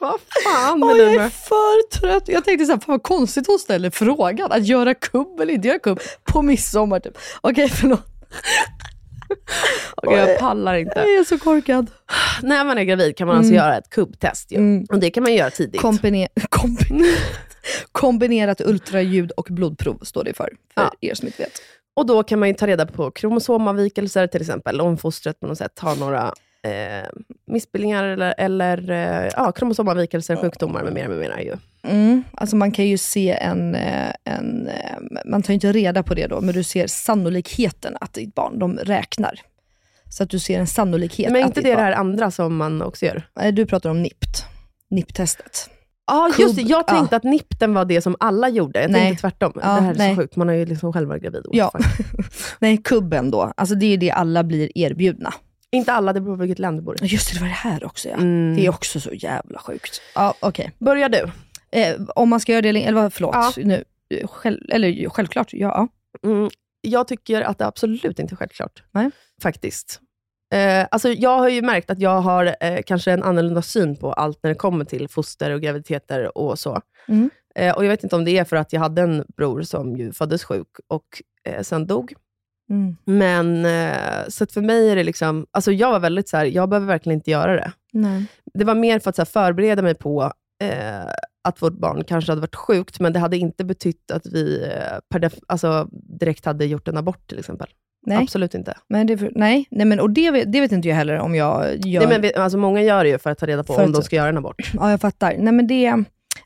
Vad 0.03 0.19
fan 0.43 0.79
dig 0.79 0.97
jag 1.13 1.13
är 1.25 1.29
för 1.29 1.99
trött. 1.99 2.23
Jag 2.27 2.45
tänkte 2.45 2.65
så 2.65 2.71
här, 2.71 2.79
fan 2.79 2.93
vad 2.93 3.03
konstigt 3.03 3.47
hon 3.47 3.59
ställer 3.59 3.89
frågan. 3.89 4.51
Att 4.51 4.67
göra 4.67 4.93
kubb 4.93 5.39
eller 5.39 5.53
inte 5.53 5.67
göra 5.67 5.79
kubb 5.79 5.99
på 6.23 6.41
midsommar. 6.41 6.99
Typ. 6.99 7.17
Okej, 7.41 7.69
förlåt. 7.69 8.01
Okej, 9.95 10.17
jag 10.17 10.39
pallar 10.39 10.75
inte. 10.75 10.99
Jag 10.99 11.13
är 11.15 11.23
så 11.23 11.37
korkad. 11.37 11.91
När 12.41 12.65
man 12.65 12.77
är 12.77 12.83
gravid 12.83 13.17
kan 13.17 13.27
man 13.27 13.37
alltså 13.37 13.53
Mm. 13.53 13.63
göra 13.65 13.77
ett 13.77 13.89
kubbtest. 13.89 14.51
Ju. 14.51 14.57
Mm. 14.57 14.85
Och 14.89 14.99
det 14.99 15.09
kan 15.11 15.23
man 15.23 15.33
göra 15.33 15.49
tidigt. 15.49 15.81
Kombine- 15.81 16.27
kombine- 16.49 17.15
kombinerat 17.91 18.61
ultraljud 18.61 19.31
och 19.31 19.47
blodprov 19.49 19.99
står 20.03 20.23
det 20.23 20.33
för, 20.33 20.49
för 20.73 20.81
Ja. 20.81 20.91
er 21.01 21.13
som 21.13 21.27
inte 21.27 21.41
vet. 21.43 21.61
Och 21.95 22.05
då 22.05 22.23
kan 22.23 22.39
man 22.39 22.47
ju 22.49 22.53
ta 22.55 22.67
reda 22.67 22.85
på 22.85 23.11
kromosomavvikelser 23.11 24.27
till 24.27 24.41
exempel, 24.41 24.81
om 24.81 24.97
fostret 24.97 25.39
på 25.39 25.47
något 25.47 25.57
sätt 25.57 25.79
har 25.79 25.95
några 25.95 26.33
eh, 26.63 27.09
missbildningar 27.47 28.03
eller, 28.03 28.33
eller 28.37 28.89
eh, 28.91 29.29
ja, 29.35 29.51
kromosomavvikelser, 29.51 30.35
sjukdomar 30.35 30.83
med 30.83 30.93
mera. 30.93 31.07
Med 31.07 31.17
mera 31.17 31.41
ju. 31.41 31.55
Mm. 31.87 32.23
Alltså 32.33 32.55
man 32.55 32.71
kan 32.71 32.85
ju 32.87 32.97
se 32.97 33.31
en, 33.31 33.75
eh, 33.75 34.11
en... 34.23 34.67
eh, 34.67 34.97
Man 35.25 35.43
tar 35.43 35.53
inte 35.53 35.71
reda 35.71 36.03
på 36.03 36.13
det 36.13 36.27
då, 36.27 36.41
men 36.41 36.53
du 36.53 36.63
ser 36.63 36.87
sannolikheten 36.87 37.97
att 38.01 38.13
ditt 38.13 38.35
barn, 38.35 38.59
de 38.59 38.77
räknar. 38.77 39.39
Så 40.09 40.23
att 40.23 40.29
du 40.29 40.39
ser 40.39 40.59
en 40.59 40.67
sannolikhet 40.67 41.31
Men 41.31 41.41
är 41.41 41.45
inte 41.45 41.61
det 41.61 41.69
det 41.69 41.75
barn, 41.75 41.83
här 41.85 41.91
andra 41.93 42.31
som 42.31 42.55
man 42.55 42.81
också 42.81 43.05
gör? 43.05 43.23
Nej, 43.35 43.51
Du 43.51 43.65
pratar 43.65 43.89
om 43.89 44.01
NIPT. 44.01 44.45
NIPT-testet. 44.89 45.69
Ja, 46.07 46.29
Kubb, 46.35 46.43
just 46.43 46.55
det. 46.55 46.61
Jag 46.61 46.79
ja. 46.87 46.95
tänkte 46.95 47.15
att 47.15 47.23
nipten 47.23 47.73
var 47.73 47.85
det 47.85 48.01
som 48.01 48.15
alla 48.19 48.49
gjorde. 48.49 48.81
Jag 48.81 48.91
Nej. 48.91 49.01
tänkte 49.01 49.21
tvärtom. 49.21 49.51
Ja, 49.55 49.61
det 49.75 49.81
här 49.81 49.91
är 49.93 49.97
nej. 49.97 50.15
så 50.15 50.21
sjukt. 50.21 50.35
Man 50.35 50.47
har 50.47 50.55
ju 50.55 50.65
liksom 50.65 50.93
själv 50.93 51.09
varit 51.09 51.23
gravid. 51.23 51.45
Ja. 51.51 51.71
Nej, 52.59 52.77
kubben 52.77 53.31
då. 53.31 53.53
Alltså 53.57 53.75
det 53.75 53.85
är 53.85 53.97
det 53.97 54.11
alla 54.11 54.43
blir 54.43 54.77
erbjudna. 54.77 55.33
Inte 55.73 55.93
alla, 55.93 56.13
det 56.13 56.21
beror 56.21 56.35
på 56.35 56.41
vilket 56.41 56.59
land 56.59 56.77
du 56.77 56.81
bor 56.81 57.03
i. 57.03 57.05
Just 57.05 57.29
det, 57.29 57.35
det 57.35 57.41
var 57.41 57.47
det 57.47 57.53
här 57.53 57.85
också 57.85 58.09
ja. 58.09 58.15
Mm. 58.15 58.55
Det 58.55 58.65
är 58.65 58.69
också 58.69 58.99
så 58.99 59.13
jävla 59.13 59.59
sjukt. 59.59 60.01
Ja, 60.15 60.33
okej. 60.39 60.71
Börjar 60.79 61.09
du? 61.09 61.31
Eh, 61.71 61.95
om 62.15 62.29
man 62.29 62.39
ska 62.39 62.51
göra 62.51 62.61
det, 62.61 62.69
eller 62.69 63.01
vad, 63.01 63.13
förlåt. 63.13 63.35
Ja. 63.35 63.51
Nu, 63.57 63.83
själv, 64.23 64.59
eller 64.69 65.09
självklart, 65.09 65.53
ja. 65.53 65.87
Mm, 66.23 66.49
jag 66.81 67.07
tycker 67.07 67.41
att 67.41 67.57
det 67.57 67.65
absolut 67.65 68.19
inte 68.19 68.33
är 68.33 68.35
självklart. 68.35 68.83
Nej. 68.91 69.11
Faktiskt. 69.41 69.99
Eh, 70.53 70.87
alltså 70.91 71.09
jag 71.09 71.39
har 71.39 71.49
ju 71.49 71.61
märkt 71.61 71.89
att 71.89 71.99
jag 71.99 72.21
har 72.21 72.55
eh, 72.59 72.81
kanske 72.85 73.11
en 73.11 73.23
annorlunda 73.23 73.61
syn 73.61 73.95
på 73.95 74.13
allt 74.13 74.39
när 74.43 74.49
det 74.49 74.55
kommer 74.55 74.85
till 74.85 75.07
foster 75.07 75.51
och 75.51 75.61
graviditeter 75.61 76.37
och 76.37 76.59
så. 76.59 76.81
Mm. 77.07 77.29
Eh, 77.55 77.75
och 77.75 77.85
Jag 77.85 77.89
vet 77.89 78.03
inte 78.03 78.15
om 78.15 78.25
det 78.25 78.37
är 78.37 78.43
för 78.43 78.55
att 78.55 78.73
jag 78.73 78.79
hade 78.79 79.01
en 79.01 79.25
bror 79.37 79.61
som 79.61 79.97
ju 79.97 80.11
föddes 80.11 80.43
sjuk 80.43 80.67
och 80.87 81.21
eh, 81.43 81.61
sen 81.61 81.87
dog. 81.87 82.13
Mm. 82.73 82.95
Men 83.05 83.65
eh, 83.65 84.27
så 84.27 84.45
för 84.45 84.61
mig 84.61 84.89
är 84.89 84.95
det 84.95 85.03
liksom, 85.03 85.45
alltså 85.51 85.71
jag 85.71 85.91
var 85.91 85.99
väldigt 85.99 86.29
så 86.29 86.37
här, 86.37 86.45
jag 86.45 86.69
behöver 86.69 86.87
verkligen 86.87 87.17
inte 87.19 87.31
göra 87.31 87.55
det. 87.55 87.71
Nej. 87.93 88.25
Det 88.53 88.65
var 88.65 88.75
mer 88.75 88.99
för 88.99 89.09
att 89.09 89.15
så 89.15 89.25
förbereda 89.25 89.81
mig 89.81 89.95
på 89.95 90.31
eh, 90.63 91.05
att 91.47 91.61
vårt 91.61 91.73
barn 91.73 92.03
kanske 92.03 92.31
hade 92.31 92.41
varit 92.41 92.55
sjukt, 92.55 92.99
men 92.99 93.13
det 93.13 93.19
hade 93.19 93.37
inte 93.37 93.65
betytt 93.65 94.11
att 94.11 94.25
vi 94.25 94.63
eh, 94.63 94.97
per 95.09 95.31
alltså, 95.47 95.87
direkt 96.19 96.45
hade 96.45 96.65
gjort 96.65 96.87
en 96.87 96.97
abort 96.97 97.27
till 97.29 97.39
exempel. 97.39 97.67
Nej. 98.05 98.17
Absolut 98.17 98.53
inte. 98.55 98.77
Men 98.89 99.07
det, 99.07 99.15
nej, 99.35 99.65
nej 99.71 99.85
men, 99.85 99.99
och 99.99 100.09
det, 100.09 100.31
vet- 100.31 100.51
det 100.51 100.61
vet 100.61 100.71
inte 100.71 100.87
jag 100.87 100.95
heller 100.95 101.17
om 101.19 101.35
jag 101.35 101.85
gör. 101.85 102.07
Nej, 102.07 102.19
men, 102.21 102.43
alltså, 102.43 102.57
många 102.57 102.81
gör 102.81 103.03
det 103.03 103.09
ju 103.09 103.17
för 103.17 103.29
att 103.29 103.37
ta 103.37 103.45
reda 103.45 103.63
på 103.63 103.73
För 103.73 103.83
om 103.83 103.89
att- 103.89 103.95
de 103.95 104.03
ska 104.03 104.15
göra 104.15 104.29
en 104.29 104.37
abort. 104.37 104.71
Ja, 104.73 104.91
jag 104.91 105.01
fattar. 105.01 105.35
Nej, 105.39 105.53
men 105.53 105.67
det, 105.67 105.87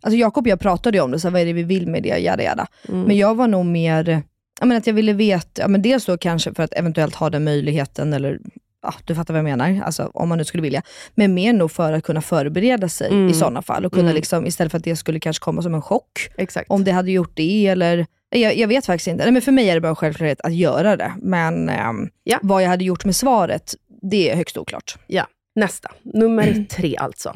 alltså 0.01 0.17
Jakob 0.17 0.43
och 0.45 0.47
jag 0.47 0.59
pratade 0.59 0.97
ju 0.97 1.03
om 1.03 1.11
det, 1.11 1.19
så 1.19 1.27
här, 1.27 1.31
vad 1.33 1.41
är 1.41 1.45
det 1.45 1.53
vi 1.53 1.63
vill 1.63 1.87
med 1.87 2.03
det, 2.03 2.17
jada 2.17 2.43
jada. 2.43 2.67
Mm. 2.89 3.01
Men 3.01 3.17
jag 3.17 3.35
var 3.35 3.47
nog 3.47 3.65
mer, 3.65 4.23
jag 4.59 4.67
menar, 4.67 4.77
att 4.79 4.87
jag 4.87 4.93
ville 4.93 5.13
veta, 5.13 5.61
ja, 5.61 5.67
men 5.67 5.81
dels 5.81 6.05
då 6.05 6.17
kanske 6.17 6.53
för 6.53 6.63
att 6.63 6.73
eventuellt 6.73 7.15
ha 7.15 7.29
den 7.29 7.43
möjligheten, 7.43 8.13
eller 8.13 8.39
ja, 8.81 8.93
du 9.05 9.15
fattar 9.15 9.33
vad 9.33 9.39
jag 9.39 9.43
menar, 9.57 9.81
alltså, 9.85 10.11
om 10.13 10.29
man 10.29 10.37
nu 10.37 10.45
skulle 10.45 10.63
vilja. 10.63 10.81
Men 11.15 11.33
mer 11.33 11.53
nog 11.53 11.71
för 11.71 11.93
att 11.93 12.03
kunna 12.03 12.21
förbereda 12.21 12.89
sig 12.89 13.07
Mm. 13.11 13.27
i 13.29 13.33
sådana 13.33 13.61
fall. 13.61 13.85
Och 13.85 13.91
kunna 13.93 14.03
Mm. 14.03 14.15
liksom, 14.15 14.45
istället 14.45 14.71
för 14.71 14.77
att 14.77 14.83
det 14.83 14.95
skulle 14.95 15.19
kanske 15.19 15.43
komma 15.43 15.61
som 15.61 15.73
en 15.73 15.81
chock, 15.81 16.29
Exakt. 16.37 16.69
om 16.71 16.83
det 16.83 16.91
hade 16.91 17.11
gjort 17.11 17.31
det, 17.33 17.67
eller 17.67 18.05
jag, 18.29 18.57
jag 18.57 18.67
vet 18.67 18.85
faktiskt 18.85 19.07
inte. 19.07 19.23
Nej, 19.23 19.33
men 19.33 19.41
för 19.41 19.51
mig 19.51 19.69
är 19.69 19.73
det 19.75 19.81
bara 19.81 19.89
en 19.89 19.95
självklarhet 19.95 20.41
att 20.41 20.53
göra 20.55 20.95
det. 20.97 21.13
Men 21.21 21.69
ehm, 21.69 22.09
Ja. 22.23 22.39
vad 22.41 22.63
jag 22.63 22.69
hade 22.69 22.83
gjort 22.83 23.05
med 23.05 23.15
svaret, 23.15 23.75
det 24.01 24.29
är 24.31 24.35
högst 24.35 24.57
oklart. 24.57 24.95
Ja, 25.07 25.27
nästa. 25.55 25.91
Nummer 26.03 26.65
tre 26.69 26.95
alltså. 26.97 27.35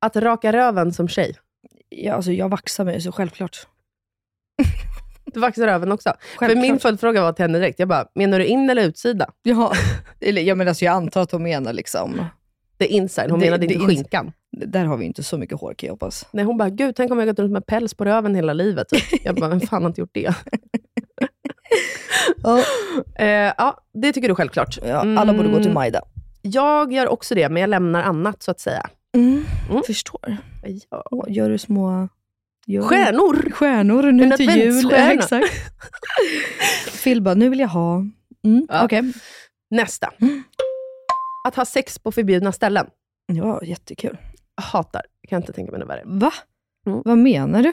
Att 0.00 0.16
raka 0.16 0.52
röven 0.52 0.92
som 0.92 1.08
tjej. 1.08 1.34
Ja, 1.88 2.14
alltså, 2.14 2.32
jag 2.32 2.48
vaxar 2.48 2.84
mig, 2.84 3.00
så 3.00 3.12
självklart. 3.12 3.56
Du 5.24 5.40
vaxar 5.40 5.66
röven 5.66 5.92
också. 5.92 6.08
För 6.20 6.38
Självklart. 6.38 6.62
min 6.62 6.78
följdfråga 6.78 7.22
var 7.22 7.32
till 7.32 7.42
henne 7.42 7.58
direkt, 7.58 7.78
jag 7.78 7.88
bara, 7.88 8.06
menar 8.14 8.38
du 8.38 8.44
in 8.46 8.70
eller 8.70 8.82
utsida? 8.84 9.26
Ja, 9.42 9.72
eller, 10.20 10.42
ja 10.42 10.54
men 10.54 10.68
alltså, 10.68 10.84
jag 10.84 10.92
antar 10.94 11.22
att 11.22 11.32
hon 11.32 11.42
menar 11.42 11.72
liksom, 11.72 12.24
Det 12.76 12.84
är 12.84 12.96
inside, 12.96 13.30
hon 13.30 13.40
Det- 13.40 13.46
menade 13.46 13.66
det 13.66 13.74
inte 13.74 13.86
skinkan. 13.86 14.32
där 14.50 14.84
har 14.84 14.96
vi 14.96 15.04
inte 15.04 15.22
så 15.22 15.38
mycket 15.38 15.60
hår 15.60 15.74
kan 15.74 15.86
jag 15.86 15.92
hoppas. 15.92 16.26
Nej, 16.32 16.44
hon 16.44 16.58
bara, 16.58 16.68
gud 16.70 16.96
tänk 16.96 17.12
om 17.12 17.18
jag 17.18 17.28
gått 17.28 17.38
runt 17.38 17.52
med 17.52 17.66
päls 17.66 17.94
på 17.94 18.04
röven 18.04 18.34
hela 18.34 18.52
livet. 18.52 18.88
Typ. 18.88 19.24
Jag 19.24 19.34
bara, 19.34 19.48
vem 19.48 19.60
fan 19.60 19.82
har 19.82 19.90
inte 19.90 20.00
gjort 20.00 20.10
det? 20.14 20.34
Ja. 22.42 22.62
Eh, 23.18 23.26
ja, 23.58 23.78
det 23.94 24.12
tycker 24.12 24.28
du 24.28 24.34
självklart. 24.34 24.78
Ja, 24.86 24.98
alla 24.98 25.32
borde 25.34 25.48
gå 25.48 25.54
till 25.54 25.62
Mm, 25.64 25.74
Majda. 25.74 26.00
Jag 26.42 26.92
gör 26.92 27.08
också 27.08 27.34
det, 27.34 27.48
men 27.48 27.60
jag 27.60 27.70
lämnar 27.70 28.02
annat 28.02 28.42
så 28.42 28.50
att 28.50 28.60
säga. 28.60 28.86
Mm. 29.16 29.44
Mm. 29.70 29.82
Förstår. 29.86 30.36
Ja. 30.90 31.24
Gör 31.28 31.50
du 31.50 31.58
små... 31.58 32.08
Gör 32.66 32.82
Stjärnor! 32.82 33.50
Stjärnor 33.50 34.12
nu 34.12 34.36
till 34.36 34.50
jul. 34.50 34.68
adventsstjärna. 34.68 35.12
exakt. 35.12 35.52
Phil 37.04 37.22
bara, 37.22 37.34
nu 37.34 37.48
vill 37.48 37.60
jag 37.60 37.68
ha... 37.68 37.96
Mm. 38.44 38.66
Ja. 38.68 38.84
Okej. 38.84 39.12
Nästa. 39.70 40.12
Mm. 40.20 40.42
Att 41.48 41.54
ha 41.56 41.64
sex 41.64 41.98
på 41.98 42.12
förbjudna 42.12 42.52
ställen. 42.52 42.86
Ja, 43.32 43.64
jättekul. 43.64 44.18
Jag 44.56 44.62
hatar. 44.62 45.02
Jag 45.20 45.30
kan 45.30 45.40
inte 45.42 45.52
tänka 45.52 45.72
mig 45.72 45.80
något 45.80 45.88
värre. 45.88 46.02
Va? 46.04 46.32
Mm. 46.86 47.02
Vad 47.04 47.18
menar 47.18 47.62
du? 47.62 47.72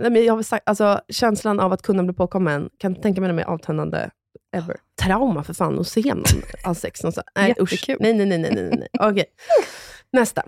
Nej, 0.00 0.10
men 0.10 0.24
jag 0.24 0.34
har 0.34 0.42
sagt, 0.42 0.68
alltså, 0.68 1.00
känslan 1.08 1.60
av 1.60 1.72
att 1.72 1.82
kunna 1.82 2.02
bli 2.02 2.14
påkommen, 2.14 2.70
kan 2.78 2.92
inte 2.92 3.02
tänka 3.02 3.20
mig 3.20 3.28
något 3.28 3.36
mer 3.36 3.44
avtändande 3.44 4.10
ever. 4.56 4.76
Trauma 5.02 5.44
för 5.44 5.54
fan, 5.54 5.78
att 5.78 5.88
se 5.88 6.14
någon 6.14 6.24
ha 6.64 6.74
sex 6.74 7.02
någonstans. 7.02 7.26
Nej 7.36 7.54
usch. 7.60 7.84
Nej, 7.88 8.14
nej. 8.14 8.26
nej, 8.26 8.38
nej, 8.38 8.70
nej. 8.70 8.88
Okej. 9.00 9.24
Nästa. 10.12 10.42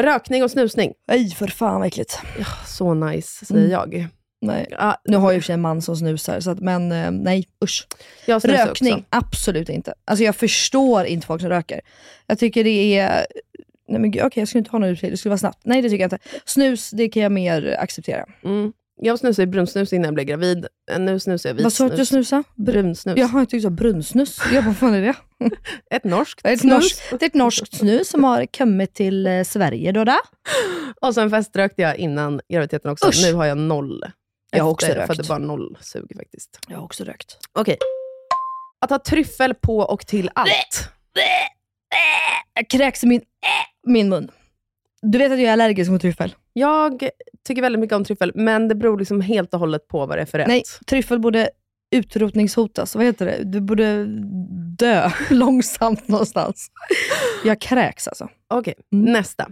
Rökning 0.00 0.42
och 0.44 0.50
snusning. 0.50 0.92
Nej, 1.08 1.30
för 1.30 1.46
fan 1.46 1.78
vad 1.80 1.86
äckligt. 1.86 2.18
Ja, 2.38 2.44
så 2.66 2.94
nice, 2.94 3.44
säger 3.44 3.60
Mm. 3.60 3.72
jag. 3.72 4.08
Nej. 4.40 4.66
Ja, 4.70 4.96
Nu 5.04 5.16
har 5.16 5.30
jag 5.32 5.36
i 5.36 5.38
och 5.38 5.42
för 5.42 5.46
sig 5.46 5.54
en 5.54 5.60
man 5.60 5.82
som 5.82 5.96
snusar, 5.96 6.40
så 6.40 6.50
att, 6.50 6.60
men 6.60 6.92
eh, 6.92 7.10
nej 7.10 7.44
usch. 7.64 7.86
jag 8.26 8.42
snusar 8.42 8.66
Rökning, 8.66 8.92
också. 8.94 9.04
absolut 9.08 9.68
inte. 9.68 9.94
Alltså 10.04 10.24
jag 10.24 10.36
förstår 10.36 11.04
inte 11.04 11.26
folk 11.26 11.40
som 11.40 11.50
röker. 11.50 11.80
Jag 12.26 12.38
tycker 12.38 12.64
det 12.64 12.98
är... 12.98 13.26
Nej 13.88 14.00
men 14.00 14.10
gud, 14.10 14.22
okej 14.22 14.40
jag 14.40 14.48
skulle 14.48 14.58
inte 14.58 14.70
ha 14.70 14.78
något 14.78 14.88
utflykt, 14.88 15.12
det 15.12 15.16
skulle 15.16 15.30
vara 15.30 15.38
snabbt. 15.38 15.58
Nej 15.64 15.82
det 15.82 15.88
tycker 15.88 16.02
jag 16.04 16.12
inte. 16.12 16.18
Snus, 16.44 16.90
det 16.90 17.08
kan 17.08 17.22
jag 17.22 17.32
mer 17.32 17.76
acceptera. 17.78 18.24
Mm. 18.44 18.72
Jag 19.02 19.18
snusade 19.18 19.46
brunsnus 19.46 19.92
innan 19.92 20.04
jag 20.04 20.14
blev 20.14 20.26
gravid. 20.26 20.66
Nu 20.98 21.20
snusar 21.20 21.50
jag 21.50 21.62
Vad 21.62 21.72
sa 21.72 21.84
du 21.84 21.90
att 21.90 21.96
du 21.96 22.06
snusade? 22.06 22.42
Br- 22.42 22.64
Brunsnus. 22.64 23.18
Jaha, 23.18 23.38
jag 23.38 23.48
tyckte 23.48 23.56
du 23.56 23.60
sa 23.60 23.70
brunsnus. 23.70 24.40
Jag 24.52 24.64
bara, 24.64 24.68
vad 24.68 24.76
fan 24.76 24.94
är 24.94 25.00
det? 25.00 25.14
Ett 25.90 26.04
norskt 26.04 26.46
ett, 26.46 26.60
snus. 26.60 26.72
norskt, 26.72 27.10
det 27.10 27.22
är 27.22 27.26
ett 27.26 27.34
norskt 27.34 27.76
snus 27.76 28.08
som 28.08 28.24
har 28.24 28.46
kommit 28.46 28.94
till 28.94 29.26
eh, 29.26 29.42
Sverige 29.42 29.92
då. 29.92 30.04
då. 30.04 30.18
Och 31.00 31.14
sen 31.14 31.30
feströkte 31.30 31.82
jag 31.82 31.96
innan 31.96 32.40
graviditeten 32.48 32.90
också. 32.90 33.08
Usch. 33.08 33.22
Nu 33.22 33.34
har 33.34 33.44
jag 33.46 33.58
noll. 33.58 34.04
Jag 34.50 34.64
har 34.64 34.70
också 34.70 34.86
rökt. 34.86 35.06
För 35.06 35.14
det 35.14 35.28
bara 35.28 35.38
noll 35.38 35.78
sug 35.80 36.12
faktiskt. 36.16 36.60
Jag 36.68 36.76
har 36.76 36.84
också 36.84 37.04
rökt. 37.04 37.38
Okej. 37.52 37.78
Att 38.80 38.90
ha 38.90 38.98
tryffel 38.98 39.54
på 39.54 39.78
och 39.78 40.06
till 40.06 40.30
allt. 40.34 40.88
Jag 42.54 42.68
kräks 42.68 43.04
i 43.04 43.06
min, 43.06 43.22
min 43.86 44.08
mun. 44.08 44.30
Du 45.02 45.18
vet 45.18 45.32
att 45.32 45.38
jag 45.38 45.48
är 45.48 45.52
allergisk 45.52 45.90
mot 45.90 46.00
tryffel? 46.00 46.34
Jag 46.52 47.08
tycker 47.46 47.62
väldigt 47.62 47.80
mycket 47.80 47.96
om 47.96 48.04
tryffel, 48.04 48.32
men 48.34 48.68
det 48.68 48.74
beror 48.74 48.98
liksom 48.98 49.20
helt 49.20 49.54
och 49.54 49.60
hållet 49.60 49.88
på 49.88 50.06
vad 50.06 50.18
det 50.18 50.22
är 50.22 50.26
för 50.26 50.38
rätt. 50.38 50.48
Nej, 50.48 50.62
tryffel 50.86 51.18
borde 51.18 51.50
utrotningshotas. 51.96 52.94
Vad 52.94 53.04
heter 53.04 53.26
det? 53.26 53.38
Du 53.44 53.60
borde 53.60 54.04
dö 54.78 55.10
långsamt 55.30 56.08
någonstans. 56.08 56.68
Jag 57.44 57.60
kräks 57.60 58.08
alltså. 58.08 58.28
Okej, 58.54 58.74
Mm. 58.92 59.12
nästa. 59.12 59.46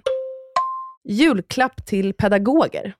Julklapp 1.09 1.87
till 1.87 2.13
pedagoger. 2.15 2.95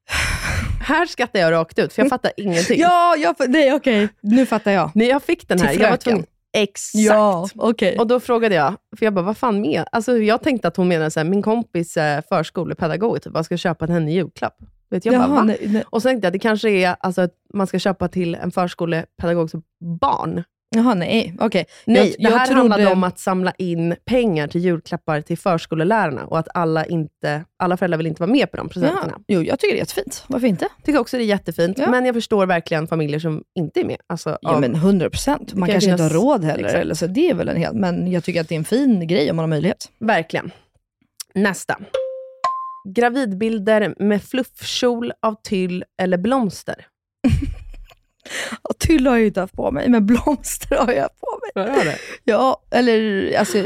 här 0.81 1.07
skrattar 1.07 1.41
jag 1.41 1.53
rakt 1.53 1.79
ut, 1.79 1.93
för 1.93 2.03
jag 2.03 2.09
fattar 2.09 2.33
ingenting. 2.37 2.81
Ja, 2.81 3.17
jag, 3.17 3.37
nej 3.49 3.73
okej. 3.75 4.09
Nu 4.21 4.47
fattar 4.47 4.71
jag. 4.71 4.91
Nej, 4.95 5.09
jag 5.09 5.23
fick 5.23 5.49
den 5.49 5.59
Till 5.59 5.67
här. 5.67 5.75
Jag 5.81 5.91
var 5.91 5.97
tvungen. 5.97 6.25
Exakt. 6.57 6.95
Ja, 7.05 7.49
okej. 7.55 7.99
Och 7.99 8.07
då 8.07 8.21
frågade 8.21 8.55
jag, 8.55 8.75
för 8.99 9.07
jag 9.07 9.15
bara, 9.15 9.25
vad 9.25 9.37
fan 9.37 9.61
med? 9.61 9.85
Alltså, 9.93 10.17
jag 10.19 10.43
tänkte 10.43 10.69
att 10.69 10.77
hon 10.77 10.89
menade 10.89 11.11
så 11.11 11.21
här, 11.21 11.25
min 11.25 11.43
kompis 11.43 11.99
förskolepedagog, 12.29 13.23
typ, 13.23 13.33
jag 13.35 13.45
ska 13.45 13.57
köpa 13.57 13.87
till 13.87 13.95
henne 13.95 14.11
i 14.11 14.15
julklapp. 14.15 14.57
Vet 14.95 15.05
jag 15.05 15.15
Jaha, 15.15 15.29
va? 15.29 15.43
nej, 15.43 15.59
nej. 15.67 15.85
Och 15.91 16.03
så 16.03 16.09
tänkte 16.09 16.27
jag, 16.27 16.33
det 16.33 16.39
kanske 16.39 16.71
är 16.71 16.97
alltså, 17.01 17.23
att 17.23 17.35
man 17.55 17.67
ska 17.67 17.79
köpa 17.79 18.09
till 18.09 18.35
en 18.35 18.51
förskolepedagogs 18.51 19.53
barn. 20.01 20.45
Jaha, 20.77 20.95
nej. 20.95 21.35
Okej. 21.41 21.67
Nej, 21.85 21.97
Jag- 21.97 22.07
det 22.07 22.15
jag 22.19 22.31
här 22.39 22.47
trodde- 22.47 22.61
handlade 22.61 22.87
om 22.93 23.05
att 23.05 23.19
samla 23.19 23.53
in 23.59 23.97
pengar 24.05 24.47
till 24.49 24.61
julklappar 24.61 25.21
till 25.21 25.39
förskolelärarna 25.39 26.25
och 26.27 26.39
att 26.39 26.49
alla, 26.55 26.87
inte, 26.87 27.45
alla 27.59 27.77
föräldrar 27.77 27.97
vill 27.99 28.07
inte 28.07 28.23
vara 28.23 28.31
med 28.33 28.51
på 28.51 28.57
de 28.57 28.69
presenterna. 28.69 29.13
Ja. 29.17 29.23
Jo, 29.29 29.43
jag 29.43 29.59
tycker 29.59 29.75
det 29.75 29.79
är 29.79 29.81
jättefint. 29.83 30.25
Varför 30.27 30.47
inte? 30.47 30.69
tycker 30.85 30.99
också 30.99 31.17
det 31.17 31.23
är 31.23 31.27
jättefint, 31.27 31.79
Ja. 31.79 31.91
men 31.91 32.05
jag 32.05 32.15
förstår 32.15 32.47
verkligen 32.47 32.87
familjer 32.87 33.19
som 33.19 33.43
inte 33.55 33.81
är 33.81 33.85
med. 33.85 33.97
Alltså, 34.07 34.39
Ja, 34.43 34.51
av- 34.55 34.61
men 34.61 34.75
100 34.75 35.11
procent. 35.11 35.55
Man 35.55 35.69
kan 35.69 35.73
kanske 35.75 35.91
inte 35.91 36.03
har 36.03 36.11
finnas- 36.11 36.23
råd 36.25 36.45
heller. 36.45 36.65
Exakt. 36.65 36.81
Eller 36.83 36.95
så. 36.95 37.07
Det 37.07 37.31
är 37.31 37.35
väl 37.35 37.49
en 37.49 37.57
hel, 37.57 37.75
men 37.75 38.13
jag 38.13 38.25
tycker 38.25 38.41
att 38.41 38.49
det 38.49 38.55
är 38.55 38.59
en 38.59 38.65
fin 38.65 39.07
grej 39.07 39.31
om 39.31 39.37
man 39.37 39.43
har 39.43 39.49
möjlighet. 39.49 39.89
Verkligen. 39.99 40.51
Nästa. 41.35 41.77
Gravidbilder 42.85 43.95
med 43.99 44.23
fluffkjol 44.23 45.13
av 45.23 45.37
tyll 45.43 45.85
eller 46.03 46.19
blomster. 46.19 46.87
Och 48.63 48.79
tyll 48.79 49.07
har 49.07 49.15
jag 49.15 49.21
ju 49.21 49.27
inte 49.27 49.41
haft 49.41 49.55
på 49.55 49.71
mig, 49.71 49.89
men 49.89 50.07
blomster 50.07 50.77
har 50.77 50.93
jag 50.93 51.09
på 51.21 51.41
mig. 51.43 51.75
Ja, 52.25 52.63
eller 52.71 53.33
alltså 53.39 53.65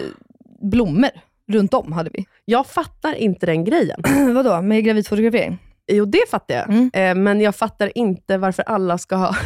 blommor 0.62 1.10
runt 1.52 1.74
om 1.74 1.92
hade 1.92 2.10
vi. 2.12 2.26
Jag 2.44 2.66
fattar 2.66 3.14
inte 3.14 3.46
den 3.46 3.64
grejen. 3.64 4.02
Vadå, 4.34 4.62
med 4.62 4.84
gravidfotografering? 4.84 5.58
Jo, 5.92 6.04
det 6.04 6.30
fattar 6.30 6.54
jag. 6.54 6.68
Mm. 6.70 6.90
Eh, 6.94 7.22
men 7.22 7.40
jag 7.40 7.56
fattar 7.56 7.98
inte 7.98 8.38
varför 8.38 8.62
alla 8.62 8.98
ska 8.98 9.16
ha 9.16 9.36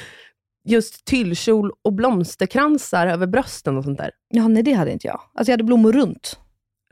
just 0.64 1.04
tyllkjol 1.04 1.72
och 1.84 1.92
blomsterkransar 1.92 3.06
över 3.06 3.26
brösten 3.26 3.76
och 3.76 3.84
sånt 3.84 3.98
där. 3.98 4.10
Ja, 4.28 4.48
nej 4.48 4.62
det 4.62 4.72
hade 4.72 4.92
inte 4.92 5.06
jag. 5.06 5.20
Alltså 5.34 5.50
jag 5.50 5.52
hade 5.52 5.64
blommor 5.64 5.92
runt. 5.92 6.38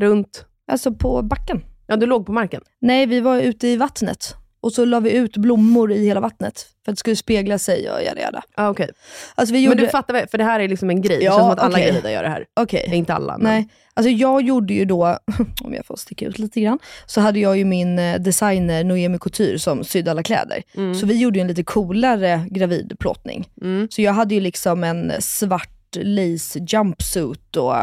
Runt? 0.02 0.46
Alltså 0.72 0.94
på 0.94 1.22
backen. 1.22 1.64
Ja, 1.86 1.96
du 1.96 2.06
låg 2.06 2.26
på 2.26 2.32
marken? 2.32 2.60
Nej, 2.80 3.06
vi 3.06 3.20
var 3.20 3.40
ute 3.40 3.68
i 3.68 3.76
vattnet. 3.76 4.34
Och 4.60 4.72
så 4.72 4.84
la 4.84 5.00
vi 5.00 5.12
ut 5.12 5.36
blommor 5.36 5.92
i 5.92 6.06
hela 6.06 6.20
vattnet. 6.20 6.66
För 6.84 6.92
att 6.92 6.96
det 6.96 7.00
skulle 7.00 7.16
spegla 7.16 7.58
sig 7.58 7.90
och 7.90 8.02
jada 8.02 8.20
jada. 8.20 8.42
Ah, 8.54 8.70
okay. 8.70 8.88
Alltså 9.34 9.52
vi 9.52 9.60
gjorde... 9.60 9.76
Men 9.76 9.84
du 9.84 9.90
fattar 9.90 10.14
väl, 10.14 10.28
för 10.28 10.38
det 10.38 10.44
här 10.44 10.60
är 10.60 10.68
liksom 10.68 10.90
en 10.90 11.02
grej. 11.02 11.18
Ja, 11.22 11.30
det 11.30 11.36
känns 11.36 11.36
som 11.36 11.50
att 11.50 11.58
alla 11.58 11.74
okej. 11.74 11.86
gravida 11.86 12.12
gör 12.12 12.22
det 12.22 12.28
här. 12.28 12.46
Okej. 12.54 12.90
Inte 12.92 13.14
alla, 13.14 13.38
men... 13.38 13.52
Nej, 13.52 13.68
alltså 13.94 14.10
jag 14.10 14.42
gjorde 14.42 14.74
ju 14.74 14.84
då, 14.84 15.04
om 15.64 15.74
jag 15.74 15.86
får 15.86 15.96
sticka 15.96 16.26
ut 16.26 16.38
lite 16.38 16.60
grann, 16.60 16.78
så 17.06 17.20
hade 17.20 17.38
jag 17.38 17.58
ju 17.58 17.64
min 17.64 17.98
eh, 17.98 18.20
designer 18.20 18.84
Noemi 18.84 19.18
Couture 19.18 19.58
som 19.58 19.84
sydde 19.84 20.10
alla 20.10 20.22
kläder. 20.22 20.62
Mm. 20.76 20.94
Så 20.94 21.06
vi 21.06 21.20
gjorde 21.20 21.38
ju 21.38 21.40
en 21.40 21.48
lite 21.48 21.64
coolare 21.64 22.46
gravidplåtning. 22.50 23.48
Mm. 23.62 23.88
Så 23.90 24.02
jag 24.02 24.12
hade 24.12 24.34
ju 24.34 24.40
liksom 24.40 24.84
en 24.84 25.12
svart 25.20 25.96
lace 25.96 26.58
jumpsuit 26.68 27.56
och 27.56 27.76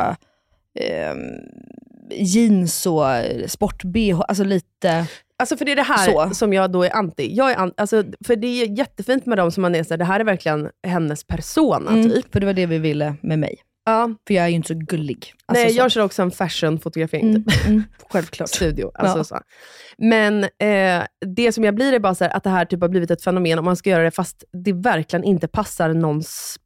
eh, 0.80 1.16
jeans 2.16 2.86
och 2.86 3.04
sport-bh, 3.48 4.22
alltså 4.28 4.44
lite... 4.44 5.06
Alltså 5.38 5.58
för 5.58 5.66
det 5.66 5.72
är 5.72 5.76
det 5.76 5.82
här 5.84 6.12
Så. 6.12 6.30
som 6.36 6.54
jag 6.54 6.72
då 6.72 6.84
är 6.84 6.96
anti. 6.96 7.36
Jag 7.36 7.52
är 7.52 7.58
an, 7.58 7.74
alltså, 7.78 8.04
för 8.28 8.36
det 8.36 8.48
är 8.48 8.78
jättefint 8.78 9.26
med 9.26 9.38
dem 9.38 9.52
som 9.52 9.62
man 9.62 9.76
är 9.76 9.84
såhär, 9.84 9.98
det 9.98 10.06
här 10.06 10.20
är 10.20 10.24
verkligen 10.24 10.70
hennes 10.88 11.24
persona 11.24 11.92
Mm, 11.92 12.10
typ. 12.12 12.32
för 12.34 12.40
det 12.40 12.46
var 12.46 12.54
det 12.54 12.66
vi 12.66 12.78
ville 12.78 13.16
med 13.22 13.40
mig. 13.40 13.56
Ja. 13.86 14.10
För 14.28 14.34
jag 14.34 14.44
är 14.46 14.50
ju 14.50 14.56
inte 14.56 14.68
så 14.68 14.74
gullig. 14.80 15.34
Alltså 15.46 15.64
Nej, 15.64 15.74
så. 15.74 15.78
jag 15.80 15.92
kör 15.92 16.02
också 16.04 16.22
en 16.22 16.32
fashion-fotografering. 16.32 17.30
Mm, 17.30 17.44
Typ. 17.44 17.66
mm, 17.68 17.84
självklart. 18.10 18.50
Studio. 18.50 18.92
Alltså, 18.94 19.18
Ja. 19.18 19.24
så. 19.24 19.40
Men 19.98 20.44
eh, 20.44 21.04
det 21.36 21.52
som 21.52 21.64
jag 21.64 21.76
blir 21.76 21.94
är 21.94 22.00
bara 22.00 22.16
så 22.16 22.24
här, 22.24 22.32
att 22.38 22.44
det 22.44 22.50
här 22.50 22.66
typ 22.66 22.82
har 22.82 22.90
blivit 22.90 23.12
ett 23.12 23.24
fenomen 23.24 23.60
om 23.60 23.66
man 23.66 23.76
ska 23.76 23.90
göra 23.90 24.04
det 24.04 24.12
fast 24.12 24.44
det 24.64 24.74
verkligen 24.74 25.24
inte 25.24 25.48
passar 25.48 25.94
någons 25.94 26.58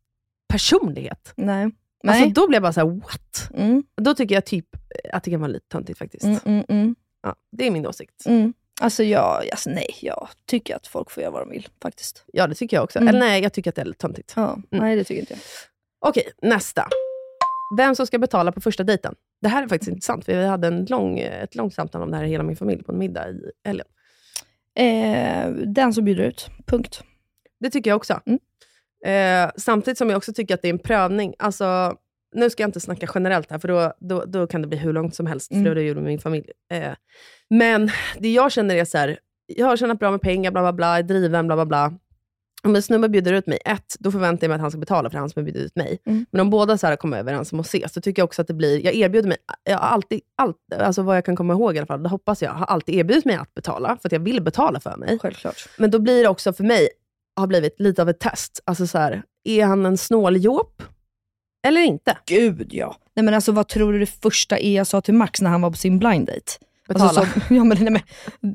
personlighet. 0.53 1.33
Nej. 1.35 1.71
Nej. 2.03 2.21
Alltså, 2.23 2.41
då 2.41 2.47
blir 2.47 2.55
jag 2.55 2.63
bara 2.63 2.73
så 2.73 2.79
här: 2.79 2.87
what? 2.87 3.49
Mm, 3.53 3.83
Då 4.01 4.13
tycker 4.15 4.35
jag 4.35 4.45
typ 4.45 4.65
att 5.13 5.23
det 5.23 5.31
kan 5.31 5.39
vara 5.39 5.51
lite 5.51 5.67
töntigt 5.67 5.99
faktiskt. 5.99 6.23
mm, 6.23 6.39
mm, 6.45 6.65
mm. 6.69 6.95
Ja, 7.23 7.35
det 7.51 7.67
är 7.67 7.71
min 7.71 7.87
åsikt. 7.87 8.25
Mm. 8.25 8.53
Alltså, 8.81 9.03
jag, 9.03 9.49
alltså 9.51 9.69
nej, 9.69 9.95
jag 10.01 10.27
tycker 10.45 10.75
att 10.75 10.87
folk 10.87 11.11
får 11.11 11.23
göra 11.23 11.31
vad 11.31 11.41
de 11.41 11.49
vill 11.49 11.67
faktiskt. 11.81 12.23
Ja, 12.33 12.47
det 12.47 12.55
tycker 12.55 12.77
jag 12.77 12.83
också. 12.83 12.99
Mm. 12.99 13.07
Eller 13.07 13.19
nej, 13.19 13.43
jag 13.43 13.53
tycker 13.53 13.69
att 13.71 13.75
det 13.75 13.81
är 13.81 13.85
lite 13.85 13.99
töntigt. 13.99 14.33
Ja, 14.35 14.57
Nej, 14.69 14.95
det 14.95 15.03
tycker 15.03 15.19
inte 15.19 15.33
jag. 15.33 15.39
Okej, 15.99 16.23
nästa. 16.41 16.87
Vem 17.77 17.95
som 17.95 18.07
ska 18.07 18.19
betala 18.19 18.51
på 18.51 18.61
första 18.61 18.83
dejten. 18.83 19.15
Det 19.41 19.47
här 19.47 19.63
är 19.63 19.67
faktiskt 19.67 19.89
intressant, 19.89 20.25
för 20.25 20.33
vi 20.37 20.45
hade 20.45 20.67
en 20.67 20.85
lång, 20.85 21.19
ett 21.19 21.55
långt 21.55 21.73
samtal 21.73 22.01
om 22.01 22.11
det 22.11 22.17
här 22.17 22.23
i 22.23 22.29
hela 22.29 22.43
min 22.43 22.55
familj 22.55 22.83
på 22.83 22.91
en 22.91 22.97
middag 22.97 23.29
i 23.29 23.51
helgen. 23.65 23.87
Eh, 24.75 25.49
den 25.51 25.93
som 25.93 26.05
bjuder 26.05 26.23
ut, 26.23 26.49
punkt. 26.65 27.03
Det 27.59 27.69
tycker 27.69 27.89
jag 27.89 27.97
också. 27.97 28.21
Mm. 28.25 28.39
Eh, 29.07 29.51
samtidigt 29.57 29.97
som 29.97 30.09
jag 30.09 30.17
också 30.17 30.33
tycker 30.33 30.53
att 30.53 30.61
det 30.61 30.67
är 30.67 30.73
en 30.73 30.79
prövning. 30.79 31.33
Alltså, 31.39 31.95
nu 32.35 32.49
ska 32.49 32.63
jag 32.63 32.67
inte 32.67 32.79
snacka 32.79 33.09
generellt 33.15 33.51
här, 33.51 33.59
för 33.59 33.67
då, 33.67 33.93
då, 33.99 34.25
då 34.25 34.47
kan 34.47 34.61
det 34.61 34.67
bli 34.67 34.77
hur 34.77 34.93
långt 34.93 35.15
som 35.15 35.25
helst, 35.25 35.51
Mm. 35.51 35.65
för 35.65 35.75
det 35.75 35.81
gjorde 35.81 36.01
med 36.01 36.07
min 36.09 36.19
familj. 36.19 36.51
Eh, 36.73 36.91
men 37.49 37.89
det 38.19 38.29
jag 38.33 38.51
känner 38.51 38.75
är 38.75 38.85
så 38.85 38.97
här, 38.97 39.19
jag 39.45 39.67
har 39.67 39.77
tjänat 39.77 39.99
bra 39.99 40.11
med 40.11 40.21
pengar, 40.21 40.51
bla 40.51 40.61
bla 40.61 40.73
bla, 40.73 40.97
är 40.97 41.03
driven, 41.03 41.47
bla 41.47 41.55
bla 41.55 41.65
bla. 41.65 41.93
Om 42.63 42.75
en 42.75 42.81
snubbe 42.81 43.09
bjuder 43.09 43.33
ut 43.33 43.47
mig, 43.47 43.59
ett, 43.65 43.95
då 43.99 44.11
förväntar 44.11 44.43
jag 44.45 44.49
mig 44.49 44.55
att 44.55 44.61
han 44.61 44.71
ska 44.71 44.79
betala 44.79 45.09
för 45.09 45.17
han 45.17 45.29
som 45.29 45.39
har 45.39 45.43
bjudit 45.43 45.65
ut 45.65 45.75
mig. 45.75 45.99
Mm. 46.05 46.25
Men 46.31 46.41
om 46.41 46.49
båda 46.49 46.77
så 46.77 46.87
här 46.87 46.95
kommer 46.95 47.19
överens 47.19 47.53
om 47.53 47.59
att 47.59 47.65
ses, 47.65 47.93
så 47.93 48.01
tycker 48.01 48.21
jag 48.21 48.25
också 48.25 48.41
att 48.41 48.47
det 48.47 48.53
blir, 48.53 48.85
jag 48.85 48.95
erbjuder 48.95 49.27
mig, 49.27 49.37
jag 49.63 49.77
har 49.77 49.87
alltid, 49.87 50.21
allt, 50.37 50.57
alltså 50.79 51.01
vad 51.01 51.17
jag 51.17 51.25
kan 51.25 51.35
komma 51.35 51.53
ihåg 51.53 51.75
i 51.75 51.77
alla 51.77 51.87
fall, 51.87 52.03
det 52.03 52.09
hoppas 52.09 52.41
jag, 52.41 52.51
har 52.51 52.65
alltid 52.65 52.95
erbjudit 52.95 53.25
mig 53.25 53.35
att 53.35 53.53
betala, 53.53 53.97
för 54.01 54.09
att 54.09 54.11
jag 54.11 54.19
vill 54.19 54.41
betala 54.41 54.79
för 54.79 54.97
mig. 54.97 55.19
Självklart. 55.19 55.69
Men 55.77 55.91
då 55.91 55.99
blir 55.99 56.23
det 56.23 56.29
också 56.29 56.53
för 56.53 56.63
mig, 56.63 56.89
har 57.37 57.47
blivit 57.47 57.79
lite 57.79 58.01
av 58.01 58.09
ett 58.09 58.19
test. 58.19 58.59
Alltså 58.65 58.87
så 58.87 58.97
här, 58.97 59.23
är 59.43 59.65
han 59.65 59.85
en 59.85 59.97
snåljåp? 59.97 60.83
Eller 61.67 61.81
inte? 61.81 62.17
Gud 62.25 62.67
ja. 62.73 62.95
Nej 63.15 63.23
men 63.25 63.33
alltså 63.33 63.51
vad 63.51 63.67
tror 63.67 63.93
du 63.93 63.99
det 63.99 64.05
första 64.05 64.57
är 64.59 64.75
jag 64.75 64.87
sa 64.87 65.01
till 65.01 65.13
Max 65.13 65.41
när 65.41 65.49
han 65.49 65.61
var 65.61 65.71
på 65.71 65.77
sin 65.77 65.99
blind 65.99 66.27
date? 66.27 66.41
Betala. 66.87 67.09
Alltså, 67.09 67.39
så, 67.39 67.39
ja, 67.55 67.63
men, 67.63 67.77
nej, 67.81 67.91
men, 67.91 68.01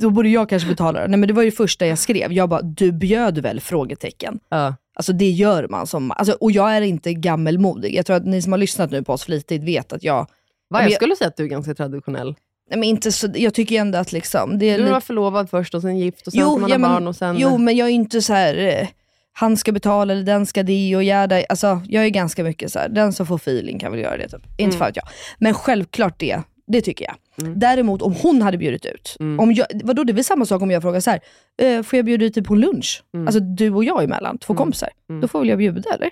då 0.01 0.11
borde 0.11 0.29
jag 0.29 0.49
kanske 0.49 0.69
betala. 0.69 1.07
Nej 1.07 1.19
men 1.19 1.27
det 1.27 1.33
var 1.33 1.43
ju 1.43 1.51
det 1.51 1.57
första 1.57 1.87
jag 1.87 1.99
skrev. 1.99 2.33
Jag 2.33 2.49
bara, 2.49 2.63
du 2.63 2.93
bjöd 2.93 3.39
väl? 3.39 3.61
Frågetecken. 3.61 4.39
Ja. 4.49 4.75
Alltså 4.95 5.13
det 5.13 5.31
gör 5.31 5.69
man 5.69 5.87
som, 5.87 6.11
alltså, 6.11 6.33
och 6.41 6.53
jag 6.53 6.77
är 6.77 6.81
inte 6.83 7.15
gammelmodig. 7.15 7.95
Jag 7.95 8.07
tror 8.07 8.17
att 8.17 8.27
ni 8.27 8.43
som 8.43 8.53
har 8.53 8.59
lyssnat 8.59 8.91
nu 8.91 9.03
på 9.03 9.13
oss 9.13 9.25
flitigt 9.25 9.65
vet 9.65 9.93
att 9.93 10.03
jag, 10.03 10.27
Va, 10.71 10.81
jag 10.81 10.85
jag- 10.85 10.93
skulle 10.93 11.17
säga 11.17 11.29
att 11.29 11.37
du 11.37 11.45
är 11.45 11.49
ganska 11.49 11.75
traditionell. 11.75 12.35
Nej 12.71 12.79
men 12.79 12.85
inte 12.89 13.13
så, 13.13 13.29
jag 13.35 13.55
tycker 13.55 13.81
ändå 13.81 13.99
att 13.99 14.13
liksom, 14.13 14.59
det 14.59 14.71
är 14.71 14.79
Du 14.79 14.85
var 14.85 15.01
förlovad 15.01 15.51
först 15.51 15.75
och 15.75 15.83
sen 15.83 15.99
gift 15.99 16.27
och 16.27 16.33
sen 16.33 16.43
ska 16.43 16.57
man 16.59 16.71
ja, 16.71 16.79
men, 16.79 16.91
barn 16.91 17.07
och 17.09 17.17
sen... 17.17 17.37
jo 17.39 17.59
men 17.59 17.77
jag 17.77 17.89
är 17.89 17.93
inte 17.93 18.23
så 18.23 18.33
här. 18.33 18.57
eh, 18.59 18.89
han 19.35 19.57
ska 19.57 19.73
betala 19.73 20.13
eller 20.13 20.23
den 20.23 20.47
ska 20.47 20.63
det 20.63 20.97
och 20.97 21.03
jäda. 21.03 21.43
Alltså, 21.49 21.81
jag 21.89 22.05
är 22.05 22.09
ganska 22.09 22.45
mycket 22.45 22.73
så 22.73 22.79
här, 22.79 22.89
den 22.89 23.13
som 23.13 23.27
får 23.27 23.37
feeling 23.37 23.79
kan 23.79 23.93
väl 23.93 24.01
göra 24.01 24.17
det. 24.17 24.29
Typ. 24.29 24.41
Inte 24.47 24.63
Mm. 24.65 24.79
för 24.79 24.85
att 24.85 24.97
jag. 24.97 25.05
Men 25.39 25.55
självklart 25.55 26.21
det, 26.21 26.41
det 26.67 26.81
tycker 26.81 27.05
jag. 27.05 27.15
Mm. 27.47 27.59
Däremot 27.59 28.03
om 28.03 28.15
hon 28.23 28.43
hade 28.43 28.59
bjudit 28.59 28.87
ut, 28.87 29.17
Mm. 29.21 29.41
om 29.41 29.53
jag, 29.53 29.67
vadå, 29.85 30.05
det 30.05 30.13
är 30.13 30.15
väl 30.15 30.25
samma 30.25 30.47
sak 30.47 30.63
om 30.63 30.71
jag 30.71 30.83
frågar 30.83 31.01
så 31.01 31.11
här, 31.11 31.21
eh, 31.63 31.83
får 31.83 31.97
jag 31.97 32.07
bjuda 32.07 32.25
ut 32.25 32.35
dig 32.35 32.43
på 32.45 32.55
lunch? 32.55 33.03
Mm. 33.15 33.27
Alltså 33.27 33.41
du 33.41 33.71
och 33.71 33.85
jag 33.85 34.05
emellan, 34.05 34.39
två 34.39 34.53
Mm. 34.53 34.59
kompisar. 34.59 34.89
Mm. 35.11 35.21
Då 35.21 35.29
får 35.29 35.39
väl 35.39 35.49
jag 35.49 35.59
bjuda 35.59 35.91
eller? 35.95 36.11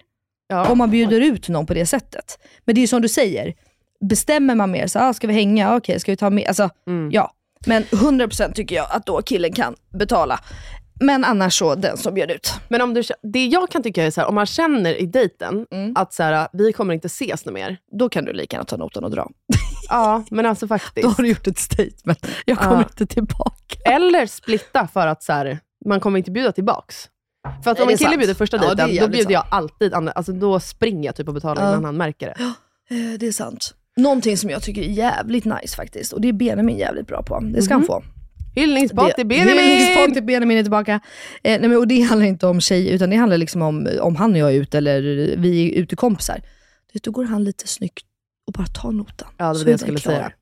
ja. 0.48 0.70
Om 0.70 0.78
man 0.78 0.90
bjuder 0.90 1.20
ut 1.20 1.48
någon 1.48 1.66
på 1.66 1.74
det 1.74 1.86
sättet. 1.86 2.38
Men 2.64 2.74
det 2.74 2.78
är 2.78 2.82
ju 2.82 2.86
som 2.88 3.02
du 3.02 3.08
säger, 3.08 3.54
bestämmer 4.08 4.54
man 4.54 4.70
mer, 4.70 4.86
så, 4.86 4.98
ah, 4.98 5.12
ska 5.12 5.26
vi 5.26 5.34
hänga? 5.34 5.76
Okej, 5.76 6.00
ska 6.00 6.12
vi 6.12 6.16
ta 6.16 6.30
med? 6.30 6.48
Alltså, 6.48 6.70
Mm. 6.86 7.10
Ja, 7.12 7.32
men 7.66 7.82
100% 7.82 8.52
tycker 8.54 8.76
jag 8.76 8.86
att 8.90 9.06
då 9.06 9.22
killen 9.22 9.52
kan 9.52 9.74
betala. 9.98 10.40
Men 11.02 11.24
annars 11.24 11.58
så, 11.58 11.74
den 11.74 11.96
som 11.96 12.14
bjöd 12.14 12.30
ut. 12.30 12.52
Men 12.68 12.80
om 12.80 12.94
du, 12.94 13.02
det 13.22 13.46
jag 13.46 13.70
kan 13.70 13.82
tycka 13.82 14.04
är 14.06 14.10
så 14.10 14.20
här, 14.20 14.28
om 14.28 14.34
man 14.34 14.46
känner 14.46 14.94
i 15.00 15.06
dejten 15.06 15.66
Mm. 15.70 15.92
att 15.96 16.14
så 16.14 16.22
här, 16.22 16.48
vi 16.52 16.72
kommer 16.72 16.94
inte 16.94 17.06
ses 17.06 17.44
något 17.44 17.54
mer. 17.54 17.76
Då 17.98 18.08
kan 18.08 18.24
du 18.24 18.32
lika 18.32 18.56
gärna 18.56 18.64
ta 18.64 18.76
notan 18.76 19.04
och 19.04 19.10
dra. 19.10 19.28
Ja, 19.88 20.24
men 20.30 20.46
alltså 20.46 20.66
Då 20.66 20.68
faktiskt. 20.78 21.06
har 21.16 21.22
du 21.22 21.28
gjort 21.28 21.46
ett 21.46 21.58
statement. 21.58 22.26
Jag 22.46 22.58
kommer 22.58 22.76
Ja. 22.76 22.82
inte 22.82 23.06
tillbaka. 23.06 23.76
Eller 23.84 24.26
splitta 24.26 24.88
för 24.92 25.06
att 25.06 25.22
så 25.22 25.32
här, 25.32 25.58
man 25.86 26.00
kommer 26.00 26.18
inte 26.18 26.30
bjuda 26.30 26.52
tillbaks. 26.52 27.08
För 27.64 27.70
att 27.70 27.80
om 27.80 27.88
en 27.88 27.96
kille 27.96 28.08
sant. 28.10 28.18
bjuder 28.18 28.34
första 28.34 28.56
Ja, 28.56 28.62
dejten, 28.62 28.88
då 28.88 28.92
jävligt 28.94 29.12
bjuder 29.12 29.32
jag 29.32 29.42
sant. 29.42 29.52
alltid, 29.54 29.94
andra- 29.94 30.12
alltså 30.12 30.32
då 30.32 30.60
springer 30.60 31.04
jag 31.08 31.16
typ 31.16 31.28
och 31.28 31.34
betalar 31.34 31.62
Ja. 31.62 31.68
innan 31.70 31.84
han 31.84 31.96
märker 31.96 32.26
det. 32.26 32.42
Eh, 32.94 33.18
Det 33.18 33.26
är 33.26 33.32
sant. 33.32 33.74
Någonting 34.02 34.36
som 34.36 34.50
jag 34.50 34.62
tycker 34.62 34.82
är 34.82 34.86
jävligt 34.86 35.44
nice 35.44 35.76
faktiskt, 35.76 36.12
och 36.12 36.20
det 36.20 36.28
är 36.28 36.32
Benjamin 36.32 36.78
jävligt 36.78 37.06
bra 37.06 37.22
på. 37.22 37.40
Det 37.40 37.62
ska 37.62 37.74
han 37.74 37.84
få. 37.84 38.02
Hyllningsbart 38.54 39.14
till 39.14 39.26
Benjamin! 39.26 40.12
till 40.14 40.22
Benjamin 40.22 40.58
är 40.58 40.62
tillbaka. 40.62 40.92
Eh, 41.42 41.60
nej, 41.60 41.68
men, 41.68 41.76
och 41.76 41.88
det 41.88 42.00
handlar 42.00 42.26
inte 42.26 42.46
om 42.46 42.60
tjej, 42.60 42.90
utan 42.90 43.10
det 43.10 43.16
handlar 43.16 43.38
liksom 43.38 43.62
om, 43.62 43.88
om 44.00 44.16
han 44.16 44.32
och 44.32 44.38
jag 44.38 44.50
är 44.54 44.60
ute, 44.60 44.78
eller 44.78 45.02
vi 45.36 45.68
är 45.74 45.78
ute 45.82 45.96
kompisar. 45.96 46.40
Vet, 46.92 47.02
Då 47.02 47.10
går 47.10 47.24
han 47.24 47.44
lite 47.44 47.68
snyggt 47.68 48.04
och 48.46 48.52
bara 48.52 48.66
tar 48.66 48.92
notan. 48.92 49.28
Ja, 49.36 49.52
det 49.52 49.58
var 49.58 49.64
det 49.64 49.70
jag 49.70 49.80
skulle 49.80 49.98
klar. 49.98 50.12
säga. 50.12 50.32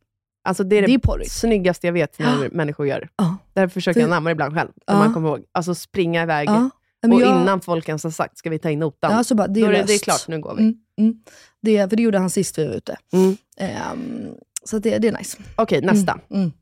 Alltså 0.45 0.65
det 0.65 0.77
är 0.77 0.81
det, 0.83 0.87
Det 0.87 0.95
är 1.25 1.29
snyggaste 1.29 1.87
jag 1.87 1.93
vet 1.93 2.19
när 2.19 2.49
människor 2.53 2.87
gör. 2.87 3.09
Ja. 3.17 3.37
Därför 3.53 3.75
försöker 3.75 4.01
jag 4.01 4.09
Det- 4.09 4.15
namna 4.15 4.31
ibland 4.31 4.55
själv, 4.55 4.69
när 4.89 4.95
Ja. 4.95 4.99
man 4.99 5.15
kommer 5.15 5.29
ihåg. 5.29 5.45
Alltså 5.53 5.75
springa 5.75 6.23
iväg. 6.23 6.49
Ja. 6.49 6.71
Men 7.03 7.13
och 7.13 7.21
jag- 7.21 7.43
innan 7.43 7.61
folk 7.61 7.89
ens 7.89 8.05
har 8.05 8.11
sagt, 8.11 8.39
ska 8.39 8.51
vi 8.51 8.59
ta 8.59 8.71
in 8.71 8.79
notan? 8.79 9.13
Ja, 9.13 9.25
så 9.25 9.35
bara, 9.35 9.47
det 9.49 9.61
är 9.61 9.65
Då 9.65 9.69
är 9.69 9.73
det, 9.73 9.83
det 9.83 9.95
är 9.95 9.99
klart, 9.99 10.29
nu 10.29 10.41
går 10.41 10.55
vi. 10.55 10.63
Mm, 10.63 10.75
mm. 10.99 11.15
Det, 11.63 11.91
för 11.91 11.97
det 11.97 12.03
gjorde 12.03 12.19
han 12.19 12.31
sist 12.31 12.59
vi 12.59 12.67
var 12.67 12.75
ute. 12.75 12.97
Mm. 13.13 13.37
Ehm, 13.57 14.35
så 14.65 14.79
det, 14.79 14.99
det 14.99 15.09
är 15.09 15.13
nice. 15.13 15.39
Okej, 15.57 15.81
nästa. 15.83 16.19
Mm. 16.31 16.53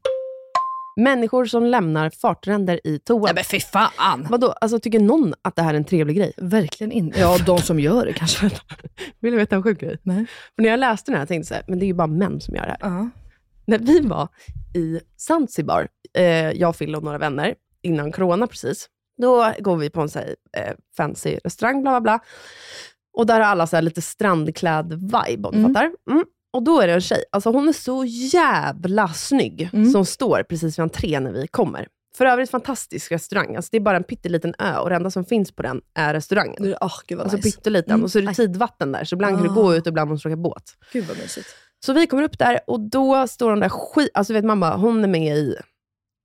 Människor 1.01 1.45
som 1.45 1.65
lämnar 1.67 2.11
fartränder 2.11 2.81
i 2.85 2.99
toan. 2.99 3.23
Nej 3.23 3.35
men 3.35 3.45
fy 3.45 3.61
fan! 3.61 4.27
Vadå, 4.31 4.51
alltså, 4.53 4.81
tycker 4.81 5.01
någon 5.01 5.35
att 5.43 5.57
det 5.57 5.63
här 5.63 5.75
är 5.75 5.77
en 5.77 5.85
trevlig 5.85 6.17
grej? 6.17 6.33
Verkligen 6.37 6.93
inte. 6.93 7.21
Ja, 7.21 7.39
de 7.47 7.59
som 7.59 7.81
gör 7.81 8.07
det 8.07 8.13
kanske. 8.13 8.51
Vill 9.21 9.33
du 9.33 9.39
veta 9.39 9.57
en 9.57 9.63
sjuk 9.63 9.81
grej? 9.81 9.99
Nej. 10.03 10.27
För 10.55 10.63
när 10.63 10.69
jag 10.71 10.81
läste 10.81 11.11
den 11.11 11.19
här 11.19 11.27
tänkte 11.27 11.37
jag 11.41 11.47
så 11.47 11.55
här, 11.55 11.65
men 11.69 11.79
det 11.79 11.85
är 11.85 11.87
ju 11.87 11.95
bara 11.95 12.07
män 12.07 12.41
som 12.41 12.55
gör 12.55 12.63
det 12.63 12.77
här. 12.81 12.91
Ja. 12.91 13.09
När 13.67 13.79
vi 13.79 14.01
var 14.01 14.29
i 14.75 15.01
Zanzibar, 15.17 15.89
eh, 16.15 16.25
jag, 16.51 16.79
Phil 16.79 16.95
och 16.95 17.03
några 17.03 17.19
vänner, 17.19 17.55
innan 17.83 18.13
corona 18.13 18.47
precis, 18.47 18.89
då 19.19 19.53
går 19.59 19.77
vi 19.77 19.91
på 19.91 20.01
en 20.01 20.09
så 20.09 20.19
här, 20.19 20.37
eh, 20.57 20.75
fancy 20.97 21.39
restaurang, 21.45 21.83
bla 21.83 21.91
bla 21.91 22.01
bla. 22.01 22.21
Och 23.19 23.27
där 23.27 23.35
har 23.41 23.47
alla 23.47 23.67
så 23.67 23.77
här 23.77 23.83
lite 23.83 24.01
strandkläd-vibe, 24.03 25.45
om 25.47 25.53
du 25.53 25.59
Mm. 25.59 25.75
fattar. 25.75 25.91
Mm. 26.11 26.25
Och 26.53 26.63
då 26.63 26.81
är 26.81 26.87
det 26.87 26.93
en 26.93 27.01
tjej, 27.01 27.25
alltså 27.33 27.51
hon 27.51 27.69
är 27.69 27.73
så 27.73 28.05
jävla 28.05 29.09
snygg, 29.09 29.71
Mm. 29.73 29.91
som 29.91 30.05
står 30.07 30.43
precis 30.43 30.79
vid 30.79 30.83
entrén 30.83 31.25
när 31.25 31.33
vi 31.33 31.47
kommer. 31.47 31.89
För 32.17 32.27
övrigt 32.27 32.51
fantastisk 32.51 33.13
restaurang. 33.13 33.57
Alltså 33.57 33.69
det 33.73 33.77
är 33.79 33.81
bara 33.81 33.97
en 33.97 34.05
pytteliten 34.05 34.55
ö 34.59 34.77
och 34.79 34.89
det 34.91 34.97
enda 34.97 35.11
som 35.11 35.25
finns 35.25 35.53
på 35.53 35.63
den 35.63 35.81
är 35.95 36.15
restaurangen. 36.15 36.63
Du, 36.63 36.75
oh, 36.75 36.95
gud 37.07 37.19
vad 37.19 37.25
Alltså 37.25 37.37
nice. 37.37 37.51
pytteliten. 37.51 37.91
Mm. 37.95 38.05
Och 38.05 38.11
så 38.13 38.19
är 38.19 38.23
det 38.23 38.35
tidvatten 38.35 38.93
där, 38.93 39.05
så 39.05 39.15
ibland 39.15 39.37
kan 39.37 39.45
du 39.45 39.51
Ah. 39.51 39.55
gå 39.55 39.75
ut 39.75 39.83
och 39.83 39.87
ibland 39.87 40.11
måste 40.11 40.29
du 40.29 40.33
åka 40.33 40.41
båt. 40.43 40.63
Gud 40.93 41.05
vad 41.05 41.17
mysigt. 41.19 41.47
Så 41.87 41.93
vi 41.93 42.07
kommer 42.07 42.23
upp 42.23 42.39
där 42.39 42.61
och 42.67 42.81
då 42.81 43.27
står 43.29 43.51
hon 43.51 43.61
där 43.61 43.69
skit... 43.69 44.11
Alltså 44.15 44.33
vet 44.33 44.45
man 44.45 44.61
bara, 44.61 44.77
hon 44.77 45.05
är 45.05 45.09
med 45.09 45.37
i... 45.37 45.57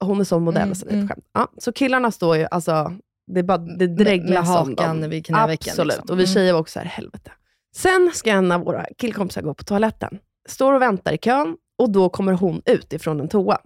Hon 0.02 0.20
är 0.20 0.24
sån 0.24 0.44
modell. 0.44 0.62
Mm, 0.64 0.76
så, 0.76 0.86
det 0.86 0.92
är 0.92 0.94
mm. 0.94 1.06
ett 1.06 1.12
skämt. 1.12 1.26
ja, 1.34 1.48
så 1.58 1.72
killarna 1.74 2.12
står 2.12 2.38
ju, 2.38 2.48
alltså, 2.52 2.94
det, 3.28 3.44
bara, 3.44 3.58
det 3.58 4.20
om 4.20 4.46
hakan 4.46 5.02
dem. 5.02 5.10
vid 5.10 5.26
knävecken. 5.26 5.72
Absolut. 5.72 5.88
liksom. 5.98 6.14
Och 6.14 6.20
vi 6.20 6.24
Mm. 6.24 6.34
tjejer 6.34 6.54
var 6.54 6.60
också 6.60 6.80
här, 6.80 6.86
helvete. 6.86 7.32
Sen 7.76 8.12
ska 8.14 8.32
en 8.32 8.52
av 8.52 8.62
våra 8.62 8.86
killkompisar 8.98 9.42
gå 9.42 9.54
på 9.54 9.64
toaletten. 9.64 10.20
Står 10.50 10.74
och 10.74 10.82
väntar 10.82 11.14
i 11.14 11.18
kön 11.18 11.58
och 11.78 11.92
då 11.92 12.10
kommer 12.10 12.34
hon 12.34 12.62
ut 12.66 12.94
ifrån 12.94 13.20
en 13.20 13.30
toa. 13.30 13.58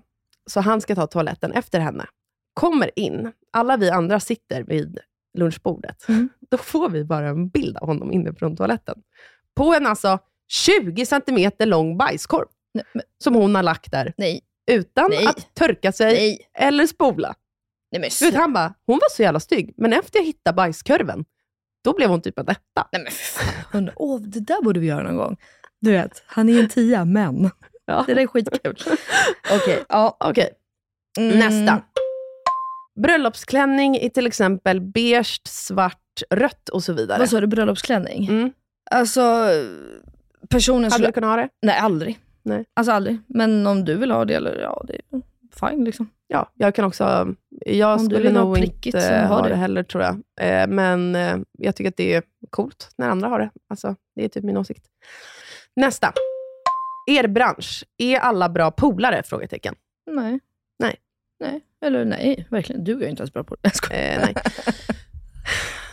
Så 0.45 0.59
han 0.61 0.81
ska 0.81 0.95
ta 0.95 1.07
toaletten 1.07 1.51
efter 1.51 1.79
henne. 1.79 2.05
Kommer 2.53 2.99
in. 2.99 3.31
Alla 3.53 3.77
vi 3.77 3.89
andra 3.89 4.19
sitter 4.19 4.63
vid 4.63 4.99
lunchbordet. 5.37 6.07
Mm. 6.07 6.29
Då 6.51 6.57
får 6.57 6.89
vi 6.89 7.03
bara 7.03 7.27
en 7.27 7.49
bild 7.49 7.77
av 7.77 7.87
honom 7.87 8.11
inifrån 8.11 8.57
toaletten. 8.57 8.95
På 9.55 9.73
en 9.73 9.87
alltså 9.87 10.19
20 10.47 11.05
centimeter 11.05 11.65
lång 11.65 11.97
bajskorv. 11.97 12.45
Nej, 12.73 12.83
men, 12.93 13.03
Som 13.23 13.35
hon 13.35 13.55
har 13.55 13.63
lagt 13.63 13.91
där. 13.91 14.13
nej, 14.17 14.41
Utan 14.71 15.09
Nej. 15.09 15.25
att 15.25 15.55
törka 15.55 15.91
sig 15.91 16.13
nej, 16.13 16.39
eller 16.59 16.87
spola. 16.87 17.35
nej 17.91 18.01
men 18.01 18.09
vet, 18.31 18.35
han 18.39 18.53
bara, 18.53 18.73
hon 18.85 18.95
var 18.95 19.09
så 19.11 19.21
jävla 19.21 19.39
stygg. 19.39 19.73
Men 19.77 19.93
efter 19.93 20.19
jag 20.19 20.25
hittade 20.25 20.55
bajskorven, 20.55 21.25
då 21.83 21.93
blev 21.93 22.09
hon 22.09 22.21
typ 22.21 22.39
en 22.39 22.47
etta. 22.49 22.87
Nej 22.91 23.07
men. 23.73 23.89
Åh, 23.95 24.21
det 24.21 24.39
där 24.39 24.61
borde 24.61 24.79
vi 24.79 24.87
göra 24.87 25.03
någon 25.03 25.17
gång. 25.17 25.37
Du 25.81 25.91
vet, 25.91 26.23
han 26.25 26.49
är 26.49 26.59
en 26.59 26.69
tia, 26.69 27.05
men. 27.05 27.49
Ja. 27.87 28.03
Det 28.07 28.13
där 28.13 28.21
är 28.21 28.27
skitkul. 28.27 28.77
Okej, 29.55 29.83
ja. 29.89 30.17
Okej, 30.19 30.49
Mm. 31.19 31.39
nästa. 31.39 31.81
Bröllopsklänning 32.99 33.97
i 33.97 34.09
till 34.09 34.27
exempel 34.27 34.81
beige, 34.81 35.41
svart, 35.47 36.21
rött 36.29 36.69
och 36.69 36.83
så 36.83 36.93
vidare. 36.93 37.19
Vad 37.19 37.29
sa 37.29 37.41
du, 37.41 37.47
bröllopsklänning? 37.47 38.27
Mm. 38.27 38.51
Alltså, 38.91 39.49
personen 40.49 40.83
Hade 40.83 40.93
skulle... 40.93 41.07
du 41.07 41.11
kunnat 41.11 41.29
ha 41.29 41.35
det? 41.37 41.49
Nej, 41.61 41.77
aldrig. 41.79 42.19
Nej. 42.45 42.65
Alltså 42.73 42.91
aldrig. 42.91 43.17
Men 43.27 43.67
om 43.67 43.85
du 43.85 43.95
vill 43.97 44.11
ha 44.11 44.25
det, 44.25 44.33
eller 44.33 44.59
ja, 44.61 44.83
det 44.87 44.93
är 44.93 45.21
fine 45.69 45.85
liksom. 45.85 46.09
Ja, 46.27 46.49
jag 46.53 46.75
kan 46.75 46.85
också... 46.85 47.35
Jag 47.65 47.93
Om 47.99 48.05
skulle 48.05 48.31
nog 48.31 48.55
prickigt 48.55 48.85
inte 48.85 49.01
så 49.01 49.13
ha 49.13 49.41
det. 49.41 49.49
det. 49.49 49.55
heller, 49.55 49.83
tror 49.83 50.03
jag. 50.03 50.13
Eh, 50.41 50.67
men 50.67 51.15
eh, 51.15 51.37
jag 51.57 51.75
tycker 51.75 51.89
att 51.89 51.97
det 51.97 52.13
är 52.13 52.23
coolt 52.49 52.89
när 52.97 53.09
andra 53.09 53.27
har 53.27 53.39
det. 53.39 53.49
Alltså, 53.69 53.95
det 54.15 54.23
är 54.25 54.29
typ 54.29 54.43
min 54.43 54.57
åsikt. 54.57 54.85
Nästa. 55.75 56.13
Er 57.07 57.27
bransch. 57.27 57.83
Är 57.97 58.19
alla 58.19 58.49
bra 58.49 58.71
polare? 58.71 59.23
Frågetecken. 59.25 59.75
Nej. 60.11 60.39
Nej. 60.79 60.95
Nej. 61.39 61.61
Eller 61.85 62.05
nej, 62.05 62.47
verkligen. 62.49 62.83
Du 62.83 62.95
är 62.97 63.01
ju 63.01 63.09
inte 63.09 63.21
ens 63.21 63.33
bra 63.33 63.43
på 63.43 63.55
det. 63.61 63.69
Eh, 63.91 64.19
nej. 64.21 64.33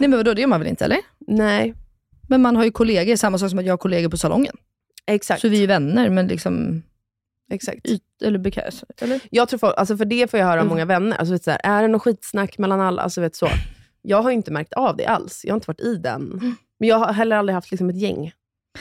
Nej 0.00 0.08
men 0.08 0.18
vadå, 0.18 0.34
det 0.34 0.40
gör 0.40 0.48
man 0.48 0.60
väl 0.60 0.68
inte 0.68 0.84
eller? 0.84 0.98
nej, 1.18 1.74
Men 2.28 2.42
man 2.42 2.56
har 2.56 2.64
ju 2.64 2.70
kollegor, 2.70 3.16
samma 3.16 3.38
sak 3.38 3.50
som 3.50 3.58
att 3.58 3.64
jag 3.64 3.72
har 3.72 3.78
kollegor 3.78 4.08
på 4.08 4.16
salongen. 4.16 4.56
Exakt. 5.06 5.40
Så 5.40 5.48
vi 5.48 5.62
är 5.62 5.66
vänner, 5.66 6.10
men 6.10 6.26
liksom 6.28 6.82
exakt. 7.52 7.86
yt, 7.88 8.02
eller 8.24 8.38
bekäs. 8.38 8.84
Eller? 9.00 9.20
Jag 9.30 9.48
tror 9.48 9.58
folk, 9.58 9.74
alltså 9.76 9.96
för 9.96 10.04
det 10.04 10.30
får 10.30 10.38
jag 10.40 10.46
höra 10.46 10.60
av 10.60 10.66
Mm. 10.66 10.68
många 10.68 10.84
vänner. 10.84 11.16
Alltså 11.16 11.32
vet, 11.32 11.44
så 11.44 11.50
här, 11.50 11.60
är 11.64 11.82
det 11.82 11.88
något 11.88 12.02
skitsnack 12.02 12.58
mellan 12.58 12.80
alla? 12.80 13.02
Alltså 13.02 13.20
vet, 13.20 13.36
så. 13.36 13.48
Jag 14.02 14.22
har 14.22 14.30
inte 14.30 14.50
märkt 14.50 14.72
av 14.72 14.96
det 14.96 15.06
alls. 15.06 15.40
Jag 15.44 15.52
har 15.52 15.56
inte 15.56 15.66
varit 15.68 15.80
i 15.80 15.96
den. 15.96 16.56
Men 16.78 16.88
jag 16.88 16.96
har 16.98 17.12
heller 17.12 17.36
aldrig 17.36 17.54
haft 17.54 17.70
liksom, 17.70 17.90
ett 17.90 18.00
gäng. 18.00 18.32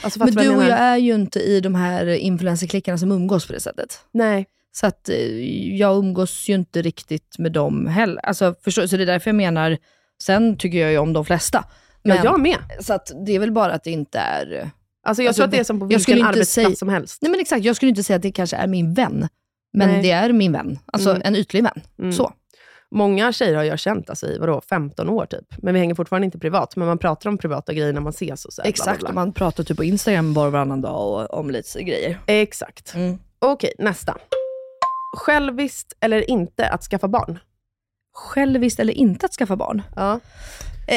Alltså, 0.02 0.18
Men 0.24 0.34
du 0.34 0.48
och 0.56 0.62
jag 0.62 0.78
är 0.78 0.96
ju 0.96 1.14
inte 1.14 1.40
i 1.40 1.60
de 1.60 1.74
här 1.74 2.06
influencerklickarna 2.06 2.98
som 2.98 3.12
umgås 3.12 3.46
på 3.46 3.52
det 3.52 3.60
sättet. 3.60 4.00
Nej. 4.12 4.46
Så 4.72 4.86
att 4.86 5.08
eh, 5.08 5.16
jag 5.78 5.96
umgås 5.98 6.48
ju 6.48 6.54
inte 6.54 6.82
riktigt 6.82 7.38
med 7.38 7.52
dem 7.52 7.86
heller. 7.86 8.26
Alltså, 8.26 8.54
förstår, 8.64 8.86
så 8.86 8.96
det 8.96 9.02
är 9.02 9.06
därför 9.06 9.30
jag 9.30 9.34
menar, 9.34 9.78
sen 10.22 10.58
tycker 10.58 10.78
jag 10.78 10.90
ju 10.92 10.98
om 10.98 11.12
de 11.12 11.24
flesta. 11.24 11.64
Men, 12.02 12.16
Ja, 12.16 12.24
jag 12.24 12.40
med. 12.40 12.58
Så 12.80 12.94
att 12.94 13.12
det 13.26 13.32
är 13.32 13.38
väl 13.38 13.52
bara 13.52 13.72
att 13.72 13.84
det 13.84 13.90
inte 13.90 14.18
är... 14.18 14.70
Alltså, 15.06 15.22
jag 15.22 15.28
Alltså, 15.28 15.38
tror 15.40 15.44
att 15.44 15.50
det 15.50 15.58
är 15.58 15.64
som 15.64 15.80
på 15.80 15.86
vilken 15.86 16.22
arbetsplats 16.22 16.50
säga- 16.52 16.76
som 16.76 16.88
helst. 16.88 17.18
Nej 17.22 17.30
men 17.30 17.40
exakt, 17.40 17.64
jag 17.64 17.76
skulle 17.76 17.88
inte 17.88 18.02
säga 18.02 18.16
att 18.16 18.22
det 18.22 18.32
kanske 18.32 18.56
är 18.56 18.66
min 18.66 18.94
vän. 18.94 19.28
Men 19.72 19.88
Nej. 19.88 20.02
det 20.02 20.10
är 20.10 20.32
min 20.32 20.52
vän. 20.52 20.78
Alltså 20.86 21.10
Mm. 21.10 21.22
en 21.24 21.36
ytlig 21.36 21.62
vän. 21.62 21.80
Mm. 21.98 22.12
Så. 22.12 22.32
Många 22.94 23.32
tjejer 23.32 23.54
har 23.56 23.62
jag 23.64 23.78
känt 23.78 24.10
alltså, 24.10 24.26
i 24.26 24.38
vadå, 24.38 24.60
15 24.68 25.08
år 25.08 25.26
typ. 25.26 25.44
Men 25.62 25.74
vi 25.74 25.80
hänger 25.80 25.94
fortfarande 25.94 26.24
inte 26.24 26.38
privat. 26.38 26.76
Men 26.76 26.86
man 26.88 26.98
pratar 26.98 27.30
om 27.30 27.38
privata 27.38 27.72
grejer 27.72 27.92
när 27.92 28.00
man 28.00 28.10
ses. 28.10 28.44
Och 28.44 28.52
så 28.52 28.62
här, 28.62 28.68
Exakt, 28.68 28.86
bla, 28.98 29.08
bla, 29.08 29.12
bla. 29.12 29.20
man 29.24 29.32
pratar 29.32 29.64
typ 29.64 29.76
på 29.76 29.84
Instagram 29.84 30.34
var 30.34 30.46
och 30.46 30.52
varannan 30.52 30.80
dag 30.80 31.08
och, 31.30 31.38
om 31.38 31.50
lite 31.50 31.82
grejer. 31.82 32.18
Exakt. 32.26 32.94
Mm. 32.94 33.18
Okej, 33.38 33.72
nästa. 33.78 34.16
Själviskt 35.16 35.92
eller 36.00 36.30
inte 36.30 36.68
att 36.68 36.82
skaffa 36.82 37.08
barn? 37.08 37.38
Själviskt 38.14 38.80
eller 38.80 38.92
inte 38.92 39.26
att 39.26 39.32
skaffa 39.32 39.56
barn? 39.56 39.82
Ja. 39.96 40.20
Eh, 40.86 40.96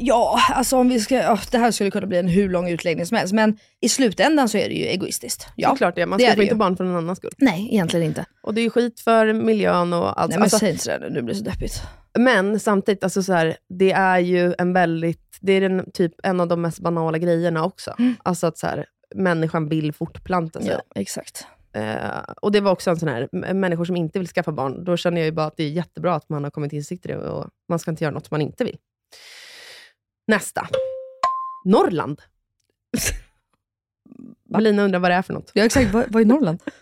ja, 0.00 0.40
alltså 0.54 0.76
om 0.76 0.88
vi 0.88 1.00
ska, 1.00 1.14
ja, 1.14 1.38
det 1.50 1.58
här 1.58 1.70
skulle 1.70 1.90
kunna 1.90 2.06
bli 2.06 2.18
en 2.18 2.28
hur 2.28 2.48
lång 2.48 2.68
utläggning 2.68 3.06
som 3.06 3.16
helst, 3.16 3.32
men 3.34 3.58
i 3.80 3.88
slutändan 3.88 4.48
så 4.48 4.58
är 4.58 4.68
det 4.68 4.74
ju 4.74 4.84
egoistiskt. 4.84 5.46
Ja. 5.56 5.68
Ja, 5.68 5.76
klart 5.76 5.94
det. 5.94 6.06
Man 6.06 6.18
det 6.18 6.24
är 6.24 6.28
skaffar 6.28 6.36
det 6.36 6.42
inte 6.42 6.54
ju. 6.54 6.58
barn 6.58 6.76
för 6.76 6.84
någon 6.84 6.96
annans 6.96 7.18
skull. 7.18 7.30
Nej, 7.38 7.68
egentligen 7.72 8.06
inte. 8.06 8.24
Och 8.42 8.54
det 8.54 8.60
är 8.60 8.62
ju 8.62 8.70
skit 8.70 9.00
för 9.00 9.32
miljön 9.32 9.92
och 9.92 10.20
allt. 10.20 10.30
Nej 10.30 10.38
men 10.38 10.42
Alltså, 10.42 10.58
säg 10.58 10.70
inte 10.70 10.84
sådär 10.84 11.00
nu, 11.00 11.10
nu 11.10 11.22
blir 11.22 11.34
det 11.34 11.38
så 11.38 11.44
deppigt. 11.44 11.82
Men 12.18 12.60
samtidigt, 12.60 13.04
alltså 13.04 13.22
så 13.22 13.32
här, 13.32 13.56
det 13.68 13.92
är 13.92 14.18
ju 14.18 14.54
en 14.58 14.72
väldigt, 14.72 15.38
det 15.40 15.52
är 15.52 15.60
den, 15.60 15.90
typ 15.92 16.12
en 16.22 16.40
av 16.40 16.48
de 16.48 16.62
mest 16.62 16.78
banala 16.78 17.18
grejerna 17.18 17.64
också. 17.64 17.94
Alltså 18.22 18.46
att 18.46 18.58
så 18.58 18.66
här, 18.66 18.86
människan 19.14 19.68
vill 19.68 19.92
fortplanta 19.92 20.60
sig. 20.60 20.70
Ja, 20.70 20.82
exakt. 20.94 21.46
Eh, 21.72 22.20
och 22.42 22.52
det 22.52 22.60
var 22.60 22.72
också 22.72 22.90
en 22.90 22.96
sån 22.96 23.08
här, 23.08 23.28
människor 23.54 23.84
som 23.84 23.96
inte 23.96 24.18
vill 24.18 24.28
skaffa 24.28 24.52
barn, 24.52 24.84
då 24.84 24.96
känner 24.96 25.20
jag 25.20 25.26
ju 25.26 25.32
bara 25.32 25.46
att 25.46 25.56
det 25.56 25.64
är 25.64 25.68
jättebra 25.68 26.14
att 26.14 26.28
man 26.28 26.44
har 26.44 26.50
kommit 26.50 26.70
till 26.70 26.76
insikt 26.76 27.06
i 27.06 27.08
det 27.08 27.16
och 27.16 27.46
man 27.68 27.78
ska 27.78 27.90
inte 27.90 28.04
göra 28.04 28.14
något 28.14 28.30
man 28.30 28.40
inte 28.40 28.64
vill. 28.64 28.76
Nästa. 30.26 30.68
Norrland. 31.64 32.20
Melina 34.50 34.82
undrar 34.82 34.98
vad 35.00 35.10
det 35.10 35.14
är 35.14 35.22
för 35.22 35.32
något. 35.32 35.50
Ja 35.54 35.64
exakt, 35.64 35.90
vad, 35.92 36.04
vad 36.08 36.22
är 36.22 36.26
Norrland? 36.26 36.62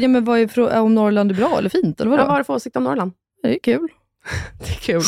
Ja, 0.00 0.08
men 0.08 0.24
vad 0.24 0.38
är 0.40 0.80
om 0.80 0.94
Norrland 0.94 1.30
är 1.30 1.34
bra 1.34 1.58
eller 1.58 1.68
fint? 1.68 2.00
Eller 2.00 2.10
Ja, 2.10 2.16
vad 2.16 2.26
har 2.26 2.38
du 2.38 2.44
för 2.44 2.54
åsikt 2.54 2.76
om 2.76 2.84
Norrland? 2.84 3.12
Det 3.42 3.54
är 3.54 3.58
kul. 3.58 3.88
Det 4.58 4.68
är 4.70 4.80
kul. 4.80 5.02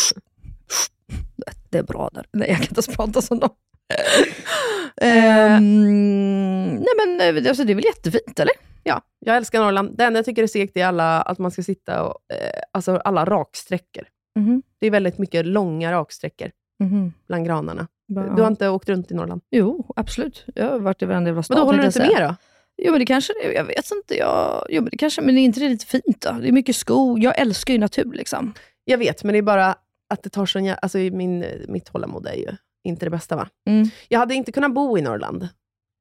Det 1.71 1.79
är 1.79 1.83
bra 1.83 2.11
där. 2.13 2.27
Nej, 2.33 2.49
jag 2.49 2.57
kan 2.57 2.63
inte 2.63 2.75
ens 2.75 2.97
prata 2.97 3.23
som 3.23 3.39
dem. 3.39 3.51
Ehm, 5.01 6.75
nej 6.75 6.89
men 7.07 7.37
eh, 7.37 7.49
alltså, 7.49 7.65
det 7.65 7.73
är 7.73 7.75
väl 7.75 7.85
jättefint 7.85 8.41
eller? 8.41 8.55
Ja, 8.83 9.03
jag 9.19 9.37
älskar 9.37 9.61
Norrland. 9.61 9.97
Det 9.97 10.05
enda 10.05 10.19
jag 10.19 10.25
tycker 10.25 10.43
är 10.43 10.47
segt 10.47 10.77
är 10.77 10.87
alla, 10.87 11.23
att 11.23 11.39
man 11.39 11.51
ska 11.51 11.63
sitta 11.63 12.03
och, 12.03 12.19
eh, 12.33 12.63
alltså 12.73 12.97
alla 12.97 13.25
raksträckor. 13.25 14.05
Mhm. 14.39 14.63
Det 14.79 14.87
är 14.87 14.91
väldigt 14.91 15.19
mycket 15.19 15.47
långa 15.47 15.93
raksträckor 15.93 16.51
Mhm. 16.81 17.13
bland 17.27 17.47
granarna. 17.47 17.87
Bara, 18.09 18.35
Du 18.35 18.43
har 18.43 18.49
inte 18.49 18.69
åkt 18.69 18.89
runt 18.89 19.11
i 19.11 19.15
Norrland? 19.15 19.41
Jo, 19.51 19.93
absolut. 19.97 20.45
Jag 20.55 20.71
har 20.71 20.79
varit 20.79 21.03
i 21.03 21.05
varenda 21.05 21.29
jävla 21.29 21.37
Men 21.39 21.45
stad. 21.45 21.57
då 21.57 21.65
håller 21.65 21.79
du 21.79 21.87
inte 21.87 21.99
med 22.01 22.29
då? 22.29 22.37
Jo 22.83 22.91
men 22.91 22.99
det 23.01 23.07
kanske 23.07 23.33
det 23.43 23.49
är. 23.49 23.53
Jag 23.55 23.65
vet 23.65 23.91
inte. 23.97 24.15
Jag, 24.17 24.67
jo, 24.71 24.83
men 24.83 24.91
det 24.91 24.97
kanske, 24.97 25.21
men 25.23 25.39
är 25.39 25.43
inte 25.43 25.61
det 25.61 25.69
lite 25.69 25.87
fint 25.87 26.21
då? 26.21 26.33
Det 26.41 26.49
är 26.49 26.53
mycket 26.53 26.77
skog. 26.77 27.23
Jag 27.25 27.39
älskar 27.39 27.75
ju 27.75 27.79
natur 27.81 28.13
liksom. 28.13 28.53
Jag 28.85 28.99
vet, 28.99 29.25
men 29.25 29.33
det 29.33 29.39
är 29.39 29.43
bara 29.43 29.75
att 30.11 30.23
det 30.23 30.31
tar 30.31 30.47
sån 30.47 30.63
jä- 30.65 30.79
alltså 30.83 30.99
min, 30.99 31.45
mitt 31.69 31.85
tålamod 31.85 32.27
är 32.27 32.35
ju 32.35 32.49
inte 32.85 33.07
det 33.07 33.11
bästa 33.11 33.37
va? 33.37 33.49
Mm. 33.69 33.89
Jag 34.09 34.19
hade 34.19 34.35
inte 34.35 34.53
kunnat 34.53 34.75
bo 34.75 34.99
i 34.99 35.03
Norrland. 35.03 35.49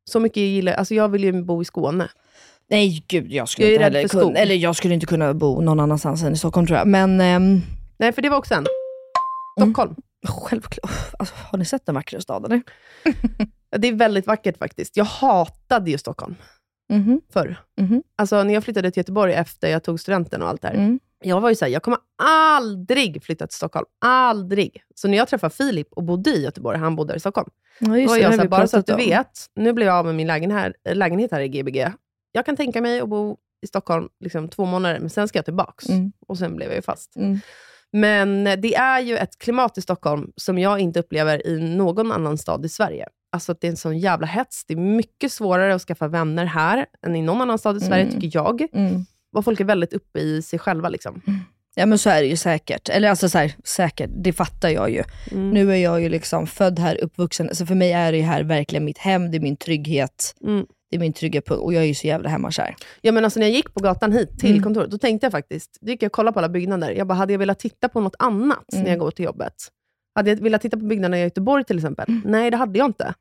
Så 0.09 0.19
mycket 0.19 0.38
jag 0.38 0.47
gillar, 0.47 0.73
alltså 0.73 0.95
jag 0.95 1.09
vill 1.09 1.23
ju 1.23 1.43
bo 1.43 1.61
i 1.61 1.65
Skåne. 1.65 2.09
Nej 2.69 3.03
gud, 3.07 3.32
jag 3.32 3.49
skulle 3.49 3.67
Jag 3.67 3.73
inte 3.73 3.84
heller 3.84 4.07
kunna, 4.07 4.39
eller 4.39 4.55
jag 4.55 4.75
skulle 4.75 4.93
inte 4.93 5.05
kunna 5.05 5.34
bo 5.34 5.61
någon 5.61 5.80
annanstans 5.80 6.23
än 6.23 6.34
i 6.34 6.38
Stockholm 6.38 6.67
tror 6.67 6.77
jag. 6.80 6.88
Men 6.88 7.21
ehm, 7.21 7.61
Nej, 7.97 8.11
för 8.11 8.21
det 8.21 8.30
var 8.30 8.38
också 8.38 8.53
en. 8.53 8.65
Mm. 9.61 9.73
Självklart. 10.28 10.91
Alltså, 11.20 11.36
har 11.51 11.57
ni 11.57 11.65
sett 11.65 11.86
den 11.86 11.95
vackra 11.95 12.22
staden? 12.22 12.63
Det 13.78 13.88
är 13.88 13.93
väldigt 13.93 14.28
vackert 14.28 14.57
faktiskt. 14.57 14.97
Jag 14.97 15.05
hatade 15.05 15.91
ju 15.91 15.97
Stockholm 15.97 16.36
Mhm. 16.93 17.22
förr. 17.34 17.57
Mhm. 17.82 18.03
Alltså 18.15 18.43
när 18.43 18.53
jag 18.53 18.63
flyttade 18.63 18.91
till 18.91 18.99
Göteborg 18.99 19.34
efter 19.34 19.70
jag 19.70 19.84
tog 19.84 19.99
studenten 19.99 20.41
och 20.41 20.47
allt 20.49 20.61
det 20.61 20.67
här. 20.67 20.76
Mm. 20.76 20.99
Jag 21.24 21.41
var 21.41 21.49
ju 21.49 21.55
såhär, 21.55 21.72
jag 21.72 21.84
kommer 21.84 21.99
aldrig 22.24 23.24
flytta 23.24 23.47
till 23.47 23.55
Stockholm. 23.55 23.86
Aldrig. 24.05 24.84
Så 24.95 25.07
när 25.07 25.17
jag 25.17 25.28
träffade 25.28 25.55
Filip 25.55 25.88
och 25.93 26.03
bodde 26.03 26.30
i 26.30 26.43
Göteborg, 26.43 26.78
han 26.78 26.95
bodde 26.95 27.15
i 27.15 27.20
Stockholm. 27.20 27.49
Ja, 27.80 27.88
Då 27.88 27.97
just 27.97 28.09
var 28.09 28.15
det, 28.17 28.22
jag 28.24 28.36
såhär, 28.36 28.47
bara 28.47 28.67
så 28.67 28.78
att 28.78 28.86
du 28.86 28.93
om. 28.93 28.97
vet, 28.99 29.45
nu 29.55 29.74
blev 29.74 29.88
jag 29.88 29.95
av 29.97 30.05
med 30.05 30.15
min 30.15 30.28
lägenhet 30.28 30.59
här, 30.86 30.95
lägenhet 30.95 31.32
här 31.32 31.39
i 31.41 31.47
Gbg. 31.47 31.88
Jag 32.32 32.45
kan 32.45 32.55
tänka 32.55 32.82
mig 32.82 32.99
att 32.99 33.09
bo 33.09 33.38
i 33.61 33.67
Stockholm 33.67 34.09
liksom, 34.20 34.49
två 34.49 34.65
månader, 34.65 34.99
men 34.99 35.09
sen 35.09 35.28
ska 35.28 35.38
jag 35.38 35.45
tillbaks. 35.45 35.89
Mm. 35.89 36.11
Och 36.28 36.38
sen 36.38 36.55
blev 36.55 36.67
jag 36.70 36.76
ju 36.76 36.82
fast. 36.82 37.15
Mm. 37.15 37.39
Men 37.91 38.43
det 38.43 38.75
är 38.75 38.99
ju 38.99 39.17
ett 39.17 39.37
klimat 39.37 39.77
i 39.77 39.81
Stockholm 39.81 40.31
som 40.35 40.59
jag 40.59 40.79
inte 40.79 40.99
upplever 40.99 41.47
i 41.47 41.59
någon 41.75 42.11
annan 42.11 42.37
stad 42.37 42.65
i 42.65 42.69
Sverige. 42.69 43.07
Alltså 43.31 43.51
att 43.51 43.61
det 43.61 43.67
är 43.67 43.71
en 43.71 43.77
sån 43.77 43.99
jävla 43.99 44.27
hets. 44.27 44.65
Det 44.65 44.73
är 44.73 44.77
mycket 44.77 45.31
svårare 45.31 45.75
att 45.75 45.81
skaffa 45.81 46.07
vänner 46.07 46.45
här 46.45 46.85
än 47.05 47.15
i 47.15 47.21
någon 47.21 47.41
annan 47.41 47.59
stad 47.59 47.77
i 47.77 47.79
Sverige, 47.79 48.03
Mm. 48.03 48.19
tycker 48.21 48.37
jag. 48.39 48.61
Mm. 48.73 49.05
Och 49.35 49.45
folk 49.45 49.59
är 49.59 49.65
väldigt 49.65 49.93
uppe 49.93 50.19
i 50.19 50.41
sig 50.41 50.59
själva. 50.59 50.89
Liksom. 50.89 51.21
Ja 51.75 51.85
men 51.85 51.97
så 51.97 52.09
är 52.09 52.21
det 52.21 52.27
ju 52.27 52.35
säkert. 52.37 52.89
Eller 52.89 53.09
alltså 53.09 53.29
så 53.29 53.37
här, 53.37 53.53
säkert, 53.63 54.09
det 54.15 54.33
fattar 54.33 54.69
jag 54.69 54.89
ju. 54.89 55.03
Mm. 55.31 55.49
Nu 55.49 55.71
är 55.71 55.75
jag 55.77 56.01
ju 56.01 56.09
liksom 56.09 56.47
född 56.47 56.79
här, 56.79 57.03
uppvuxen. 57.03 57.55
Så 57.55 57.65
för 57.65 57.75
mig 57.75 57.91
är 57.91 58.11
det 58.11 58.21
här 58.21 58.43
verkligen 58.43 58.85
mitt 58.85 58.97
hem, 58.97 59.31
det 59.31 59.37
är 59.37 59.41
min 59.41 59.57
trygghet. 59.57 60.35
Mm. 60.43 60.65
Det 60.89 60.95
är 60.95 60.99
min 60.99 61.13
trygga 61.13 61.41
punkt 61.41 61.61
och 61.61 61.73
jag 61.73 61.83
är 61.83 61.87
ju 61.87 61.93
så 61.95 62.07
jävla 62.07 62.29
hemmakär. 62.29 62.75
Ja, 63.01 63.11
men 63.11 63.23
alltså, 63.23 63.39
när 63.39 63.47
jag 63.47 63.55
gick 63.55 63.73
på 63.73 63.79
gatan 63.79 64.11
hit 64.11 64.39
till 64.39 64.49
Mm. 64.51 64.63
kontoret, 64.63 64.91
då 64.91 64.97
tänkte 64.97 65.25
jag 65.25 65.31
faktiskt, 65.31 65.77
då 65.81 65.91
gick 65.91 66.03
jag 66.03 66.07
och 66.09 66.13
kollade 66.13 66.33
på 66.33 66.39
alla 66.39 66.49
byggnader. 66.49 66.91
Jag 66.91 67.07
bara, 67.07 67.13
hade 67.13 67.33
jag 67.33 67.39
velat 67.39 67.59
titta 67.59 67.89
på 67.89 68.01
något 68.01 68.15
annat 68.19 68.73
Mm. 68.73 68.83
när 68.83 68.89
jag 68.91 68.99
går 68.99 69.11
till 69.11 69.25
jobbet? 69.25 69.53
Hade 70.15 70.29
jag 70.29 70.37
velat 70.37 70.61
titta 70.61 70.77
på 70.77 70.85
byggnaderna 70.85 71.19
i 71.19 71.21
Göteborg 71.21 71.63
till 71.63 71.77
exempel? 71.77 72.21
Nej, 72.25 72.51
det 72.51 72.57
hade 72.57 72.79
jag 72.79 72.85
inte. 72.89 73.13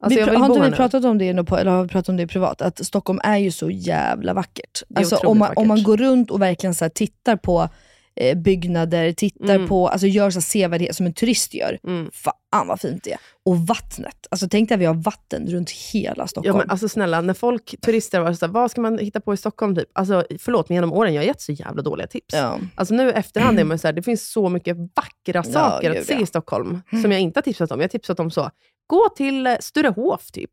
Alltså, 0.00 0.20
vi, 0.20 0.26
jag 0.26 0.38
har 0.38 0.46
inte 0.46 0.60
vi 0.60 0.70
nu. 0.70 0.76
pratat 0.76 1.04
om 1.04 1.18
det 1.18 1.44
på, 1.44 1.56
eller 1.58 1.70
har 1.70 1.82
vi 1.82 1.88
pratat 1.88 2.08
om 2.08 2.16
det 2.16 2.26
privat? 2.26 2.62
Att 2.62 2.86
Stockholm 2.86 3.20
är 3.24 3.36
ju 3.38 3.50
så 3.50 3.70
jävla 3.70 4.34
vackert. 4.34 4.82
Alltså, 4.94 5.16
om, 5.16 5.38
man, 5.38 5.52
om 5.56 5.68
man 5.68 5.76
vackert. 5.76 5.86
går 5.86 5.96
runt 5.96 6.30
och 6.30 6.42
verkligen 6.42 6.74
så 6.74 6.88
tittar 6.88 7.36
på 7.36 7.68
eh, 8.16 8.38
byggnader, 8.38 9.12
tittar 9.12 9.54
Mm. 9.54 9.68
på, 9.68 9.88
alltså 9.88 10.06
gör 10.06 10.30
så 10.30 10.40
sevärdhet 10.40 10.96
som 10.96 11.06
en 11.06 11.12
turist 11.12 11.54
gör. 11.54 11.78
Mm. 11.86 12.10
Fan 12.12 12.66
vad 12.68 12.80
fint 12.80 13.04
det 13.04 13.12
är. 13.12 13.18
Och 13.44 13.58
vattnet. 13.58 14.26
Alltså 14.30 14.48
tänk 14.48 14.68
dig 14.68 14.74
att 14.74 14.80
vi 14.80 14.84
har 14.84 14.94
vatten 14.94 15.46
runt 15.46 15.70
hela 15.70 16.26
Stockholm. 16.26 16.56
Ja, 16.56 16.62
men 16.62 16.70
alltså 16.70 16.88
snälla, 16.88 17.20
när 17.20 17.34
folk, 17.34 17.74
turister 17.80 18.20
var 18.20 18.32
såhär, 18.32 18.52
vad 18.52 18.70
ska 18.70 18.80
man 18.80 18.98
hitta 18.98 19.20
på 19.20 19.34
i 19.34 19.36
Stockholm? 19.36 19.76
Typ? 19.76 19.88
Alltså, 19.92 20.24
förlåt, 20.38 20.68
men 20.68 20.74
genom 20.74 20.92
åren 20.92 21.14
jag 21.14 21.22
har 21.22 21.26
gett 21.26 21.40
så 21.40 21.52
jävla 21.52 21.82
dåliga 21.82 22.06
tips. 22.06 22.34
Ja. 22.34 22.58
Alltså 22.74 22.94
nu 22.94 23.12
efterhand 23.12 23.60
är 23.60 23.64
man 23.64 23.78
så 23.78 23.88
här, 23.88 23.92
det 23.92 24.02
finns 24.02 24.32
så 24.32 24.48
mycket 24.48 24.76
vackra 24.76 25.42
saker 25.42 25.88
gud, 25.90 26.00
att 26.00 26.06
se 26.06 26.14
ja. 26.14 26.20
i 26.20 26.26
Stockholm, 26.26 26.82
som 27.02 27.12
jag 27.12 27.20
inte 27.20 27.38
har 27.38 27.42
tipsat 27.42 27.72
om. 27.72 27.80
Jag 27.80 27.84
har 27.84 27.88
tipsat 27.88 28.20
om 28.20 28.30
så, 28.30 28.50
gå 28.90 29.08
till 29.08 29.46
eh, 29.46 29.56
Sturehof 29.60 30.30
typ. 30.32 30.50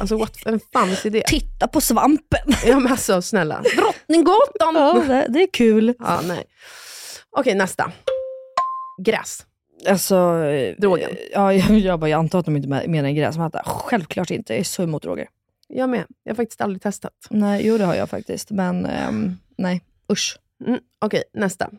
Alltså 0.00 0.16
what, 0.16 0.46
en 0.46 0.60
fanns 0.72 1.06
idé. 1.06 1.22
Titta 1.26 1.68
på 1.68 1.80
svampen. 1.80 2.40
Ja 2.66 2.80
men 2.80 2.92
alltså 2.92 3.22
snälla, 3.22 3.62
Drottninggatan! 3.76 4.74
Ja, 4.74 5.02
det, 5.08 5.26
det 5.28 5.42
är 5.42 5.48
kul. 5.52 5.94
Ja, 5.98 6.20
nej. 6.26 6.44
Okej, 7.30 7.54
nästa. 7.54 7.92
Gräs. 9.04 9.46
Alltså, 9.88 10.16
eh, 10.44 10.76
Drogen. 10.78 11.10
Ja, 11.32 11.52
jag, 11.52 11.78
jag, 11.78 12.00
bara, 12.00 12.10
jag 12.10 12.18
antar 12.18 12.38
att 12.38 12.44
de 12.44 12.56
inte 12.56 12.68
men- 12.68 12.90
menar 12.90 13.10
gräsmatta. 13.10 13.62
Självklart 13.66 14.30
inte. 14.30 14.52
Jag 14.52 14.60
är 14.60 14.64
så 14.64 14.82
emot 14.82 15.02
droger. 15.02 15.28
Jag 15.68 15.88
med. 15.88 16.04
Jag 16.24 16.32
har 16.32 16.36
faktiskt 16.36 16.60
aldrig 16.60 16.82
testat. 16.82 17.12
Nej, 17.30 17.66
jo 17.66 17.78
det 17.78 17.84
har 17.84 17.94
jag 17.94 18.10
faktiskt. 18.10 18.50
Men 18.50 18.86
ehm, 18.86 19.36
nej, 19.58 19.82
usch. 20.12 20.38
Mm. 20.66 20.80
Okej, 21.00 21.22
nästa. 21.34 21.70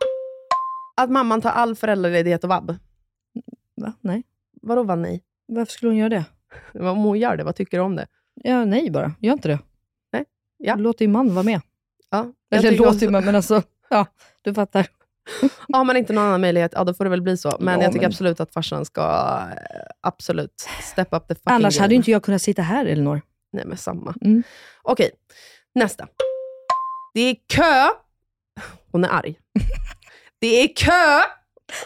Att 0.97 1.09
mamman 1.09 1.41
tar 1.41 1.49
all 1.49 1.75
föräldraledighet 1.75 2.43
och 2.43 2.49
vab. 2.49 2.75
Va? 3.81 3.93
Nej. 4.01 4.23
Vadå 4.61 4.83
var 4.83 4.95
nej? 4.95 5.23
Varför 5.47 5.71
skulle 5.71 5.89
hon 5.89 5.97
göra 5.97 6.09
det? 6.09 6.25
Om 6.79 6.97
hon 6.97 7.19
gör 7.19 7.37
det, 7.37 7.43
vad 7.43 7.55
tycker 7.55 7.77
du 7.77 7.83
om 7.83 7.95
det? 7.95 8.07
Ja, 8.43 8.65
nej 8.65 8.91
bara. 8.91 9.11
Gör 9.19 9.33
inte 9.33 9.47
det. 9.47 9.59
Nej. 10.13 10.25
Ja. 10.57 10.75
Låt 10.75 10.97
din 10.97 11.11
man 11.11 11.33
vara 11.35 11.43
med. 11.43 11.61
Ja, 12.09 12.31
Eller 12.51 12.71
låt 12.71 12.87
också- 12.87 12.99
din 12.99 13.11
man, 13.11 13.25
men 13.25 13.35
alltså, 13.35 13.61
ja, 13.89 14.05
du 14.41 14.53
fattar. 14.53 14.87
Har 15.73 15.83
man 15.83 15.97
inte 15.97 16.13
någon 16.13 16.23
annan 16.23 16.41
möjlighet, 16.41 16.71
ja 16.75 16.83
då 16.83 16.93
får 16.93 17.03
det 17.03 17.09
väl 17.09 17.21
bli 17.21 17.37
så. 17.37 17.57
Men 17.59 17.73
Ja, 17.79 17.83
jag 17.85 17.91
tycker 17.91 18.03
men- 18.05 18.11
absolut 18.11 18.39
att 18.39 18.53
farsan 18.53 18.85
ska 18.85 19.01
eh, 19.01 19.57
absolut 20.01 20.67
step 20.81 21.07
up 21.11 21.27
the 21.27 21.35
fucking 21.35 21.41
Annars 21.53 21.75
game. 21.75 21.83
hade 21.83 21.93
ju 21.93 21.97
inte 21.97 22.11
jag 22.11 22.23
kunnat 22.23 22.41
sitta 22.41 22.61
här, 22.61 22.85
Elinor. 22.85 23.21
Nej 23.53 23.65
men 23.65 23.77
samma. 23.77 24.13
Mm. 24.21 24.43
Okej, 24.81 25.11
nästa. 25.75 26.07
Det 27.13 27.21
är 27.21 27.35
kö. 27.47 27.87
Hon 28.91 29.03
är 29.03 29.09
arg. 29.09 29.39
Det 30.39 30.47
är 30.63 30.75
kö 30.75 31.21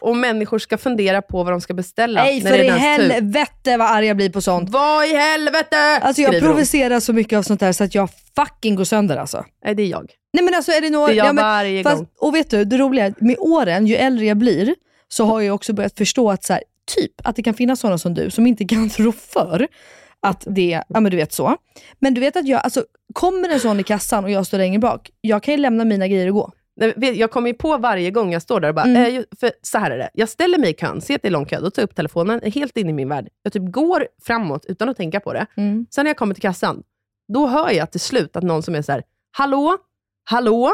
och 0.02 0.18
människor 0.18 0.60
ska 0.60 0.78
fundera 0.78 1.22
på 1.22 1.44
vad 1.44 1.54
de 1.54 1.62
ska 1.62 1.74
beställa 1.74 2.24
Nej, 2.24 2.44
när 2.44 2.52
för 2.52 2.58
det 2.58 2.64
i 2.64 2.68
är 2.68 2.72
dens 2.72 2.98
tur. 2.98 3.10
helvete 3.10 3.78
vad 3.78 3.88
arg 3.88 4.06
jag 4.06 4.18
blir 4.18 4.30
på 4.30 4.42
sånt. 4.42 4.70
Vad 4.70 5.06
i 5.06 5.16
helvete! 5.16 5.78
Alltså 5.78 6.22
jag 6.22 6.30
skriver 6.30 6.48
hon. 6.48 6.56
provocerar 6.56 7.00
så 7.00 7.14
mycket 7.14 7.38
av 7.38 7.44
sånt 7.44 7.60
där 7.60 7.72
så 7.72 7.84
att 7.84 7.96
jag 7.96 8.10
fucking 8.36 8.76
går 8.76 8.84
sönder 8.84 9.18
alltså. 9.18 9.46
Nej, 9.66 9.76
det 9.76 9.84
är 9.84 9.88
jag. 9.88 10.12
Nej 10.34 10.44
men 10.44 10.54
alltså 10.54 10.72
Elinor, 10.72 11.08
Det 11.08 11.14
är 11.14 11.16
jag 11.18 11.28
ja, 11.28 11.34
men, 11.34 11.44
varje 11.44 11.84
fast, 11.84 11.98
gång. 11.98 12.08
och 12.20 12.36
vet 12.36 12.50
du, 12.50 12.66
det 12.66 12.78
roliga 12.78 13.06
är, 13.06 13.14
med 13.18 13.36
åren, 13.40 13.88
ju 13.88 13.96
äldre 13.96 14.26
jag 14.26 14.38
blir, 14.38 14.76
så 15.08 15.26
har 15.26 15.42
jag 15.42 15.56
också 15.56 15.74
börjat 15.74 15.98
förstå 15.98 16.32
att 16.32 16.44
så 16.44 16.54
här, 16.54 16.64
typ 16.96 17.12
att 17.24 17.36
det 17.36 17.44
kan 17.44 17.54
finnas 17.54 17.80
sådana 17.80 17.98
som 17.98 18.14
du 18.14 18.30
som 18.32 18.48
inte 18.48 18.66
kan 18.66 18.90
rå 18.98 19.12
för 19.12 19.68
att 20.20 20.44
det, 20.48 20.82
ja 20.88 21.00
men 21.00 21.12
du 21.12 21.18
vet 21.18 21.34
så. 21.34 21.56
Men 22.00 22.14
du 22.14 22.22
vet 22.22 22.36
att 22.36 22.48
jag, 22.48 22.62
alltså 22.64 22.84
kommer 23.14 23.50
en 23.50 23.60
sån 23.60 23.80
i 23.80 23.84
kassan 23.84 24.24
och 24.24 24.32
jag 24.32 24.48
står 24.48 24.58
längre 24.58 24.80
bak, 24.80 25.10
jag 25.22 25.44
kan 25.44 25.54
ju 25.54 25.58
lämna 25.58 25.86
mina 25.86 26.08
grejer 26.08 26.28
och 26.28 26.34
gå. 26.34 26.52
Jag 27.16 27.32
kommer 27.32 27.48
ju 27.48 27.54
på 27.54 27.78
varje 27.78 28.12
gång 28.12 28.34
jag 28.34 28.42
står 28.42 28.60
där 28.60 28.70
och 28.70 28.76
bara, 28.76 28.86
Mm. 28.86 29.18
eh, 29.18 29.24
för 29.40 29.52
så 29.62 29.78
här 29.78 29.92
är 29.92 29.98
det. 29.98 30.10
Jag 30.14 30.30
ställer 30.30 30.58
mig 30.58 30.70
i 30.70 30.74
kön, 30.74 31.02
ser 31.02 31.16
att 31.16 31.22
det 31.22 31.28
är 31.28 31.32
lång 31.32 31.46
kö, 31.46 31.60
då 31.60 31.70
tar 31.72 31.82
jag 31.82 31.88
upp 31.90 31.96
telefonen, 31.96 32.40
är 32.44 32.52
helt 32.52 32.78
inne 32.78 32.90
i 32.90 32.94
min 32.94 33.10
värld. 33.10 33.28
Jag 33.44 33.54
typ 33.54 33.72
går 33.72 34.08
framåt 34.24 34.66
utan 34.66 34.90
att 34.90 34.98
tänka 34.98 35.20
på 35.20 35.34
det. 35.34 35.46
Mm. 35.58 35.86
Sen 35.96 36.04
när 36.04 36.10
jag 36.10 36.18
kommer 36.18 36.34
till 36.34 36.42
kassan, 36.42 36.84
då 37.34 37.48
hör 37.48 37.72
jag 37.72 37.92
till 37.92 38.00
slut 38.00 38.36
att 38.36 38.44
någon 38.44 38.64
som 38.64 38.76
är 38.76 38.82
så 38.82 38.92
här, 38.92 39.04
hallå, 39.38 39.78
hallå, 40.30 40.74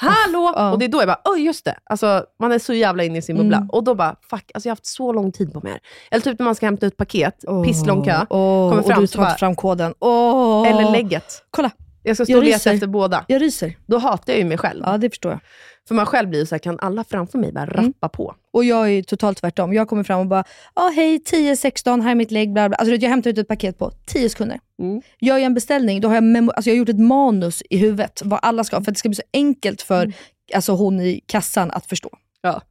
hallå. 0.00 0.52
ja. 0.56 0.72
Och 0.72 0.78
det 0.78 0.84
är 0.84 0.88
då 0.88 0.98
jag 1.00 1.06
bara, 1.08 1.20
oj 1.24 1.40
just 1.44 1.64
det. 1.64 1.74
Alltså, 1.84 2.24
man 2.40 2.52
är 2.52 2.58
så 2.58 2.74
jävla 2.74 3.04
inne 3.04 3.18
i 3.18 3.22
sin 3.22 3.36
bubbla. 3.36 3.56
Mm. 3.56 3.70
Och 3.70 3.84
då 3.84 3.94
bara, 3.94 4.16
fuck, 4.30 4.50
alltså 4.54 4.68
jag 4.68 4.70
har 4.70 4.76
haft 4.76 4.86
så 4.86 5.12
lång 5.12 5.32
tid 5.32 5.52
på 5.52 5.60
mig 5.60 5.72
här. 5.72 5.80
Eller 6.10 6.22
typ 6.22 6.38
när 6.38 6.44
man 6.44 6.54
ska 6.54 6.66
hämta 6.66 6.86
ut 6.86 6.96
paket, 6.96 7.44
pisslång 7.64 8.04
kö, 8.04 8.26
Åh, 8.30 8.70
kommer 8.70 8.82
och 8.82 8.86
fram 8.88 9.00
du 9.00 9.06
så 9.06 9.18
tar 9.18 9.24
inte 9.26 9.38
fram 9.38 9.54
koden. 9.56 9.94
Åh. 9.98 10.68
eller 10.68 10.90
lägget. 10.92 11.44
Kolla, 11.50 11.70
Jag 12.08 12.16
ska 12.16 12.24
stå 12.24 12.32
Jag 12.32 12.38
och 12.38 12.44
leta 12.44 12.56
ryser. 12.56 12.74
efter 12.74 12.86
båda. 12.86 13.24
jag 13.28 13.42
ryser. 13.42 13.76
Då 13.86 13.98
hatar 13.98 14.32
jag 14.32 14.38
ju 14.40 14.44
mig 14.44 14.58
själv. 14.58 14.82
Ja, 14.86 14.98
det 14.98 15.10
förstår 15.10 15.32
jag. 15.32 15.40
För 15.88 15.94
man 15.94 16.06
själv 16.06 16.28
blir 16.28 16.40
ju 16.40 16.46
så 16.46 16.54
här, 16.54 16.58
kan 16.60 16.78
alla 16.80 17.04
framför 17.04 17.38
mig 17.38 17.52
bara 17.52 17.66
rappa 17.66 17.78
Mm. 17.80 17.92
på? 18.12 18.34
Och 18.52 18.64
jag 18.64 18.90
är 18.92 19.02
totalt 19.02 19.38
tvärtom. 19.38 19.72
Jag 19.72 19.88
kommer 19.88 20.04
fram 20.04 20.20
och 20.20 20.26
bara, 20.26 20.44
ja 20.74 20.92
hej 20.96 21.18
10-16, 21.18 22.00
här 22.02 22.10
är 22.10 22.14
mitt 22.14 22.30
lägg, 22.30 22.52
bla 22.52 22.68
bla. 22.68 22.76
Alltså 22.76 22.94
jag 22.94 23.10
hämtar 23.10 23.30
ut 23.30 23.38
ett 23.38 23.48
paket 23.48 23.78
på 23.78 23.90
10 24.06 24.28
sekunder. 24.30 24.58
Mm. 24.82 25.02
Gör 25.20 25.36
jag 25.36 25.44
en 25.44 25.54
beställning, 25.54 26.00
då 26.00 26.08
har 26.08 26.14
jag, 26.14 26.24
memo- 26.24 26.50
alltså, 26.56 26.70
jag 26.70 26.74
har 26.74 26.78
gjort 26.78 26.88
ett 26.88 27.00
manus 27.00 27.62
i 27.70 27.76
huvudet, 27.78 28.20
vad 28.24 28.38
alla 28.42 28.64
ska 28.64 28.76
ha, 28.76 28.84
för 28.84 28.90
att 28.90 28.94
det 28.94 28.98
ska 28.98 29.08
bli 29.08 29.16
så 29.16 29.22
enkelt 29.32 29.82
för 29.82 30.02
Mm. 30.02 30.12
alltså, 30.54 30.72
hon 30.72 31.00
i 31.00 31.20
kassan 31.26 31.70
att 31.70 31.86
förstå. 31.86 32.10
Ja. 32.40 32.62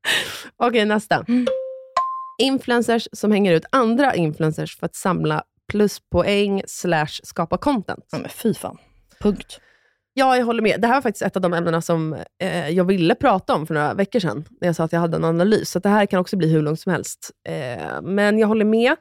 Okej, 0.56 0.84
nästa. 0.84 1.24
Mm. 1.28 1.46
Influencers 2.42 3.08
som 3.12 3.32
hänger 3.32 3.52
ut 3.52 3.64
andra 3.70 4.14
influencers 4.14 4.76
för 4.78 4.86
att 4.86 4.94
samla 4.94 5.42
pluspoäng 5.72 6.62
slash 6.66 7.20
skapa 7.22 7.56
content. 7.58 8.04
Ja, 8.12 8.18
men 8.18 8.30
fy 8.30 8.54
fan. 8.54 8.78
Punkt. 9.20 9.60
Ja, 10.14 10.36
jag 10.36 10.44
håller 10.46 10.62
med. 10.62 10.80
Det 10.80 10.86
här 10.86 10.94
var 10.94 11.02
faktiskt 11.02 11.22
ett 11.22 11.36
av 11.36 11.42
de 11.42 11.52
ämnena 11.52 11.80
som 11.80 12.16
eh, 12.42 12.68
jag 12.68 12.84
ville 12.84 13.14
prata 13.14 13.54
om 13.54 13.66
för 13.66 13.74
några 13.74 13.94
veckor 13.94 14.20
sedan, 14.20 14.44
när 14.60 14.68
jag 14.68 14.76
sa 14.76 14.84
att 14.84 14.92
jag 14.92 15.00
hade 15.00 15.16
en 15.16 15.24
analys. 15.24 15.70
Så 15.70 15.78
det 15.78 15.88
här 15.88 16.06
kan 16.06 16.20
också 16.20 16.36
bli 16.36 16.48
hur 16.52 16.62
långt 16.62 16.80
som 16.80 16.92
helst. 16.92 17.30
Eh, 17.48 18.02
men 18.02 18.38
jag 18.38 18.48
håller 18.48 18.64
med, 18.64 18.96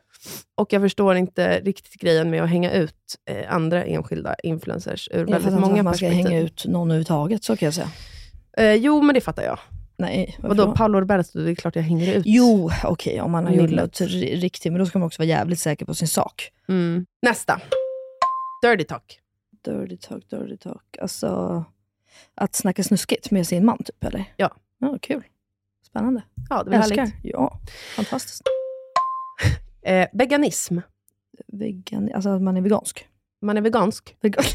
och 0.58 0.74
jag 0.74 0.82
förstår 0.82 1.16
inte 1.16 1.60
riktigt 1.60 2.02
grejen 2.02 2.30
med 2.30 2.44
att 2.44 2.50
hänga 2.50 2.72
ut 2.72 2.96
eh, 3.30 3.54
andra 3.56 3.84
enskilda 3.84 4.36
influencers 4.44 5.10
ur 5.12 5.18
Jag 5.20 5.26
väldigt 5.26 5.44
fattar 5.44 5.50
inte 5.58 5.62
många 5.62 5.80
att 5.80 5.84
man 5.84 5.94
ska 5.94 6.06
perspektiv. 6.06 6.28
hänga 6.30 6.42
ut 6.42 6.66
någon 6.66 6.88
överhuvudtaget, 6.88 7.44
så 7.44 7.58
kan 7.58 7.66
jag 7.66 7.74
säga. 7.74 7.90
Eh, 8.58 8.74
jo, 8.74 9.02
men 9.02 9.16
det 9.16 9.22
fattar 9.22 9.44
jag. 9.44 9.60
Nej, 10.02 10.38
Vadå, 10.40 10.66
då? 10.66 10.76
Paolo 10.76 11.00
Roberto, 11.00 11.40
det 11.40 11.52
är 11.52 11.56
klart 11.56 11.76
jag 11.76 11.84
hänger 11.84 12.14
ut. 12.16 12.24
Jo, 12.26 12.70
okej, 12.84 13.22
om 13.22 13.32
man 13.32 13.46
har 13.46 13.52
gjort 13.54 13.70
något 13.70 14.02
ri- 14.02 14.36
riktigt, 14.36 14.72
men 14.72 14.80
då 14.80 14.86
ska 14.86 15.00
man 15.00 15.06
också 15.06 15.22
vara 15.22 15.28
jävligt 15.30 15.60
säker 15.60 15.86
på 15.86 15.94
sin 15.94 16.08
sak. 16.08 16.52
Mm. 16.68 17.06
Nästa. 17.22 17.62
Dirty 18.64 18.84
talk. 18.84 19.20
Dirty 19.66 19.98
talk, 19.98 20.30
dirty 20.30 20.58
talk. 20.58 20.98
Alltså, 21.02 21.64
att 22.36 22.56
snacka 22.56 22.84
snuskigt 22.84 23.32
med 23.32 23.48
sin 23.48 23.66
man, 23.66 23.78
typ, 23.78 24.04
eller? 24.04 24.34
Ja. 24.38 24.56
Ja, 24.80 24.98
kul. 25.02 25.24
Spännande. 25.88 26.24
Ja, 26.50 26.64
det 26.64 26.70
var 26.70 26.78
Älskar. 26.78 26.98
härligt. 26.98 27.16
Ja, 27.24 27.60
fantastiskt. 27.96 28.42
Eh, 29.84 30.08
veganism. 30.14 30.78
Vegan, 31.48 32.10
alltså 32.16 32.30
att 32.30 32.42
man 32.42 32.58
är 32.58 32.62
vegansk. 32.62 33.08
Man 33.42 33.58
är 33.58 33.62
vegansk. 33.62 34.18
Vegan. 34.22 34.44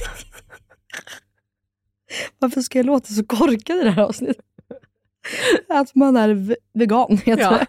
Varför 2.39 2.61
ska 2.61 2.79
jag 2.79 2.87
låta 2.87 3.13
så 3.15 3.25
korkad 3.25 3.79
i 3.79 3.83
det 3.83 3.91
här 3.91 4.03
avsnittet? 4.03 4.37
Att 5.69 5.95
man 5.95 6.17
är 6.17 6.35
ve- 6.35 6.57
vegan, 6.75 7.19
heter 7.25 7.43
Ja. 7.43 7.51
det. 7.51 7.67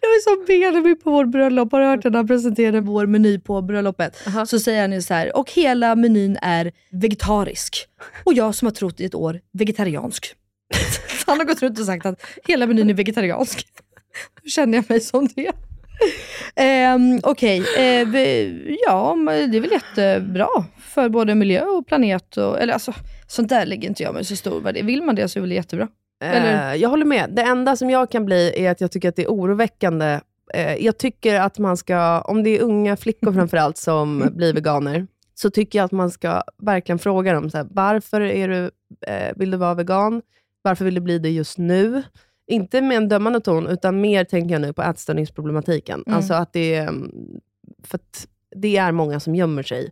Jag 0.00 0.10
är 0.10 0.20
så 0.20 0.46
Benjamin 0.46 0.98
på 1.04 1.10
vårt 1.10 1.28
bröllop. 1.28 1.72
Har 1.72 1.80
du 1.80 1.86
hört 1.86 2.04
när 2.04 2.10
han 2.14 2.26
presenterade 2.26 2.80
vår 2.80 3.06
meny 3.06 3.38
på 3.38 3.62
bröllopet? 3.62 4.16
Aha. 4.26 4.46
Så 4.46 4.58
säger 4.60 4.80
han 4.80 4.92
ju 4.92 5.02
så 5.02 5.14
här, 5.14 5.36
och 5.36 5.50
hela 5.52 5.94
menyn 5.96 6.38
är 6.42 6.72
vegetarisk. 6.90 7.86
Och 8.24 8.34
jag 8.34 8.54
som 8.54 8.66
har 8.66 8.72
trott 8.72 9.00
i 9.00 9.04
ett 9.04 9.14
år, 9.14 9.40
vegetariansk. 9.52 10.34
Han 11.26 11.38
har 11.38 11.44
gått 11.44 11.62
runt 11.62 11.78
och 11.78 11.86
sagt 11.86 12.06
att 12.06 12.22
hela 12.44 12.66
menyn 12.66 12.90
är 12.90 12.94
vegetariansk. 12.94 13.66
Då 14.42 14.48
känner 14.48 14.78
jag 14.78 14.90
mig 14.90 15.00
som 15.00 15.28
det. 15.36 15.52
Um, 16.94 17.20
Okej, 17.22 17.58
eh, 17.78 18.08
vi- 18.08 18.78
ja 18.86 19.14
men 19.14 19.50
det 19.50 19.56
är 19.58 19.60
väl 19.60 19.70
jättebra 19.72 20.48
för 20.80 21.08
både 21.08 21.34
miljö 21.34 21.62
och 21.64 21.86
planet. 21.86 22.36
Och, 22.36 22.60
eller 22.60 22.72
alltså, 22.72 22.94
sånt 23.26 23.48
där 23.48 23.66
lägger 23.66 23.88
inte 23.88 24.02
jag 24.02 24.14
mig 24.14 24.24
så 24.24 24.36
stor 24.36 24.60
värde 24.60 24.82
Vill 24.82 25.02
man 25.02 25.14
det 25.14 25.28
så 25.28 25.38
är 25.38 25.40
det 25.40 25.48
väl 25.48 25.52
jättebra. 25.56 25.88
Eller? 26.22 26.72
Eh, 26.72 26.80
jag 26.80 26.88
håller 26.88 27.04
med. 27.04 27.30
Det 27.30 27.42
enda 27.42 27.76
som 27.76 27.90
jag 27.90 28.10
kan 28.10 28.24
bli 28.24 28.64
är 28.64 28.70
att 28.70 28.80
jag 28.80 28.92
tycker 28.92 29.08
att 29.08 29.16
det 29.16 29.22
är 29.22 29.28
oroväckande. 29.28 30.20
Eh, 30.54 30.74
jag 30.74 30.98
tycker 30.98 31.40
att 31.40 31.58
man 31.58 31.76
ska, 31.76 32.20
om 32.20 32.42
det 32.42 32.58
är 32.58 32.62
unga 32.62 32.96
flickor 32.96 33.32
framförallt 33.32 33.76
som 33.76 34.30
blir 34.36 34.54
veganer, 34.54 35.06
så 35.34 35.50
tycker 35.50 35.78
jag 35.78 35.84
att 35.84 35.92
man 35.92 36.10
ska 36.10 36.42
verkligen 36.58 36.98
fråga 36.98 37.32
dem, 37.32 37.50
så 37.50 37.56
här, 37.56 37.66
varför 37.70 38.20
är 38.20 38.48
du, 38.48 38.70
eh, 39.06 39.32
vill 39.36 39.50
du 39.50 39.56
vara 39.56 39.74
vegan? 39.74 40.22
Varför 40.62 40.84
vill 40.84 40.94
du 40.94 41.00
bli 41.00 41.18
det 41.18 41.30
just 41.30 41.58
nu? 41.58 42.02
Inte 42.46 42.82
med 42.82 42.96
en 42.96 43.08
dömande 43.08 43.40
ton, 43.40 43.66
utan 43.66 44.00
mer 44.00 44.24
tänker 44.24 44.54
jag 44.54 44.62
nu 44.62 44.72
på 44.72 44.82
ätstörningsproblematiken. 44.82 46.02
Mm. 46.06 46.16
Alltså 46.16 46.34
att 46.34 46.52
det, 46.52 46.74
mm, 46.74 47.10
för 47.84 47.98
att 47.98 48.26
det 48.56 48.76
är 48.76 48.92
många 48.92 49.20
som 49.20 49.34
gömmer 49.34 49.62
sig. 49.62 49.90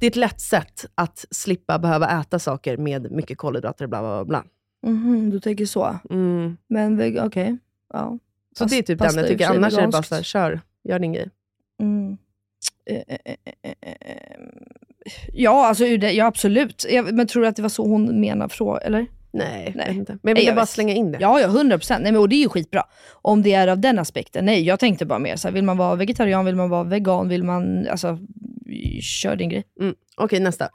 Det 0.00 0.06
är 0.06 0.10
ett 0.10 0.16
lätt 0.16 0.40
sätt 0.40 0.86
att 0.94 1.24
slippa 1.30 1.78
behöva 1.78 2.20
äta 2.20 2.38
saker 2.38 2.76
med 2.76 3.10
mycket 3.10 3.38
kolhydrater, 3.38 3.86
bla 3.86 4.00
bla 4.00 4.24
bla. 4.24 4.44
Mhm, 4.86 5.30
du 5.30 5.40
tänker 5.40 5.66
så. 5.66 5.98
Mm. 6.10 6.56
Men 6.68 7.18
okej. 7.26 7.58
Ja. 7.92 8.18
Så 8.58 8.64
Fast- 8.64 8.70
det 8.74 8.78
är 8.78 8.82
typ 8.82 8.98
den 8.98 9.14
jag 9.14 9.26
tycker. 9.28 9.46
sig 9.46 9.56
Annars 9.56 9.74
är 9.74 9.82
det 9.82 9.88
bara 9.88 10.02
så 10.02 10.14
här, 10.14 10.22
kör, 10.22 10.60
gör 10.84 10.98
din 10.98 11.12
grej. 11.12 11.30
Mm. 11.80 12.16
Eh, 12.90 12.96
eh, 12.96 13.16
eh, 13.24 13.34
eh, 13.62 13.92
eh, 14.00 14.38
Ja, 15.32 15.66
alltså, 15.66 15.86
ja 15.86 16.26
absolut. 16.26 16.86
Jag, 16.90 17.14
men 17.14 17.26
tror 17.26 17.42
du 17.42 17.48
att 17.48 17.56
det 17.56 17.62
var 17.62 17.68
så 17.68 17.86
hon 17.86 18.20
menade? 18.20 18.54
Frå, 18.54 18.78
eller? 18.78 19.06
Nej, 19.30 19.72
Nej. 19.76 19.86
jag 19.86 19.96
inte. 19.96 20.12
Men 20.12 20.30
jag 20.30 20.34
ville 20.34 20.46
jag 20.46 20.54
bara 20.56 20.62
vet. 20.62 20.68
slänga 20.68 20.94
in 20.94 21.12
det. 21.12 21.18
Ja, 21.20 21.40
ja, 21.40 21.46
100 21.46 21.78
procent. 21.78 22.16
Och 22.16 22.28
det 22.28 22.36
är 22.36 22.42
ju 22.42 22.48
skitbra. 22.48 22.82
Om 23.12 23.42
det 23.42 23.52
är 23.54 23.68
av 23.68 23.78
den 23.78 23.98
aspekten. 23.98 24.44
Nej, 24.44 24.62
jag 24.62 24.80
tänkte 24.80 25.06
bara 25.06 25.18
mer 25.18 25.36
så 25.36 25.48
här, 25.48 25.52
vill 25.52 25.64
man 25.64 25.76
vara 25.76 25.94
vegetarian, 25.94 26.44
vill 26.44 26.56
man 26.56 26.70
vara 26.70 26.84
vegan, 26.84 27.28
vill 27.28 27.44
man... 27.44 27.88
Alltså, 27.88 28.18
kör 29.02 29.36
din 29.36 29.48
grej. 29.48 29.64
Mm. 29.80 29.94
Okej, 30.16 30.40
nästa. 30.40 30.68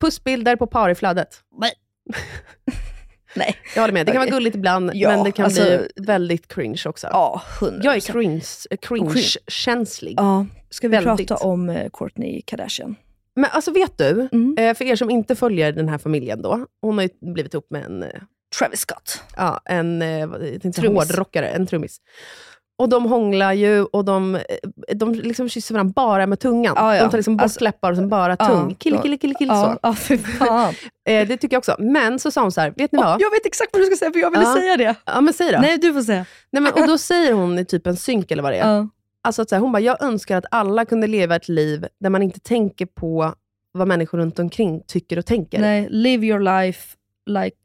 Pussbilder 0.00 0.56
på 0.56 0.66
par 0.66 0.90
i 0.90 0.94
flödet. 0.94 1.40
Nej. 1.60 1.72
Nej. 3.34 3.56
Jag 3.74 3.82
håller 3.82 3.92
med. 3.92 4.06
Det 4.06 4.12
kan 4.12 4.20
vara 4.20 4.30
gulligt 4.30 4.56
ibland, 4.56 4.90
Ja, 4.94 5.08
men 5.10 5.24
det 5.24 5.32
kan 5.32 5.44
alltså- 5.44 5.62
bli 5.64 5.88
väldigt 5.96 6.48
cringe 6.48 6.82
också. 6.86 7.06
Ja, 7.10 7.42
100 7.60 7.80
Jag 7.84 7.96
är 7.96 8.00
cringe, 8.00 8.44
cringe-känslig. 8.82 10.14
Ja, 10.16 10.46
ska 10.70 10.88
vi 10.88 10.96
Väldigt. 10.96 11.28
prata 11.28 11.44
om 11.46 11.68
eh, 11.68 11.88
Kourtney 11.88 12.42
Kardashian? 12.46 12.96
Men 13.36 13.50
alltså 13.50 13.70
vet 13.72 13.98
du, 13.98 14.28
Mm. 14.32 14.54
eh, 14.58 14.74
för 14.74 14.84
er 14.84 14.96
som 14.96 15.10
inte 15.10 15.34
följer 15.34 15.72
den 15.72 15.88
här 15.88 15.98
familjen 15.98 16.42
då, 16.42 16.66
hon 16.82 16.94
har 16.98 17.02
ju 17.02 17.08
blivit 17.34 17.54
ihop 17.54 17.66
med 17.70 17.84
en, 17.84 18.02
eh, 18.02 18.08
Travis 18.58 18.80
Scott. 18.80 19.22
ja, 19.36 19.60
en 19.64 20.02
eh, 20.02 20.08
jag 20.18 20.30
tänkte 20.40 20.60
säga 20.60 20.72
Trummis. 20.72 20.98
hårdrockare, 21.10 21.48
en 21.48 21.66
trummis. 21.66 21.96
Och 22.82 22.88
de 22.88 23.04
hånglar 23.04 23.52
ju 23.52 23.82
och 23.82 24.04
de, 24.04 24.34
eh, 24.34 24.40
de 24.94 25.14
liksom 25.14 25.48
kysser 25.48 25.74
varandra 25.74 25.92
bara 25.96 26.26
med 26.26 26.40
tungan. 26.40 26.74
Ja, 26.76 26.96
ja. 26.96 27.02
De 27.04 27.10
tar 27.10 27.18
liksom 27.18 27.36
bort 27.36 27.42
Alltså- 27.42 27.64
läppar 27.64 27.90
och 27.90 27.96
sen 27.96 28.08
bara 28.08 28.36
tung. 28.36 28.74
Kill, 28.74 28.92
då- 28.94 29.02
kill, 29.02 29.18
kill, 29.18 29.34
kill, 29.36 29.48
Ja, 29.48 29.64
så. 29.72 29.78
ja 29.82 29.94
fy 29.94 30.18
fan. 30.18 30.74
Eh, 31.08 31.28
det 31.28 31.36
tycker 31.36 31.54
jag 31.54 31.58
också. 31.58 31.76
Men 31.78 32.18
så 32.18 32.30
sa 32.30 32.42
hon 32.42 32.52
så 32.52 32.60
här, 32.60 32.74
vet 32.76 32.92
ni 32.92 32.98
vad? 32.98 33.20
jag 33.20 33.30
vet 33.30 33.46
exakt 33.46 33.70
vad 33.72 33.82
du 33.82 33.86
ska 33.86 33.96
säga, 33.96 34.12
för 34.12 34.20
jag 34.20 34.30
ville 34.30 34.44
säga 34.46 34.76
det. 34.76 34.94
Ja 35.04 35.20
men 35.20 35.34
säg 35.34 35.52
då. 35.52 35.58
Nej, 35.58 35.78
du 35.78 35.92
får 35.92 36.02
säga. 36.02 36.26
Nej, 36.52 36.62
men, 36.62 36.72
och 36.72 36.86
då 36.86 36.98
säger 36.98 37.32
hon 37.32 37.58
i 37.58 37.64
typ 37.64 37.86
en 37.86 37.96
synk 37.96 38.30
eller 38.30 38.42
vad 38.42 38.52
det 38.52 38.58
är. 38.58 38.88
Alltså 39.24 39.42
att 39.42 39.48
så 39.48 39.54
här, 39.54 39.60
hon 39.62 39.72
bara, 39.72 39.80
jag 39.80 40.02
önskar 40.02 40.36
att 40.38 40.44
alla 40.50 40.84
kunde 40.84 41.06
leva 41.06 41.36
ett 41.36 41.48
liv 41.48 41.86
där 42.00 42.10
man 42.10 42.22
inte 42.22 42.40
tänker 42.40 42.86
på 42.86 43.34
vad 43.72 43.88
människor 43.88 44.18
runt 44.18 44.38
omkring 44.38 44.82
tycker 44.86 45.18
och 45.18 45.26
tänker. 45.26 45.60
Nej, 45.60 45.86
live 45.90 46.26
your 46.26 46.40
life 46.40 46.96
like 47.26 47.56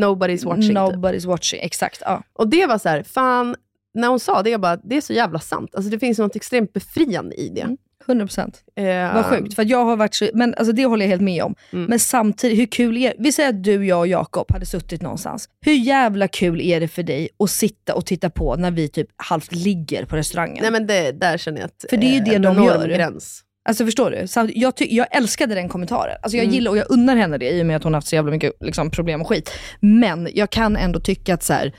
Nobody's 0.00 0.44
watching. 0.44 0.62
typ. 0.68 0.76
nobody's 0.76 1.26
watching. 1.26 1.60
Exakt. 1.62 2.02
Ja. 2.06 2.22
Och 2.32 2.48
det 2.48 2.66
var 2.66 2.78
så 2.78 2.88
här, 2.88 3.02
fan, 3.02 3.56
när 3.94 4.08
hon 4.08 4.20
sa 4.20 4.42
det, 4.42 4.50
jag 4.50 4.60
bara, 4.60 4.76
det 4.76 4.96
är 4.96 5.00
så 5.00 5.12
jävla 5.12 5.38
sant. 5.38 5.74
Alltså 5.74 5.90
det 5.90 5.98
finns 5.98 6.18
något 6.18 6.36
extremt 6.36 6.72
befriande 6.72 7.36
i 7.40 7.48
det. 7.48 7.60
Mm. 7.60 7.76
100 8.06 8.26
procent. 8.26 8.62
Eh, 8.76 9.14
Vad 9.14 9.24
sjukt, 9.26 9.54
för 9.54 9.64
jag 9.64 9.84
har 9.84 9.96
varit 9.96 10.14
så, 10.14 10.28
men 10.34 10.54
alltså 10.54 10.72
det 10.72 10.84
håller 10.84 11.04
jag 11.04 11.10
helt 11.10 11.22
med 11.22 11.42
om. 11.42 11.54
Mm. 11.72 11.84
Men 11.84 11.98
samtidigt, 11.98 12.58
hur 12.58 12.66
kul 12.66 12.96
är 12.96 13.14
Vi 13.18 13.32
säger 13.32 13.48
att 13.48 13.64
du, 13.64 13.86
jag 13.86 13.98
och 13.98 14.06
Jakob 14.06 14.52
hade 14.52 14.66
suttit 14.66 15.02
någonstans. 15.02 15.48
Hur 15.60 15.72
jävla 15.72 16.28
kul 16.28 16.60
är 16.60 16.80
det 16.80 16.88
för 16.88 17.02
dig 17.02 17.28
att 17.38 17.50
sitta 17.50 17.94
och 17.94 18.06
titta 18.06 18.30
på 18.30 18.56
när 18.56 18.70
vi 18.70 18.88
typ 18.88 19.08
halvt 19.16 19.52
ligger 19.52 20.04
på 20.04 20.16
restaurangen? 20.16 20.58
Nej 20.62 20.70
men 20.72 20.86
det, 20.86 21.12
där 21.12 21.38
känner 21.38 21.58
jag 21.60 21.66
att 21.66 21.84
För 21.90 21.96
det 21.96 22.06
är 22.06 22.10
ju 22.12 22.18
eh, 22.18 22.24
det 22.24 22.38
de 22.38 22.64
gör. 22.64 22.88
gräns. 22.88 23.40
Alltså 23.68 23.84
förstår 23.84 24.10
du? 24.10 24.26
Så 24.26 24.48
jag, 24.54 24.76
ty- 24.76 24.88
jag 24.96 25.06
älskade 25.16 25.54
den 25.54 25.68
kommentaren. 25.68 26.16
Alltså 26.22 26.36
jag 26.36 26.44
Mm. 26.44 26.54
gillar 26.54 26.70
och 26.70 26.76
jag 26.76 26.90
unnar 26.90 27.16
henne 27.16 27.38
det 27.38 27.50
i 27.50 27.62
och 27.62 27.66
med 27.66 27.76
att 27.76 27.84
hon 27.84 27.92
har 27.94 27.96
haft 27.98 28.08
så 28.08 28.14
jävla 28.14 28.30
mycket 28.30 28.52
liksom, 28.60 28.90
problem 28.90 29.20
och 29.20 29.28
skit. 29.28 29.50
Men 29.80 30.28
jag 30.34 30.50
kan 30.50 30.76
ändå 30.76 31.00
tycka 31.00 31.34
att 31.34 31.42
så 31.42 31.52
här, 31.52 31.72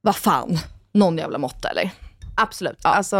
vad 0.00 0.16
fan, 0.16 0.58
någon 0.92 1.18
jävla 1.18 1.38
måtta 1.38 1.68
eller? 1.68 1.90
Absolut. 2.36 2.78
Alltså 2.82 3.16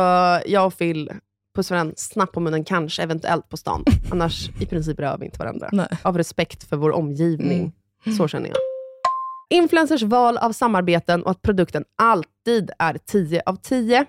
jag 0.46 0.66
och 0.66 0.78
Phil, 0.78 1.12
puss 1.56 1.70
varandra, 1.70 1.94
snabbt 1.96 2.32
på 2.32 2.40
munnen, 2.40 2.64
kanske 2.64 3.02
eventuellt 3.02 3.48
på 3.48 3.56
stan. 3.56 3.84
Annars 4.10 4.50
i 4.60 4.66
princip 4.66 4.98
rör 4.98 5.18
vi 5.18 5.24
inte 5.24 5.38
varandra. 5.38 5.68
Nej. 5.72 5.88
Av 6.02 6.16
respekt 6.16 6.68
för 6.68 6.76
vår 6.76 6.90
omgivning. 6.90 7.72
Mm. 8.06 8.18
Så 8.18 8.28
känner 8.28 8.48
jag. 8.48 8.56
Influencers 9.50 10.02
val 10.02 10.38
av 10.38 10.52
samarbeten 10.52 11.22
och 11.22 11.30
att 11.30 11.42
produkten 11.42 11.84
alltid 11.96 12.70
är 12.78 12.98
10 13.06 13.42
av 13.46 13.56
10. 13.56 14.06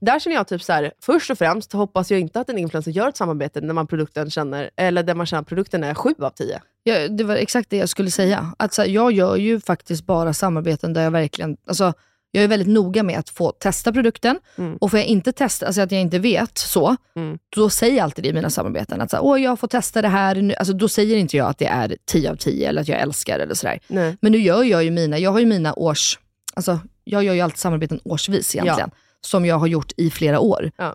Där 0.00 0.18
känner 0.18 0.36
jag 0.36 0.48
typ 0.48 0.62
så 0.62 0.72
här, 0.72 0.92
först 1.02 1.30
och 1.30 1.38
främst 1.38 1.72
hoppas 1.72 2.10
jag 2.10 2.20
inte 2.20 2.40
att 2.40 2.48
en 2.48 2.58
influencer 2.58 2.90
gör 2.90 3.08
ett 3.08 3.16
samarbete 3.16 3.60
när 3.60 3.74
man, 3.74 3.86
produkten 3.86 4.30
känner, 4.30 4.70
eller 4.76 5.02
där 5.02 5.14
man 5.14 5.26
känner 5.26 5.42
att 5.42 5.48
produkten 5.48 5.84
är 5.84 5.94
7 5.94 6.14
av 6.18 6.30
10. 6.30 6.60
Ja, 6.82 7.08
det 7.08 7.24
var 7.24 7.34
exakt 7.36 7.70
det 7.70 7.76
jag 7.76 7.88
skulle 7.88 8.10
säga. 8.10 8.52
Att 8.58 8.74
så 8.74 8.82
här, 8.82 8.88
jag 8.88 9.12
gör 9.12 9.36
ju 9.36 9.60
faktiskt 9.60 10.06
bara 10.06 10.32
samarbeten 10.32 10.92
där 10.92 11.02
jag 11.02 11.10
verkligen, 11.10 11.56
alltså, 11.66 11.92
jag 12.36 12.44
är 12.44 12.48
väldigt 12.48 12.68
noga 12.68 13.02
med 13.02 13.18
att 13.18 13.28
få 13.30 13.50
testa 13.52 13.92
produkten. 13.92 14.38
Mm. 14.58 14.76
Och 14.80 14.90
får 14.90 14.98
jag 14.98 15.06
inte 15.06 15.32
testa, 15.32 15.66
alltså 15.66 15.80
att 15.80 15.92
jag 15.92 16.00
inte 16.00 16.18
vet 16.18 16.58
så, 16.58 16.96
Mm. 17.16 17.38
då 17.56 17.70
säger 17.70 17.96
jag 17.96 18.04
alltid 18.04 18.24
det 18.24 18.28
i 18.28 18.32
mina 18.32 18.50
samarbeten. 18.50 19.00
Att 19.00 19.10
så 19.10 19.16
här, 19.16 19.24
Åh, 19.24 19.42
jag 19.42 19.58
får 19.60 19.68
testa 19.68 20.02
det 20.02 20.08
här. 20.08 20.34
nu." 20.34 20.54
Alltså, 20.54 20.72
då 20.74 20.88
säger 20.88 21.16
inte 21.16 21.36
jag 21.36 21.48
att 21.48 21.58
det 21.58 21.66
är 21.66 21.96
10 22.04 22.30
av 22.30 22.36
10 22.36 22.68
eller 22.68 22.80
att 22.80 22.88
jag 22.88 23.00
älskar 23.00 23.38
eller 23.38 23.54
sådär. 23.54 23.78
Nej. 23.88 24.16
Men 24.20 24.32
nu 24.32 24.38
gör 24.38 24.62
jag 24.64 24.84
ju 24.84 24.90
mina, 24.90 25.18
jag 25.18 25.30
har 25.32 25.38
ju 25.40 25.46
mina 25.46 25.74
års, 25.74 26.18
alltså 26.54 26.78
jag 27.04 27.24
gör 27.24 27.34
ju 27.34 27.40
alltid 27.40 27.58
samarbeten 27.58 28.00
årsvis 28.04 28.54
egentligen. 28.54 28.90
Som 29.20 29.46
jag 29.46 29.58
har 29.58 29.66
gjort 29.66 29.92
i 29.96 30.10
flera 30.10 30.40
år. 30.40 30.70
Ja. 30.76 30.94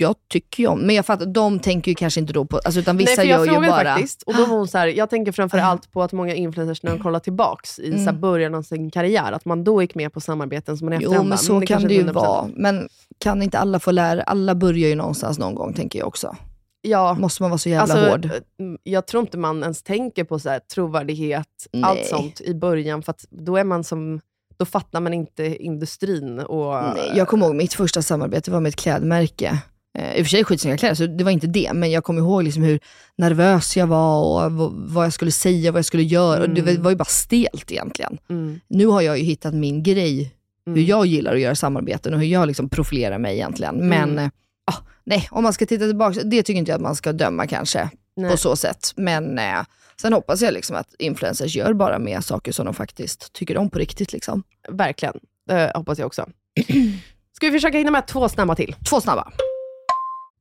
Jag 0.00 0.14
tycker 0.28 0.62
ju 0.62 0.66
om, 0.68 0.80
men 0.80 0.96
jag 0.96 1.06
fattar, 1.06 1.26
de 1.26 1.58
tänker 1.58 1.90
ju 1.90 1.94
kanske 1.94 2.20
inte 2.20 2.32
då 2.32 2.44
på, 2.44 2.58
alltså, 2.64 2.80
utan 2.80 2.96
vissa 2.96 3.10
Nej, 3.10 3.16
för 3.16 3.22
jag 3.24 3.30
gör 3.38 3.44
ju 3.44 3.50
frågade 3.52 3.72
bara... 3.72 3.94
faktiskt, 3.94 4.22
och 4.22 4.34
då 4.34 4.40
var 4.46 4.56
hon 4.56 4.68
så 4.68 4.78
här, 4.78 4.86
jag 4.86 5.10
tänker 5.10 5.32
framför 5.32 5.58
allt 5.58 5.92
på 5.92 6.02
att 6.02 6.12
många 6.12 6.34
influencers 6.34 6.82
när 6.82 6.90
de 6.96 7.02
kollar 7.02 7.18
tillbaks 7.20 7.78
i 7.78 7.92
så 7.92 7.98
här 7.98 8.08
Mm. 8.08 8.20
början 8.20 8.54
av 8.54 8.62
sin 8.62 8.90
karriär, 8.90 9.32
att 9.32 9.44
man 9.44 9.64
då 9.64 9.82
gick 9.82 9.94
med 9.94 10.12
på 10.12 10.20
samarbeten 10.20 10.78
som 10.78 10.84
man 10.86 10.92
i 10.92 10.96
Jo, 10.96 11.10
efterhand 11.10 11.28
men 11.28 11.38
så 11.38 11.52
"Mm, 11.52 11.66
kan 11.66 11.74
kanske 11.74 11.88
det 11.88 11.94
ju 11.94 12.00
inte 12.00 12.12
100%." 12.12 12.14
vara. 12.26 12.48
Men 12.54 12.88
kan 13.18 13.42
inte 13.42 13.58
alla 13.58 13.80
få 13.80 13.90
lära, 13.90 14.22
alla 14.22 14.54
börjar 14.54 14.88
ju 14.88 14.94
någonstans 14.94 15.38
någon 15.38 15.54
gång 15.54 15.72
tänker 15.74 15.98
jag 15.98 16.08
också. 16.08 16.36
Ja, 16.82 17.14
Måste 17.20 17.42
man 17.42 17.50
vara 17.50 17.58
så 17.58 17.68
jävla 17.68 17.94
alltså, 17.94 18.10
hård? 18.10 18.28
mm, 18.60 18.78
Jag 18.82 19.06
tror 19.06 19.20
inte 19.20 19.38
man 19.38 19.62
ens 19.62 19.82
tänker 19.82 20.24
på 20.24 20.38
så 20.38 20.48
här, 20.48 20.58
trovärdighet, 20.58 21.46
Nej. 21.72 21.84
allt 21.84 22.06
sånt 22.06 22.40
i 22.40 22.54
början, 22.54 23.02
för 23.02 23.14
då 23.30 23.56
är 23.56 23.64
man 23.64 23.84
som 23.84 24.20
då 24.56 24.64
fattar 24.64 25.00
man 25.00 25.14
inte 25.14 25.56
industrin. 25.64 26.38
Och, 26.40 26.74
Nej, 26.94 27.12
jag 27.16 27.28
kommer 27.28 27.46
ihåg 27.46 27.54
mitt 27.54 27.72
första 27.74 28.02
samarbete 28.02 28.50
var 28.50 28.60
med 28.60 28.68
ett 28.70 28.76
klädmärke. 28.76 29.58
Eh, 29.98 30.14
I 30.16 30.22
och 30.22 30.26
för 30.26 30.30
sig 30.30 30.44
skitsnygga 30.44 30.76
kläder, 30.76 30.94
så 30.94 31.06
det 31.06 31.24
var 31.24 31.30
inte 31.30 31.46
det. 31.46 31.70
Men 31.74 31.90
jag 31.90 32.04
kommer 32.04 32.20
ihåg 32.20 32.42
liksom 32.44 32.62
hur 32.62 32.80
nervös 33.18 33.76
jag 33.76 33.86
var 33.86 34.44
och 34.46 34.72
vad 34.72 35.04
jag 35.04 35.12
skulle 35.12 35.32
säga, 35.32 35.72
vad 35.72 35.78
jag 35.78 35.84
skulle 35.84 36.02
göra. 36.02 36.42
Och 36.42 36.50
det 36.50 36.62
var- 36.62 36.82
var 36.82 36.90
ju 36.90 36.96
bara 36.96 37.04
stelt 37.04 37.72
egentligen. 37.72 38.18
Mm. 38.30 38.60
Nu 38.68 38.86
har 38.86 39.00
jag 39.00 39.18
ju 39.18 39.24
hittat 39.24 39.54
min 39.54 39.82
grej, 39.82 40.34
hur 40.66 40.72
Mm. 40.72 40.86
jag 40.86 41.06
gillar 41.06 41.34
att 41.34 41.40
göra 41.40 41.54
samarbeten 41.54 42.14
och 42.14 42.20
hur 42.20 42.26
jag 42.26 42.46
liksom 42.48 42.68
profilerar 42.68 43.18
mig 43.18 43.34
egentligen. 43.34 43.88
Men 43.88 44.10
Mm. 44.10 44.18
eh, 44.24 44.30
ah, 44.64 44.76
nej, 45.04 45.28
om 45.30 45.42
man 45.42 45.52
ska 45.52 45.66
titta 45.66 45.84
tillbaka, 45.86 46.20
det 46.24 46.42
tycker 46.42 46.58
inte 46.58 46.70
jag 46.70 46.76
att 46.76 46.82
man 46.82 46.96
ska 46.96 47.12
döma 47.12 47.46
kanske 47.46 47.90
Nej. 48.16 48.30
på 48.30 48.36
så 48.36 48.56
sätt. 48.56 48.92
Men 48.96 49.38
eh, 49.38 49.60
sen 50.00 50.12
hoppas 50.12 50.42
jag 50.42 50.54
liksom 50.54 50.76
att 50.76 50.94
influencers 50.98 51.56
gör 51.56 51.72
bara 51.72 51.98
med 51.98 52.24
saker 52.24 52.52
som 52.52 52.64
de 52.64 52.74
faktiskt 52.74 53.32
tycker 53.32 53.56
om 53.56 53.70
på 53.70 53.78
riktigt. 53.78 54.12
Liksom. 54.12 54.42
Verkligen, 54.68 55.14
det 55.48 55.72
hoppas 55.74 55.98
jag 55.98 56.06
också. 56.06 56.26
Ska 57.36 57.46
vi 57.46 57.52
försöka 57.52 57.78
hinna 57.78 57.90
med 57.90 58.06
två 58.06 58.28
snabba 58.28 58.54
till? 58.54 58.74
Två 58.88 59.00
snabba. 59.00 59.32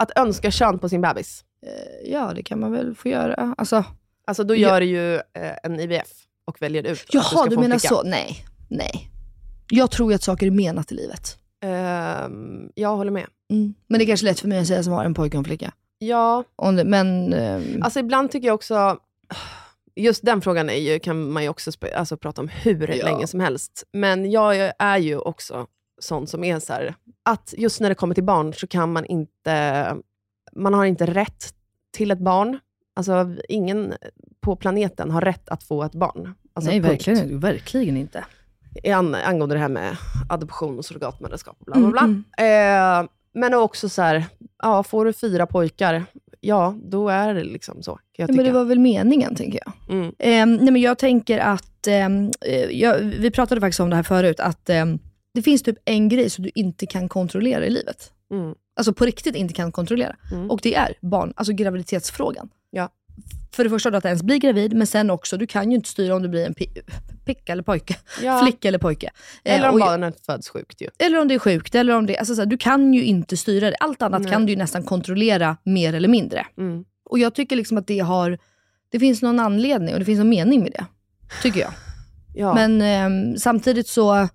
Att 0.04 0.12
önska 0.18 0.52
kön 0.52 0.80
på 0.80 0.90
sin 0.90 1.02
bebis. 1.02 1.44
Eh, 1.66 2.12
Ja, 2.12 2.32
det 2.36 2.44
kan 2.44 2.60
man 2.60 2.72
väl 2.72 2.96
få 2.96 3.10
göra. 3.10 3.56
Alltså, 3.58 3.84
Alltså 4.28 4.44
då 4.44 4.56
gör 4.56 4.80
du 4.80 4.86
ju 4.86 5.16
eh, 5.16 5.22
en 5.64 5.80
IVF 5.80 6.08
och 6.46 6.62
väljer 6.62 6.84
ut 6.84 7.00
att 7.08 7.14
jaha, 7.14 7.24
ska 7.24 7.44
du, 7.44 7.50
få 7.56 7.62
en 7.62 7.62
menar 7.62 7.78
så. 7.78 8.04
Nej, 8.04 8.46
nej. 8.70 9.12
Jag 9.70 9.92
tror 9.92 10.12
ju 10.12 10.16
att 10.16 10.24
saker 10.24 10.48
är 10.48 10.52
menat 10.52 10.92
i 10.92 10.96
livet. 10.96 11.38
Ehm, 11.64 12.72
jag 12.76 12.96
håller 12.98 13.12
med. 13.12 13.26
Mm. 13.52 13.74
Men 13.88 14.00
det 14.00 14.06
är 14.06 14.08
kanske 14.08 14.26
lätt 14.26 14.40
för 14.40 14.48
mig 14.48 14.60
att 14.60 14.68
säga 14.68 14.84
som 14.84 14.94
har 14.94 15.06
en 15.06 15.14
pojke 15.14 15.38
och 15.38 15.42
en 15.42 15.46
flicka. 15.46 15.72
Ja, 16.00 16.44
det, 16.76 16.84
men... 16.84 17.34
ehm, 17.34 17.82
alltså 17.84 18.00
ibland 18.00 18.32
tycker 18.32 18.48
jag 18.48 18.56
också, 18.56 18.98
just 19.96 20.26
den 20.26 20.42
frågan 20.42 20.70
är 20.70 20.74
ju, 20.94 21.00
kan 21.00 21.32
man 21.32 21.44
ju 21.44 21.50
också 21.50 21.72
alltså, 21.96 22.18
prata 22.18 22.42
om 22.42 22.48
hur 22.48 22.96
Ja. 22.98 23.06
länge 23.06 23.28
som 23.28 23.40
helst. 23.40 23.84
Men 23.94 24.32
jag 24.32 24.72
är 24.80 24.98
ju 24.98 25.18
också 25.18 25.68
sån 26.00 26.28
som 26.28 26.44
är 26.44 26.60
så 26.60 26.74
här, 26.74 26.96
att 27.24 27.54
just 27.58 27.80
när 27.82 27.90
det 27.90 27.96
kommer 27.96 28.16
till 28.16 28.24
barn 28.24 28.54
så 28.54 28.68
kan 28.68 28.92
man 28.94 29.06
inte, 29.06 29.96
man 30.56 30.74
har 30.74 30.86
inte 30.86 31.06
rätt 31.06 31.54
till 31.98 32.12
ett 32.12 32.20
barn. 32.20 32.60
Alltså 32.96 33.36
ingen 33.50 33.94
på 34.42 34.56
planeten 34.56 35.12
har 35.12 35.22
rätt 35.22 35.50
att 35.50 35.64
få 35.64 35.84
ett 35.84 35.96
barn. 35.96 36.34
Alltså, 36.54 36.72
nej, 36.72 36.82
punkt. 36.82 36.92
verkligen, 37.08 37.40
verkligen 37.40 37.98
inte. 37.98 38.26
i 38.84 38.92
an, 38.92 39.16
angående 39.16 39.56
det 39.56 39.60
här 39.60 39.70
med 39.70 39.98
adoption 40.30 40.78
och 40.78 40.86
surrogatmödraskap 40.86 41.58
och 41.60 41.66
bla 41.66 41.76
bla 41.76 41.90
bla. 41.90 42.02
Mm, 42.02 42.24
Eh, 43.04 43.10
men 43.34 43.54
också 43.54 43.90
så 43.90 44.02
här, 44.02 44.26
ja, 44.64 44.84
får 44.84 45.06
du 45.06 45.14
fyra 45.14 45.46
pojkar, 45.48 46.04
ja, 46.40 46.76
då 46.84 47.10
är 47.10 47.34
det 47.34 47.44
liksom 47.44 47.84
så. 47.84 48.00
Ja, 48.18 48.28
men 48.30 48.46
det 48.46 48.52
var 48.52 48.64
väl 48.66 48.80
meningen, 48.80 49.36
tänker 49.36 49.60
jag. 49.66 49.96
mm. 49.96 50.14
Ehm, 50.20 50.56
nej, 50.56 50.72
men 50.72 50.82
jag 50.82 50.98
tänker 50.98 51.40
att, 51.40 51.88
ehm, 51.88 52.32
eh, 52.42 52.66
jag, 52.66 52.98
vi 53.00 53.32
pratade 53.32 53.62
faktiskt 53.62 53.80
om 53.80 53.90
det 53.90 53.96
här 53.96 54.04
förut, 54.04 54.40
att 54.40 54.70
ehm, 54.70 55.00
det 55.34 55.42
finns 55.42 55.64
typ 55.64 55.78
en 55.86 56.10
grej 56.10 56.30
som 56.30 56.44
du 56.44 56.52
inte 56.56 56.86
kan 56.86 57.10
kontrollera 57.10 57.66
i 57.66 57.70
livet. 57.70 58.12
Mm. 58.32 58.56
Alltså 58.76 58.94
på 58.94 59.06
riktigt 59.06 59.36
inte 59.36 59.54
kan 59.54 59.72
kontrollera. 59.72 60.16
Mm. 60.32 60.52
Och 60.52 60.60
det 60.64 60.76
är 60.76 60.94
barn, 61.02 61.34
alltså 61.36 61.54
graviditetsfrågan. 61.54 62.50
Ja. 62.72 62.90
För 63.52 63.64
det 63.64 63.70
första 63.70 63.90
att 63.98 64.06
ens 64.06 64.24
bli 64.24 64.40
gravid, 64.40 64.74
men 64.74 64.88
sen 64.88 65.10
också, 65.10 65.38
du 65.38 65.48
kan 65.48 65.72
ju 65.72 65.76
inte 65.76 65.90
styra 65.90 66.16
om 66.16 66.22
du 66.22 66.30
blir 66.30 66.46
en 66.46 66.54
pi- 66.54 66.82
picka 67.26 67.52
eller 67.52 67.64
pojke. 67.64 67.96
Ja. 68.24 68.40
Flicka 68.44 68.68
eller 68.68 68.78
pojke. 68.80 69.10
Eh, 69.44 69.56
Eller 69.56 69.68
om 69.70 69.74
och- 69.74 69.80
barnet 69.80 70.26
föds 70.26 70.50
sjukt 70.50 70.82
ju. 70.82 70.88
eller 71.00 71.20
om 71.22 71.28
det 71.28 71.34
är 71.34 71.40
sjukt, 71.40 71.76
eller 71.76 71.96
om 71.96 72.06
det, 72.06 72.18
alltså 72.18 72.36
så 72.36 72.42
här, 72.42 72.46
du 72.46 72.58
kan 72.58 72.94
ju 72.94 73.04
inte 73.04 73.38
styra 73.38 73.70
det. 73.70 73.76
Allt 73.80 74.02
annat 74.02 74.22
Nej. 74.22 74.32
kan 74.32 74.46
du 74.46 74.52
ju 74.52 74.58
nästan 74.58 74.84
kontrollera 74.84 75.58
mer 75.64 75.94
eller 75.94 76.08
mindre. 76.08 76.46
Mm. 76.58 76.86
Och 77.10 77.20
jag 77.20 77.36
tycker 77.36 77.56
liksom 77.56 77.78
att 77.78 77.88
det 77.88 78.00
har, 78.00 78.38
det 78.92 79.00
finns 79.00 79.22
någon 79.22 79.40
anledning 79.40 79.94
och 79.94 80.00
det 80.00 80.06
finns 80.06 80.18
någon 80.18 80.30
mening 80.30 80.62
med 80.64 80.72
det. 80.72 80.86
Tycker 81.42 81.60
jag. 81.60 81.72
Ja. 82.36 82.54
Men 82.54 82.82
ehm, 82.82 83.38
samtidigt 83.38 83.88
så, 83.88 84.28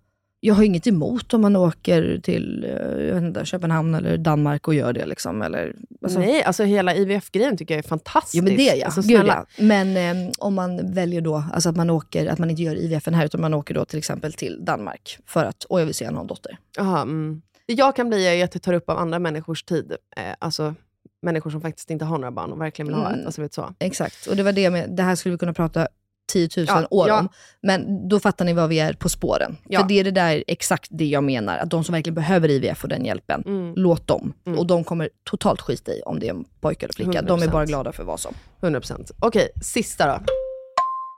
jag 0.47 0.55
har 0.55 0.63
inget 0.63 0.87
emot 0.87 1.35
om 1.35 1.41
man 1.41 1.57
åker 1.57 2.21
till 2.23 2.65
eh, 2.65 3.05
jag 3.05 3.19
inte, 3.19 3.45
Köpenhamn 3.45 3.95
eller 3.95 4.17
Danmark 4.17 4.69
och 4.69 4.75
gör 4.75 4.93
det. 4.93 5.07
Liksom, 5.07 5.43
eller, 5.43 5.75
alltså, 6.03 6.19
Nej, 6.19 6.43
alltså 6.43 6.65
hela 6.65 6.95
IVF-grejen 6.95 7.57
tycker 7.57 7.75
jag 7.75 7.85
är 7.85 7.89
fantastisk. 7.89 8.35
Jo 8.35 8.45
men 8.45 8.57
det 8.57 8.63
ja, 8.63 8.87
Alltså, 8.87 9.01
Gud, 9.01 9.27
ja. 9.27 9.47
Men 9.59 9.97
ehm, 9.97 10.33
om 10.39 10.55
man 10.55 10.93
väljer 10.93 11.21
då, 11.21 11.45
alltså 11.53 11.69
att 11.69 11.77
man 11.77 11.91
åker, 11.91 12.27
att 12.27 12.39
man 12.39 12.51
inte 12.51 12.63
gör 12.63 12.77
IVF 12.77 13.07
här 13.07 13.25
utan 13.25 13.41
man 13.41 13.55
åker 13.55 13.75
då 13.75 13.85
till 13.85 13.99
exempel 13.99 14.33
till 14.33 14.65
Danmark 14.65 15.19
för 15.27 15.45
att, 15.45 15.67
åh 15.69 15.81
jag 15.81 15.87
vill 15.87 15.95
se 15.95 16.05
en 16.05 16.27
dotter. 16.27 16.59
Aha, 16.79 17.03
mm. 17.03 17.43
Det 17.67 17.75
jag 17.75 17.97
kan 17.97 18.09
bli 18.09 18.41
är 18.41 18.45
att 18.45 18.53
det 18.53 18.59
tar 18.59 18.73
upp 18.73 18.91
av 18.91 18.99
andra 18.99 19.19
människors 19.19 19.63
tid. 19.63 19.93
Eh, 20.17 20.23
alltså 20.39 20.75
människor 21.23 21.51
som 21.51 21.61
faktiskt 21.61 21.91
inte 21.91 22.05
har 22.05 22.19
några 22.19 22.33
barn 22.33 22.53
och 22.53 22.61
verkligen 22.61 22.87
vill 22.87 22.97
ha 22.97 23.07
Mm. 23.09 23.21
ett. 23.21 23.27
Alltså, 23.27 23.43
vet 23.43 23.55
så. 23.55 23.75
Exakt, 23.79 24.27
och 24.27 24.37
det 24.37 24.43
var 24.43 24.53
det 24.53 24.71
med, 24.71 24.91
det 24.91 25.03
här 25.03 25.15
skulle 25.15 25.33
vi 25.33 25.39
kunna 25.39 25.53
prata 25.53 25.89
10 26.33 26.49
000 26.57 26.67
Ja, 26.69 26.87
år 26.91 27.09
ja. 27.09 27.19
om. 27.21 27.29
Men 27.63 28.09
då 28.09 28.21
fattar 28.21 28.45
ni 28.45 28.53
vad 28.53 28.69
vi 28.69 28.79
är 28.81 28.93
på 28.93 29.09
spåren. 29.09 29.57
Ja. 29.69 29.81
För 29.81 29.89
det 29.89 30.01
är 30.01 30.05
det 30.05 30.11
där 30.11 30.45
exakt 30.47 30.89
det 30.91 31.05
jag 31.07 31.25
menar, 31.25 31.59
att 31.59 31.71
de 31.71 31.85
som 31.85 31.93
verkligen 31.93 32.15
behöver 32.15 32.49
IVF 32.51 32.83
och 32.83 32.89
den 32.89 33.05
hjälpen, 33.05 33.43
Mm. 33.47 33.75
låt 33.77 34.07
dem. 34.07 34.33
Mm. 34.47 34.59
Och 34.59 34.67
de 34.67 34.85
kommer 34.85 35.09
totalt 35.25 35.61
skita 35.61 35.93
i 35.93 36.03
om 36.03 36.19
det 36.21 36.27
är 36.29 36.31
en 36.31 36.45
pojke 36.61 36.87
eller 36.87 36.95
flicka. 36.95 37.23
De 37.23 37.43
är 37.43 37.47
100%. 37.47 37.51
bara 37.53 37.65
glada 37.67 37.93
för 37.93 38.05
vad 38.05 38.21
som. 38.21 38.35
100%. 38.61 39.11
Okej, 39.21 39.49
sista 39.63 40.07
då. 40.07 40.21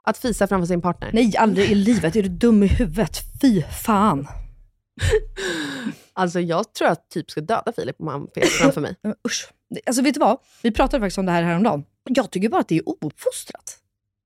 Att 0.04 0.18
fisa 0.18 0.46
framför 0.46 0.66
sin 0.66 0.80
partner. 0.82 1.10
Nej, 1.12 1.32
aldrig 1.38 1.70
i 1.70 1.74
livet. 1.74 2.16
Är 2.16 2.22
du 2.22 2.28
dum 2.28 2.62
i 2.62 2.66
huvudet? 2.66 3.16
Fy 3.42 3.62
fan. 3.62 4.28
Alltså 6.12 6.40
jag 6.40 6.72
tror 6.74 6.88
jag 6.88 7.08
typ 7.08 7.30
ska 7.30 7.40
döda 7.40 7.72
Filip 7.76 8.00
om 8.00 8.08
han 8.08 8.26
fes 8.34 8.50
framför 8.50 8.80
mig. 8.80 8.94
Usch. 9.28 9.48
Alltså 9.86 10.02
vet 10.02 10.14
du 10.14 10.20
vad? 10.20 10.38
Vi 10.62 10.70
pratade 10.70 11.00
faktiskt 11.00 11.18
om 11.18 11.26
det 11.26 11.32
här 11.32 11.42
häromdagen. 11.42 11.84
Jag 12.08 12.30
tycker 12.30 12.48
bara 12.48 12.60
att 12.60 12.68
det 12.68 12.76
är 12.78 12.88
ouppfostrat. 12.88 13.78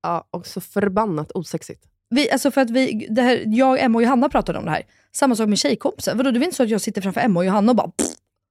Ja, 0.03 0.27
och 0.31 0.47
så 0.47 0.61
förbannat 0.61 1.31
osexigt. 1.31 1.83
Vi, 2.09 2.31
alltså 2.31 2.51
för 2.51 2.61
att 2.61 2.69
vi, 2.69 3.07
det 3.09 3.21
här, 3.21 3.43
jag, 3.47 3.79
Emma 3.81 3.97
och 3.97 4.03
Johanna 4.03 4.29
pratade 4.29 4.59
om 4.59 4.65
det 4.65 4.71
här. 4.71 4.83
Samma 5.11 5.35
sak 5.35 5.49
med 5.49 5.57
tjejkompisar. 5.57 6.15
Vadå, 6.15 6.31
det 6.31 6.39
är 6.39 6.43
inte 6.43 6.55
så 6.55 6.63
att 6.63 6.69
jag 6.69 6.81
sitter 6.81 7.01
framför 7.01 7.21
Emma 7.21 7.39
och 7.39 7.45
Johanna 7.45 7.71
och 7.71 7.75
bara 7.75 7.87
pff, 7.87 8.07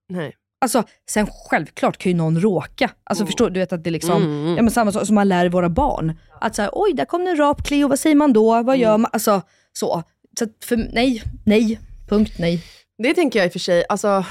Nej. 0.08 0.36
Alltså, 0.60 0.82
sen 1.10 1.26
självklart 1.50 1.96
kan 1.96 2.12
ju 2.12 2.18
någon 2.18 2.40
råka. 2.40 2.90
Alltså 3.04 3.26
förstår 3.26 3.50
du? 3.50 3.60
vet 3.60 3.72
att 3.72 3.84
det 3.84 3.90
är 3.90 3.92
liksom, 3.92 4.22
Mm, 4.22 4.42
mm. 4.42 4.56
ja, 4.56 4.62
men 4.62 4.70
samma 4.70 4.92
sak 4.92 5.06
som 5.06 5.14
man 5.14 5.28
lär 5.28 5.48
våra 5.48 5.68
barn. 5.68 6.18
Att 6.40 6.54
såhär, 6.54 6.70
oj 6.72 6.92
där 6.94 7.04
kom 7.04 7.26
en 7.26 7.36
rap, 7.36 7.66
Cleo, 7.66 7.88
vad 7.88 7.98
säger 7.98 8.16
man 8.16 8.32
då? 8.32 8.62
Vad 8.62 8.78
gör 8.78 8.98
man? 8.98 9.10
Alltså 9.12 9.42
så. 9.72 10.02
så 10.38 10.46
för, 10.64 10.76
nej, 10.76 11.22
nej, 11.46 11.80
punkt 12.08 12.32
nej. 12.38 12.64
Det 12.98 13.14
tänker 13.14 13.38
jag 13.38 13.46
i 13.46 13.48
och 13.48 13.52
för 13.52 13.58
sig, 13.58 13.84
alltså, 13.88 14.24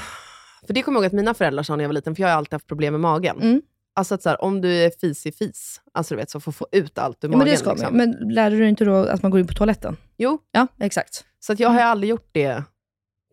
för 0.66 0.74
det 0.74 0.82
kommer 0.82 0.96
jag 0.96 1.02
ihåg 1.02 1.06
att 1.06 1.12
mina 1.12 1.34
föräldrar 1.34 1.62
sa 1.62 1.76
när 1.76 1.84
jag 1.84 1.88
var 1.88 1.94
liten, 1.94 2.14
för 2.14 2.22
jag 2.22 2.28
har 2.28 2.36
alltid 2.36 2.52
haft 2.52 2.66
problem 2.66 2.92
med 2.94 3.00
magen. 3.00 3.62
Mm. 4.00 4.02
Alltså 4.02 4.14
att 4.14 4.22
så 4.22 4.28
här, 4.28 4.42
om 4.44 4.60
du 4.60 4.72
är 4.84 4.90
fisig 5.00 5.34
fis, 5.34 5.80
alltså 5.94 6.14
du 6.14 6.18
vet, 6.20 6.30
så 6.30 6.40
får 6.40 6.52
få 6.52 6.66
ut 6.72 6.98
allt 6.98 7.24
ur 7.24 7.28
Ja, 7.28 7.30
men 7.30 7.38
magen. 7.38 7.52
det 7.52 7.58
ska 7.58 7.70
liksom. 7.72 7.96
man 7.96 8.10
Men 8.18 8.34
lärde 8.34 8.56
du 8.56 8.68
inte 8.68 8.84
då 8.84 8.94
att 8.94 9.22
man 9.22 9.30
går 9.30 9.40
in 9.40 9.46
på 9.46 9.54
toaletten? 9.54 9.96
Jo, 10.18 10.38
Ja, 10.52 10.66
exakt. 10.80 11.24
så 11.40 11.54
jag 11.58 11.68
har 11.68 11.76
ju 11.76 11.82
aldrig 11.82 12.10
gjort 12.10 12.28
det 12.32 12.62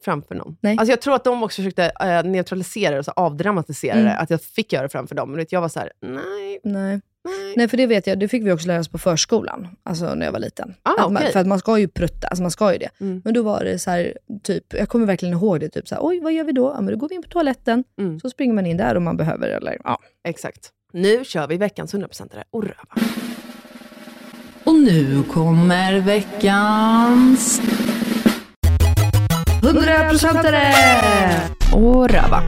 framför 0.06 0.36
någon. 0.36 0.58
Nej. 0.62 0.78
Alltså 0.78 0.92
jag 0.92 1.02
tror 1.02 1.16
att 1.16 1.24
de 1.24 1.44
också 1.44 1.56
försökte 1.62 1.92
äh, 2.00 2.24
neutralisera 2.32 2.92
det 2.94 3.00
och 3.00 3.06
så 3.06 3.12
avdramatisera 3.12 3.94
Mm. 3.94 4.06
det, 4.06 4.18
att 4.18 4.30
jag 4.30 4.42
fick 4.42 4.74
göra 4.74 4.84
det 4.84 4.90
framför 4.90 5.16
dem. 5.16 5.30
Men 5.30 5.38
vet, 5.38 5.52
jag 5.52 5.62
var 5.62 5.70
så 5.70 5.80
här: 5.80 5.92
nej, 6.02 6.60
Nej. 6.64 7.02
nej. 7.24 7.54
Nej, 7.58 7.68
för 7.68 7.78
det 7.78 7.86
vet 7.88 8.08
jag. 8.08 8.20
Det 8.20 8.28
fick 8.28 8.44
vi 8.44 8.52
också 8.52 8.68
lära 8.68 8.80
oss 8.80 8.88
på 8.88 8.98
förskolan. 8.98 9.68
Alltså 9.84 10.16
när 10.16 10.26
jag 10.26 10.34
var 10.34 10.40
liten. 10.40 10.74
Ah, 10.84 11.06
att 11.06 11.12
man. 11.12 11.24
För 11.34 11.40
att 11.40 11.48
man 11.48 11.60
ska 11.60 11.78
ju 11.80 11.88
prutta, 11.88 12.28
alltså 12.28 12.42
man 12.42 12.52
ska 12.52 12.72
ju 12.74 12.78
det. 12.80 12.90
Mm. 13.00 13.22
Men 13.26 13.34
då 13.34 13.42
var 13.44 13.64
det 13.64 13.80
så 13.80 13.92
här, 13.92 14.18
typ, 14.44 14.74
jag 14.74 14.90
kommer 14.90 15.06
verkligen 15.06 15.34
ihåg 15.38 15.60
det, 15.60 15.70
typ 15.70 15.88
så 15.88 15.96
här, 15.96 16.06
oj 16.06 16.20
vad 16.20 16.34
gör 16.34 16.44
vi 16.44 16.52
då? 16.52 16.72
Ja 16.76 16.82
men 16.82 16.94
då 16.94 17.00
går 17.00 17.10
vi 17.10 17.16
in 17.16 17.22
på 17.24 17.30
toaletten, 17.30 17.84
Mm. 18.00 18.20
så 18.20 18.30
springer 18.30 18.54
man 18.54 18.66
in 18.66 18.78
där 18.78 18.96
om 18.98 19.04
man 19.04 19.18
behöver. 19.18 19.48
Eller, 19.50 19.78
ja. 19.84 19.98
Exakt. 20.28 20.70
Nu 20.94 21.26
kör 21.26 21.48
vi 21.48 21.58
veckans 21.58 21.94
100% 21.94 22.30
och 22.52 22.64
röva. 22.64 23.08
Och 24.64 24.76
nu 24.76 25.24
kommer 25.24 26.00
veckans... 26.00 27.62
100%are! 29.62 30.64
Och 31.74 32.10
röva. 32.10 32.44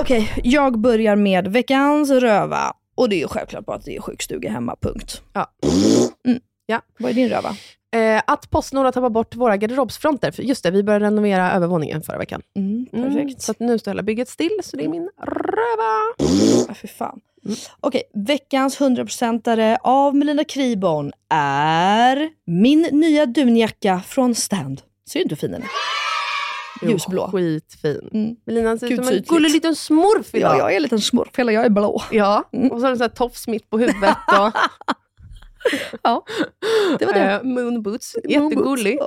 Okej, 0.00 0.32
jag 0.44 0.78
börjar 0.78 1.16
med 1.16 1.48
veckans 1.48 2.10
röva. 2.10 2.72
Och 2.94 3.08
det 3.08 3.16
är 3.16 3.20
ju 3.20 3.28
självklart 3.28 3.64
bara 3.66 3.76
att 3.76 3.84
det 3.84 3.96
är 3.96 4.00
sjukstuga 4.00 4.50
hemma, 4.50 4.76
punkt. 4.80 5.22
Ja. 5.32 5.46
Mm. 6.26 6.40
Ja. 6.66 6.80
Vad 6.98 7.10
är 7.10 7.14
din 7.14 7.28
röva? 7.28 7.56
Eh, 7.96 8.22
att 8.26 8.50
Postnord 8.50 8.84
har 8.84 8.92
tappat 8.92 9.12
bort 9.12 9.34
våra 9.36 9.56
garderobsfronter. 9.56 10.30
För 10.30 10.42
just 10.42 10.62
det, 10.62 10.70
vi 10.70 10.82
började 10.82 11.04
renovera 11.06 11.52
övervåningen 11.52 12.02
förra 12.02 12.18
veckan. 12.18 12.42
Mm, 12.56 12.86
Mm, 12.92 13.14
perfekt. 13.14 13.42
så 13.42 13.50
att 13.52 13.60
nu 13.60 13.78
står 13.78 13.90
hela 13.90 14.02
bygget 14.02 14.28
still, 14.28 14.60
så 14.62 14.76
det 14.76 14.84
är 14.84 14.88
min 14.88 15.10
röva. 15.22 16.28
Ja, 16.68 16.74
fy 16.74 16.88
fan. 16.88 17.20
Okej, 17.80 18.02
veckans 18.14 18.80
100%are 18.80 19.78
av 19.82 20.14
Melina 20.16 20.44
Kribon 20.44 21.12
är 21.30 22.28
min 22.46 22.82
nya 22.92 23.26
dunjacka 23.26 24.00
från 24.06 24.34
Stand. 24.34 24.80
Ser 25.08 25.18
du 25.18 25.22
inte 25.22 25.34
hur 25.34 25.40
fin 25.40 25.50
den 25.52 25.62
är? 25.62 25.68
Ljusblå. 26.82 27.28
Skitfin. 27.32 28.08
Mm. 28.12 28.36
Melina 28.46 28.78
ser 28.78 28.92
ut 28.92 29.04
som 29.04 29.14
en 29.14 29.22
gullig 29.22 29.50
liten 29.50 29.76
smurf 29.76 30.34
idag. 30.34 30.52
Ja, 30.54 30.58
jag 30.58 30.72
är 30.72 30.76
en 30.76 30.82
liten 30.82 31.00
smurf, 31.00 31.28
hela 31.36 31.52
jag 31.52 31.64
är 31.64 31.70
blå. 31.70 32.02
Ja, 32.10 32.48
Mm. 32.52 32.70
och 32.70 32.80
så 32.80 32.86
har 32.86 32.96
du 32.96 33.04
en 33.04 33.10
tofs 33.10 33.48
mitt 33.48 33.70
på 33.70 33.78
huvudet. 33.78 34.16
Och, 34.40 34.52
Ja, 36.02 36.24
det 36.98 37.06
var 37.06 37.12
det. 37.12 37.20
eh, 37.32 37.42
moon 37.42 37.82
boots. 37.82 38.16
Moon 38.24 38.30
Jättegullig. 38.50 38.98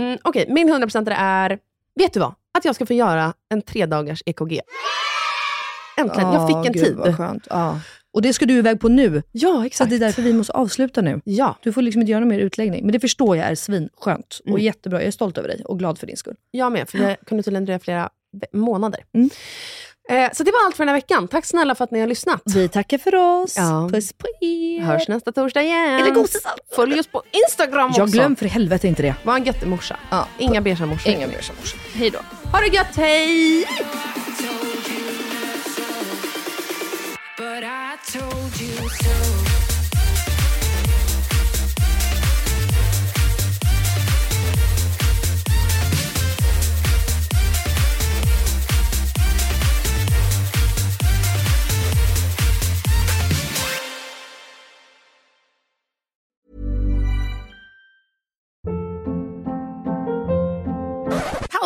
Mm, 0.00 0.18
Okej, 0.24 0.46
min 0.48 0.68
100% 0.68 1.14
är, 1.16 1.58
vet 1.94 2.12
du 2.12 2.20
vad? 2.20 2.34
Att 2.58 2.64
jag 2.64 2.74
ska 2.74 2.86
få 2.86 2.92
göra 2.92 3.32
en 3.54 3.62
tre 3.62 3.86
dagars 3.86 4.22
EKG. 4.26 4.60
Äntligen, 5.98 6.32
jag 6.32 6.42
Ja, 6.42 6.46
fick 6.46 6.56
en 6.66 6.72
gud, 6.72 6.84
tid. 6.84 6.96
Vad 6.96 7.16
skönt. 7.16 7.46
Ja. 7.50 7.80
Och 8.16 8.22
det 8.22 8.32
ska 8.32 8.46
du 8.46 8.54
iväg 8.54 8.80
på 8.80 8.88
nu. 8.88 9.22
Ja, 9.32 9.52
Så 9.52 9.62
exakt. 9.62 9.90
det 9.90 9.96
är 9.96 10.00
därför 10.00 10.22
vi 10.22 10.32
måste 10.32 10.52
avsluta 10.52 11.00
nu. 11.00 11.20
Ja, 11.24 11.56
Du 11.62 11.72
får 11.72 11.82
liksom 11.82 12.00
inte 12.02 12.10
göra 12.12 12.20
någon 12.20 12.28
mer 12.28 12.38
utläggning. 12.38 12.84
Men 12.84 12.92
det 12.92 13.00
förstår 13.00 13.36
jag 13.36 13.46
är 13.46 13.54
svinskönt 13.54 14.40
och 14.44 14.48
Mm. 14.50 14.60
jättebra. 14.62 14.98
Jag 15.00 15.06
är 15.06 15.10
stolt 15.10 15.38
över 15.38 15.48
dig 15.48 15.62
och 15.64 15.78
glad 15.78 15.98
för 15.98 16.06
din 16.06 16.16
skull. 16.16 16.34
jag 16.50 16.72
med. 16.72 16.88
För 16.88 16.98
det 16.98 17.16
kunde 17.26 17.42
tydligen 17.42 17.64
dröja 17.64 17.78
flera 17.78 18.10
månader. 18.52 19.00
Mm. 19.14 19.30
Eh, 20.10 20.32
så 20.32 20.42
det 20.42 20.50
var 20.50 20.66
allt 20.66 20.76
för 20.76 20.84
den 20.84 20.88
här 20.88 20.96
veckan. 20.96 21.28
Tack 21.28 21.44
snälla 21.44 21.74
för 21.74 21.84
att 21.84 21.90
ni 21.90 22.00
har 22.00 22.06
lyssnat. 22.06 22.42
Vi 22.54 22.68
tackar 22.68 22.98
för 22.98 23.14
oss. 23.14 23.54
Ja. 23.56 23.88
Puss 23.92 24.12
på 24.12 24.26
er. 24.40 24.80
Hörs 24.80 25.08
nästa 25.08 25.32
torsdag 25.32 25.62
igen. 25.62 26.00
Eller 26.00 26.10
gosesalt. 26.14 26.60
Följ 26.76 27.00
oss 27.00 27.06
på 27.06 27.22
Instagram 27.48 27.88
också. 27.90 28.00
Jag 28.00 28.08
glöm 28.08 28.36
för 28.36 28.46
helvete 28.46 28.88
inte 28.88 29.02
det. 29.02 29.14
Var 29.24 29.36
en 29.36 29.44
göttemorsa. 29.44 29.96
Ja. 30.10 30.28
Inga 30.38 30.60
beiga 30.60 30.86
morsor. 30.86 31.12
Inga 31.12 31.26
mer 31.26 31.40
som 31.40 31.54
Hej 31.94 32.10
då. 32.10 32.18
Ha 32.52 32.60
det 32.60 32.76
gött, 32.76 32.96
hej! 32.96 33.64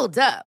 Hold 0.00 0.18
up. 0.18 0.49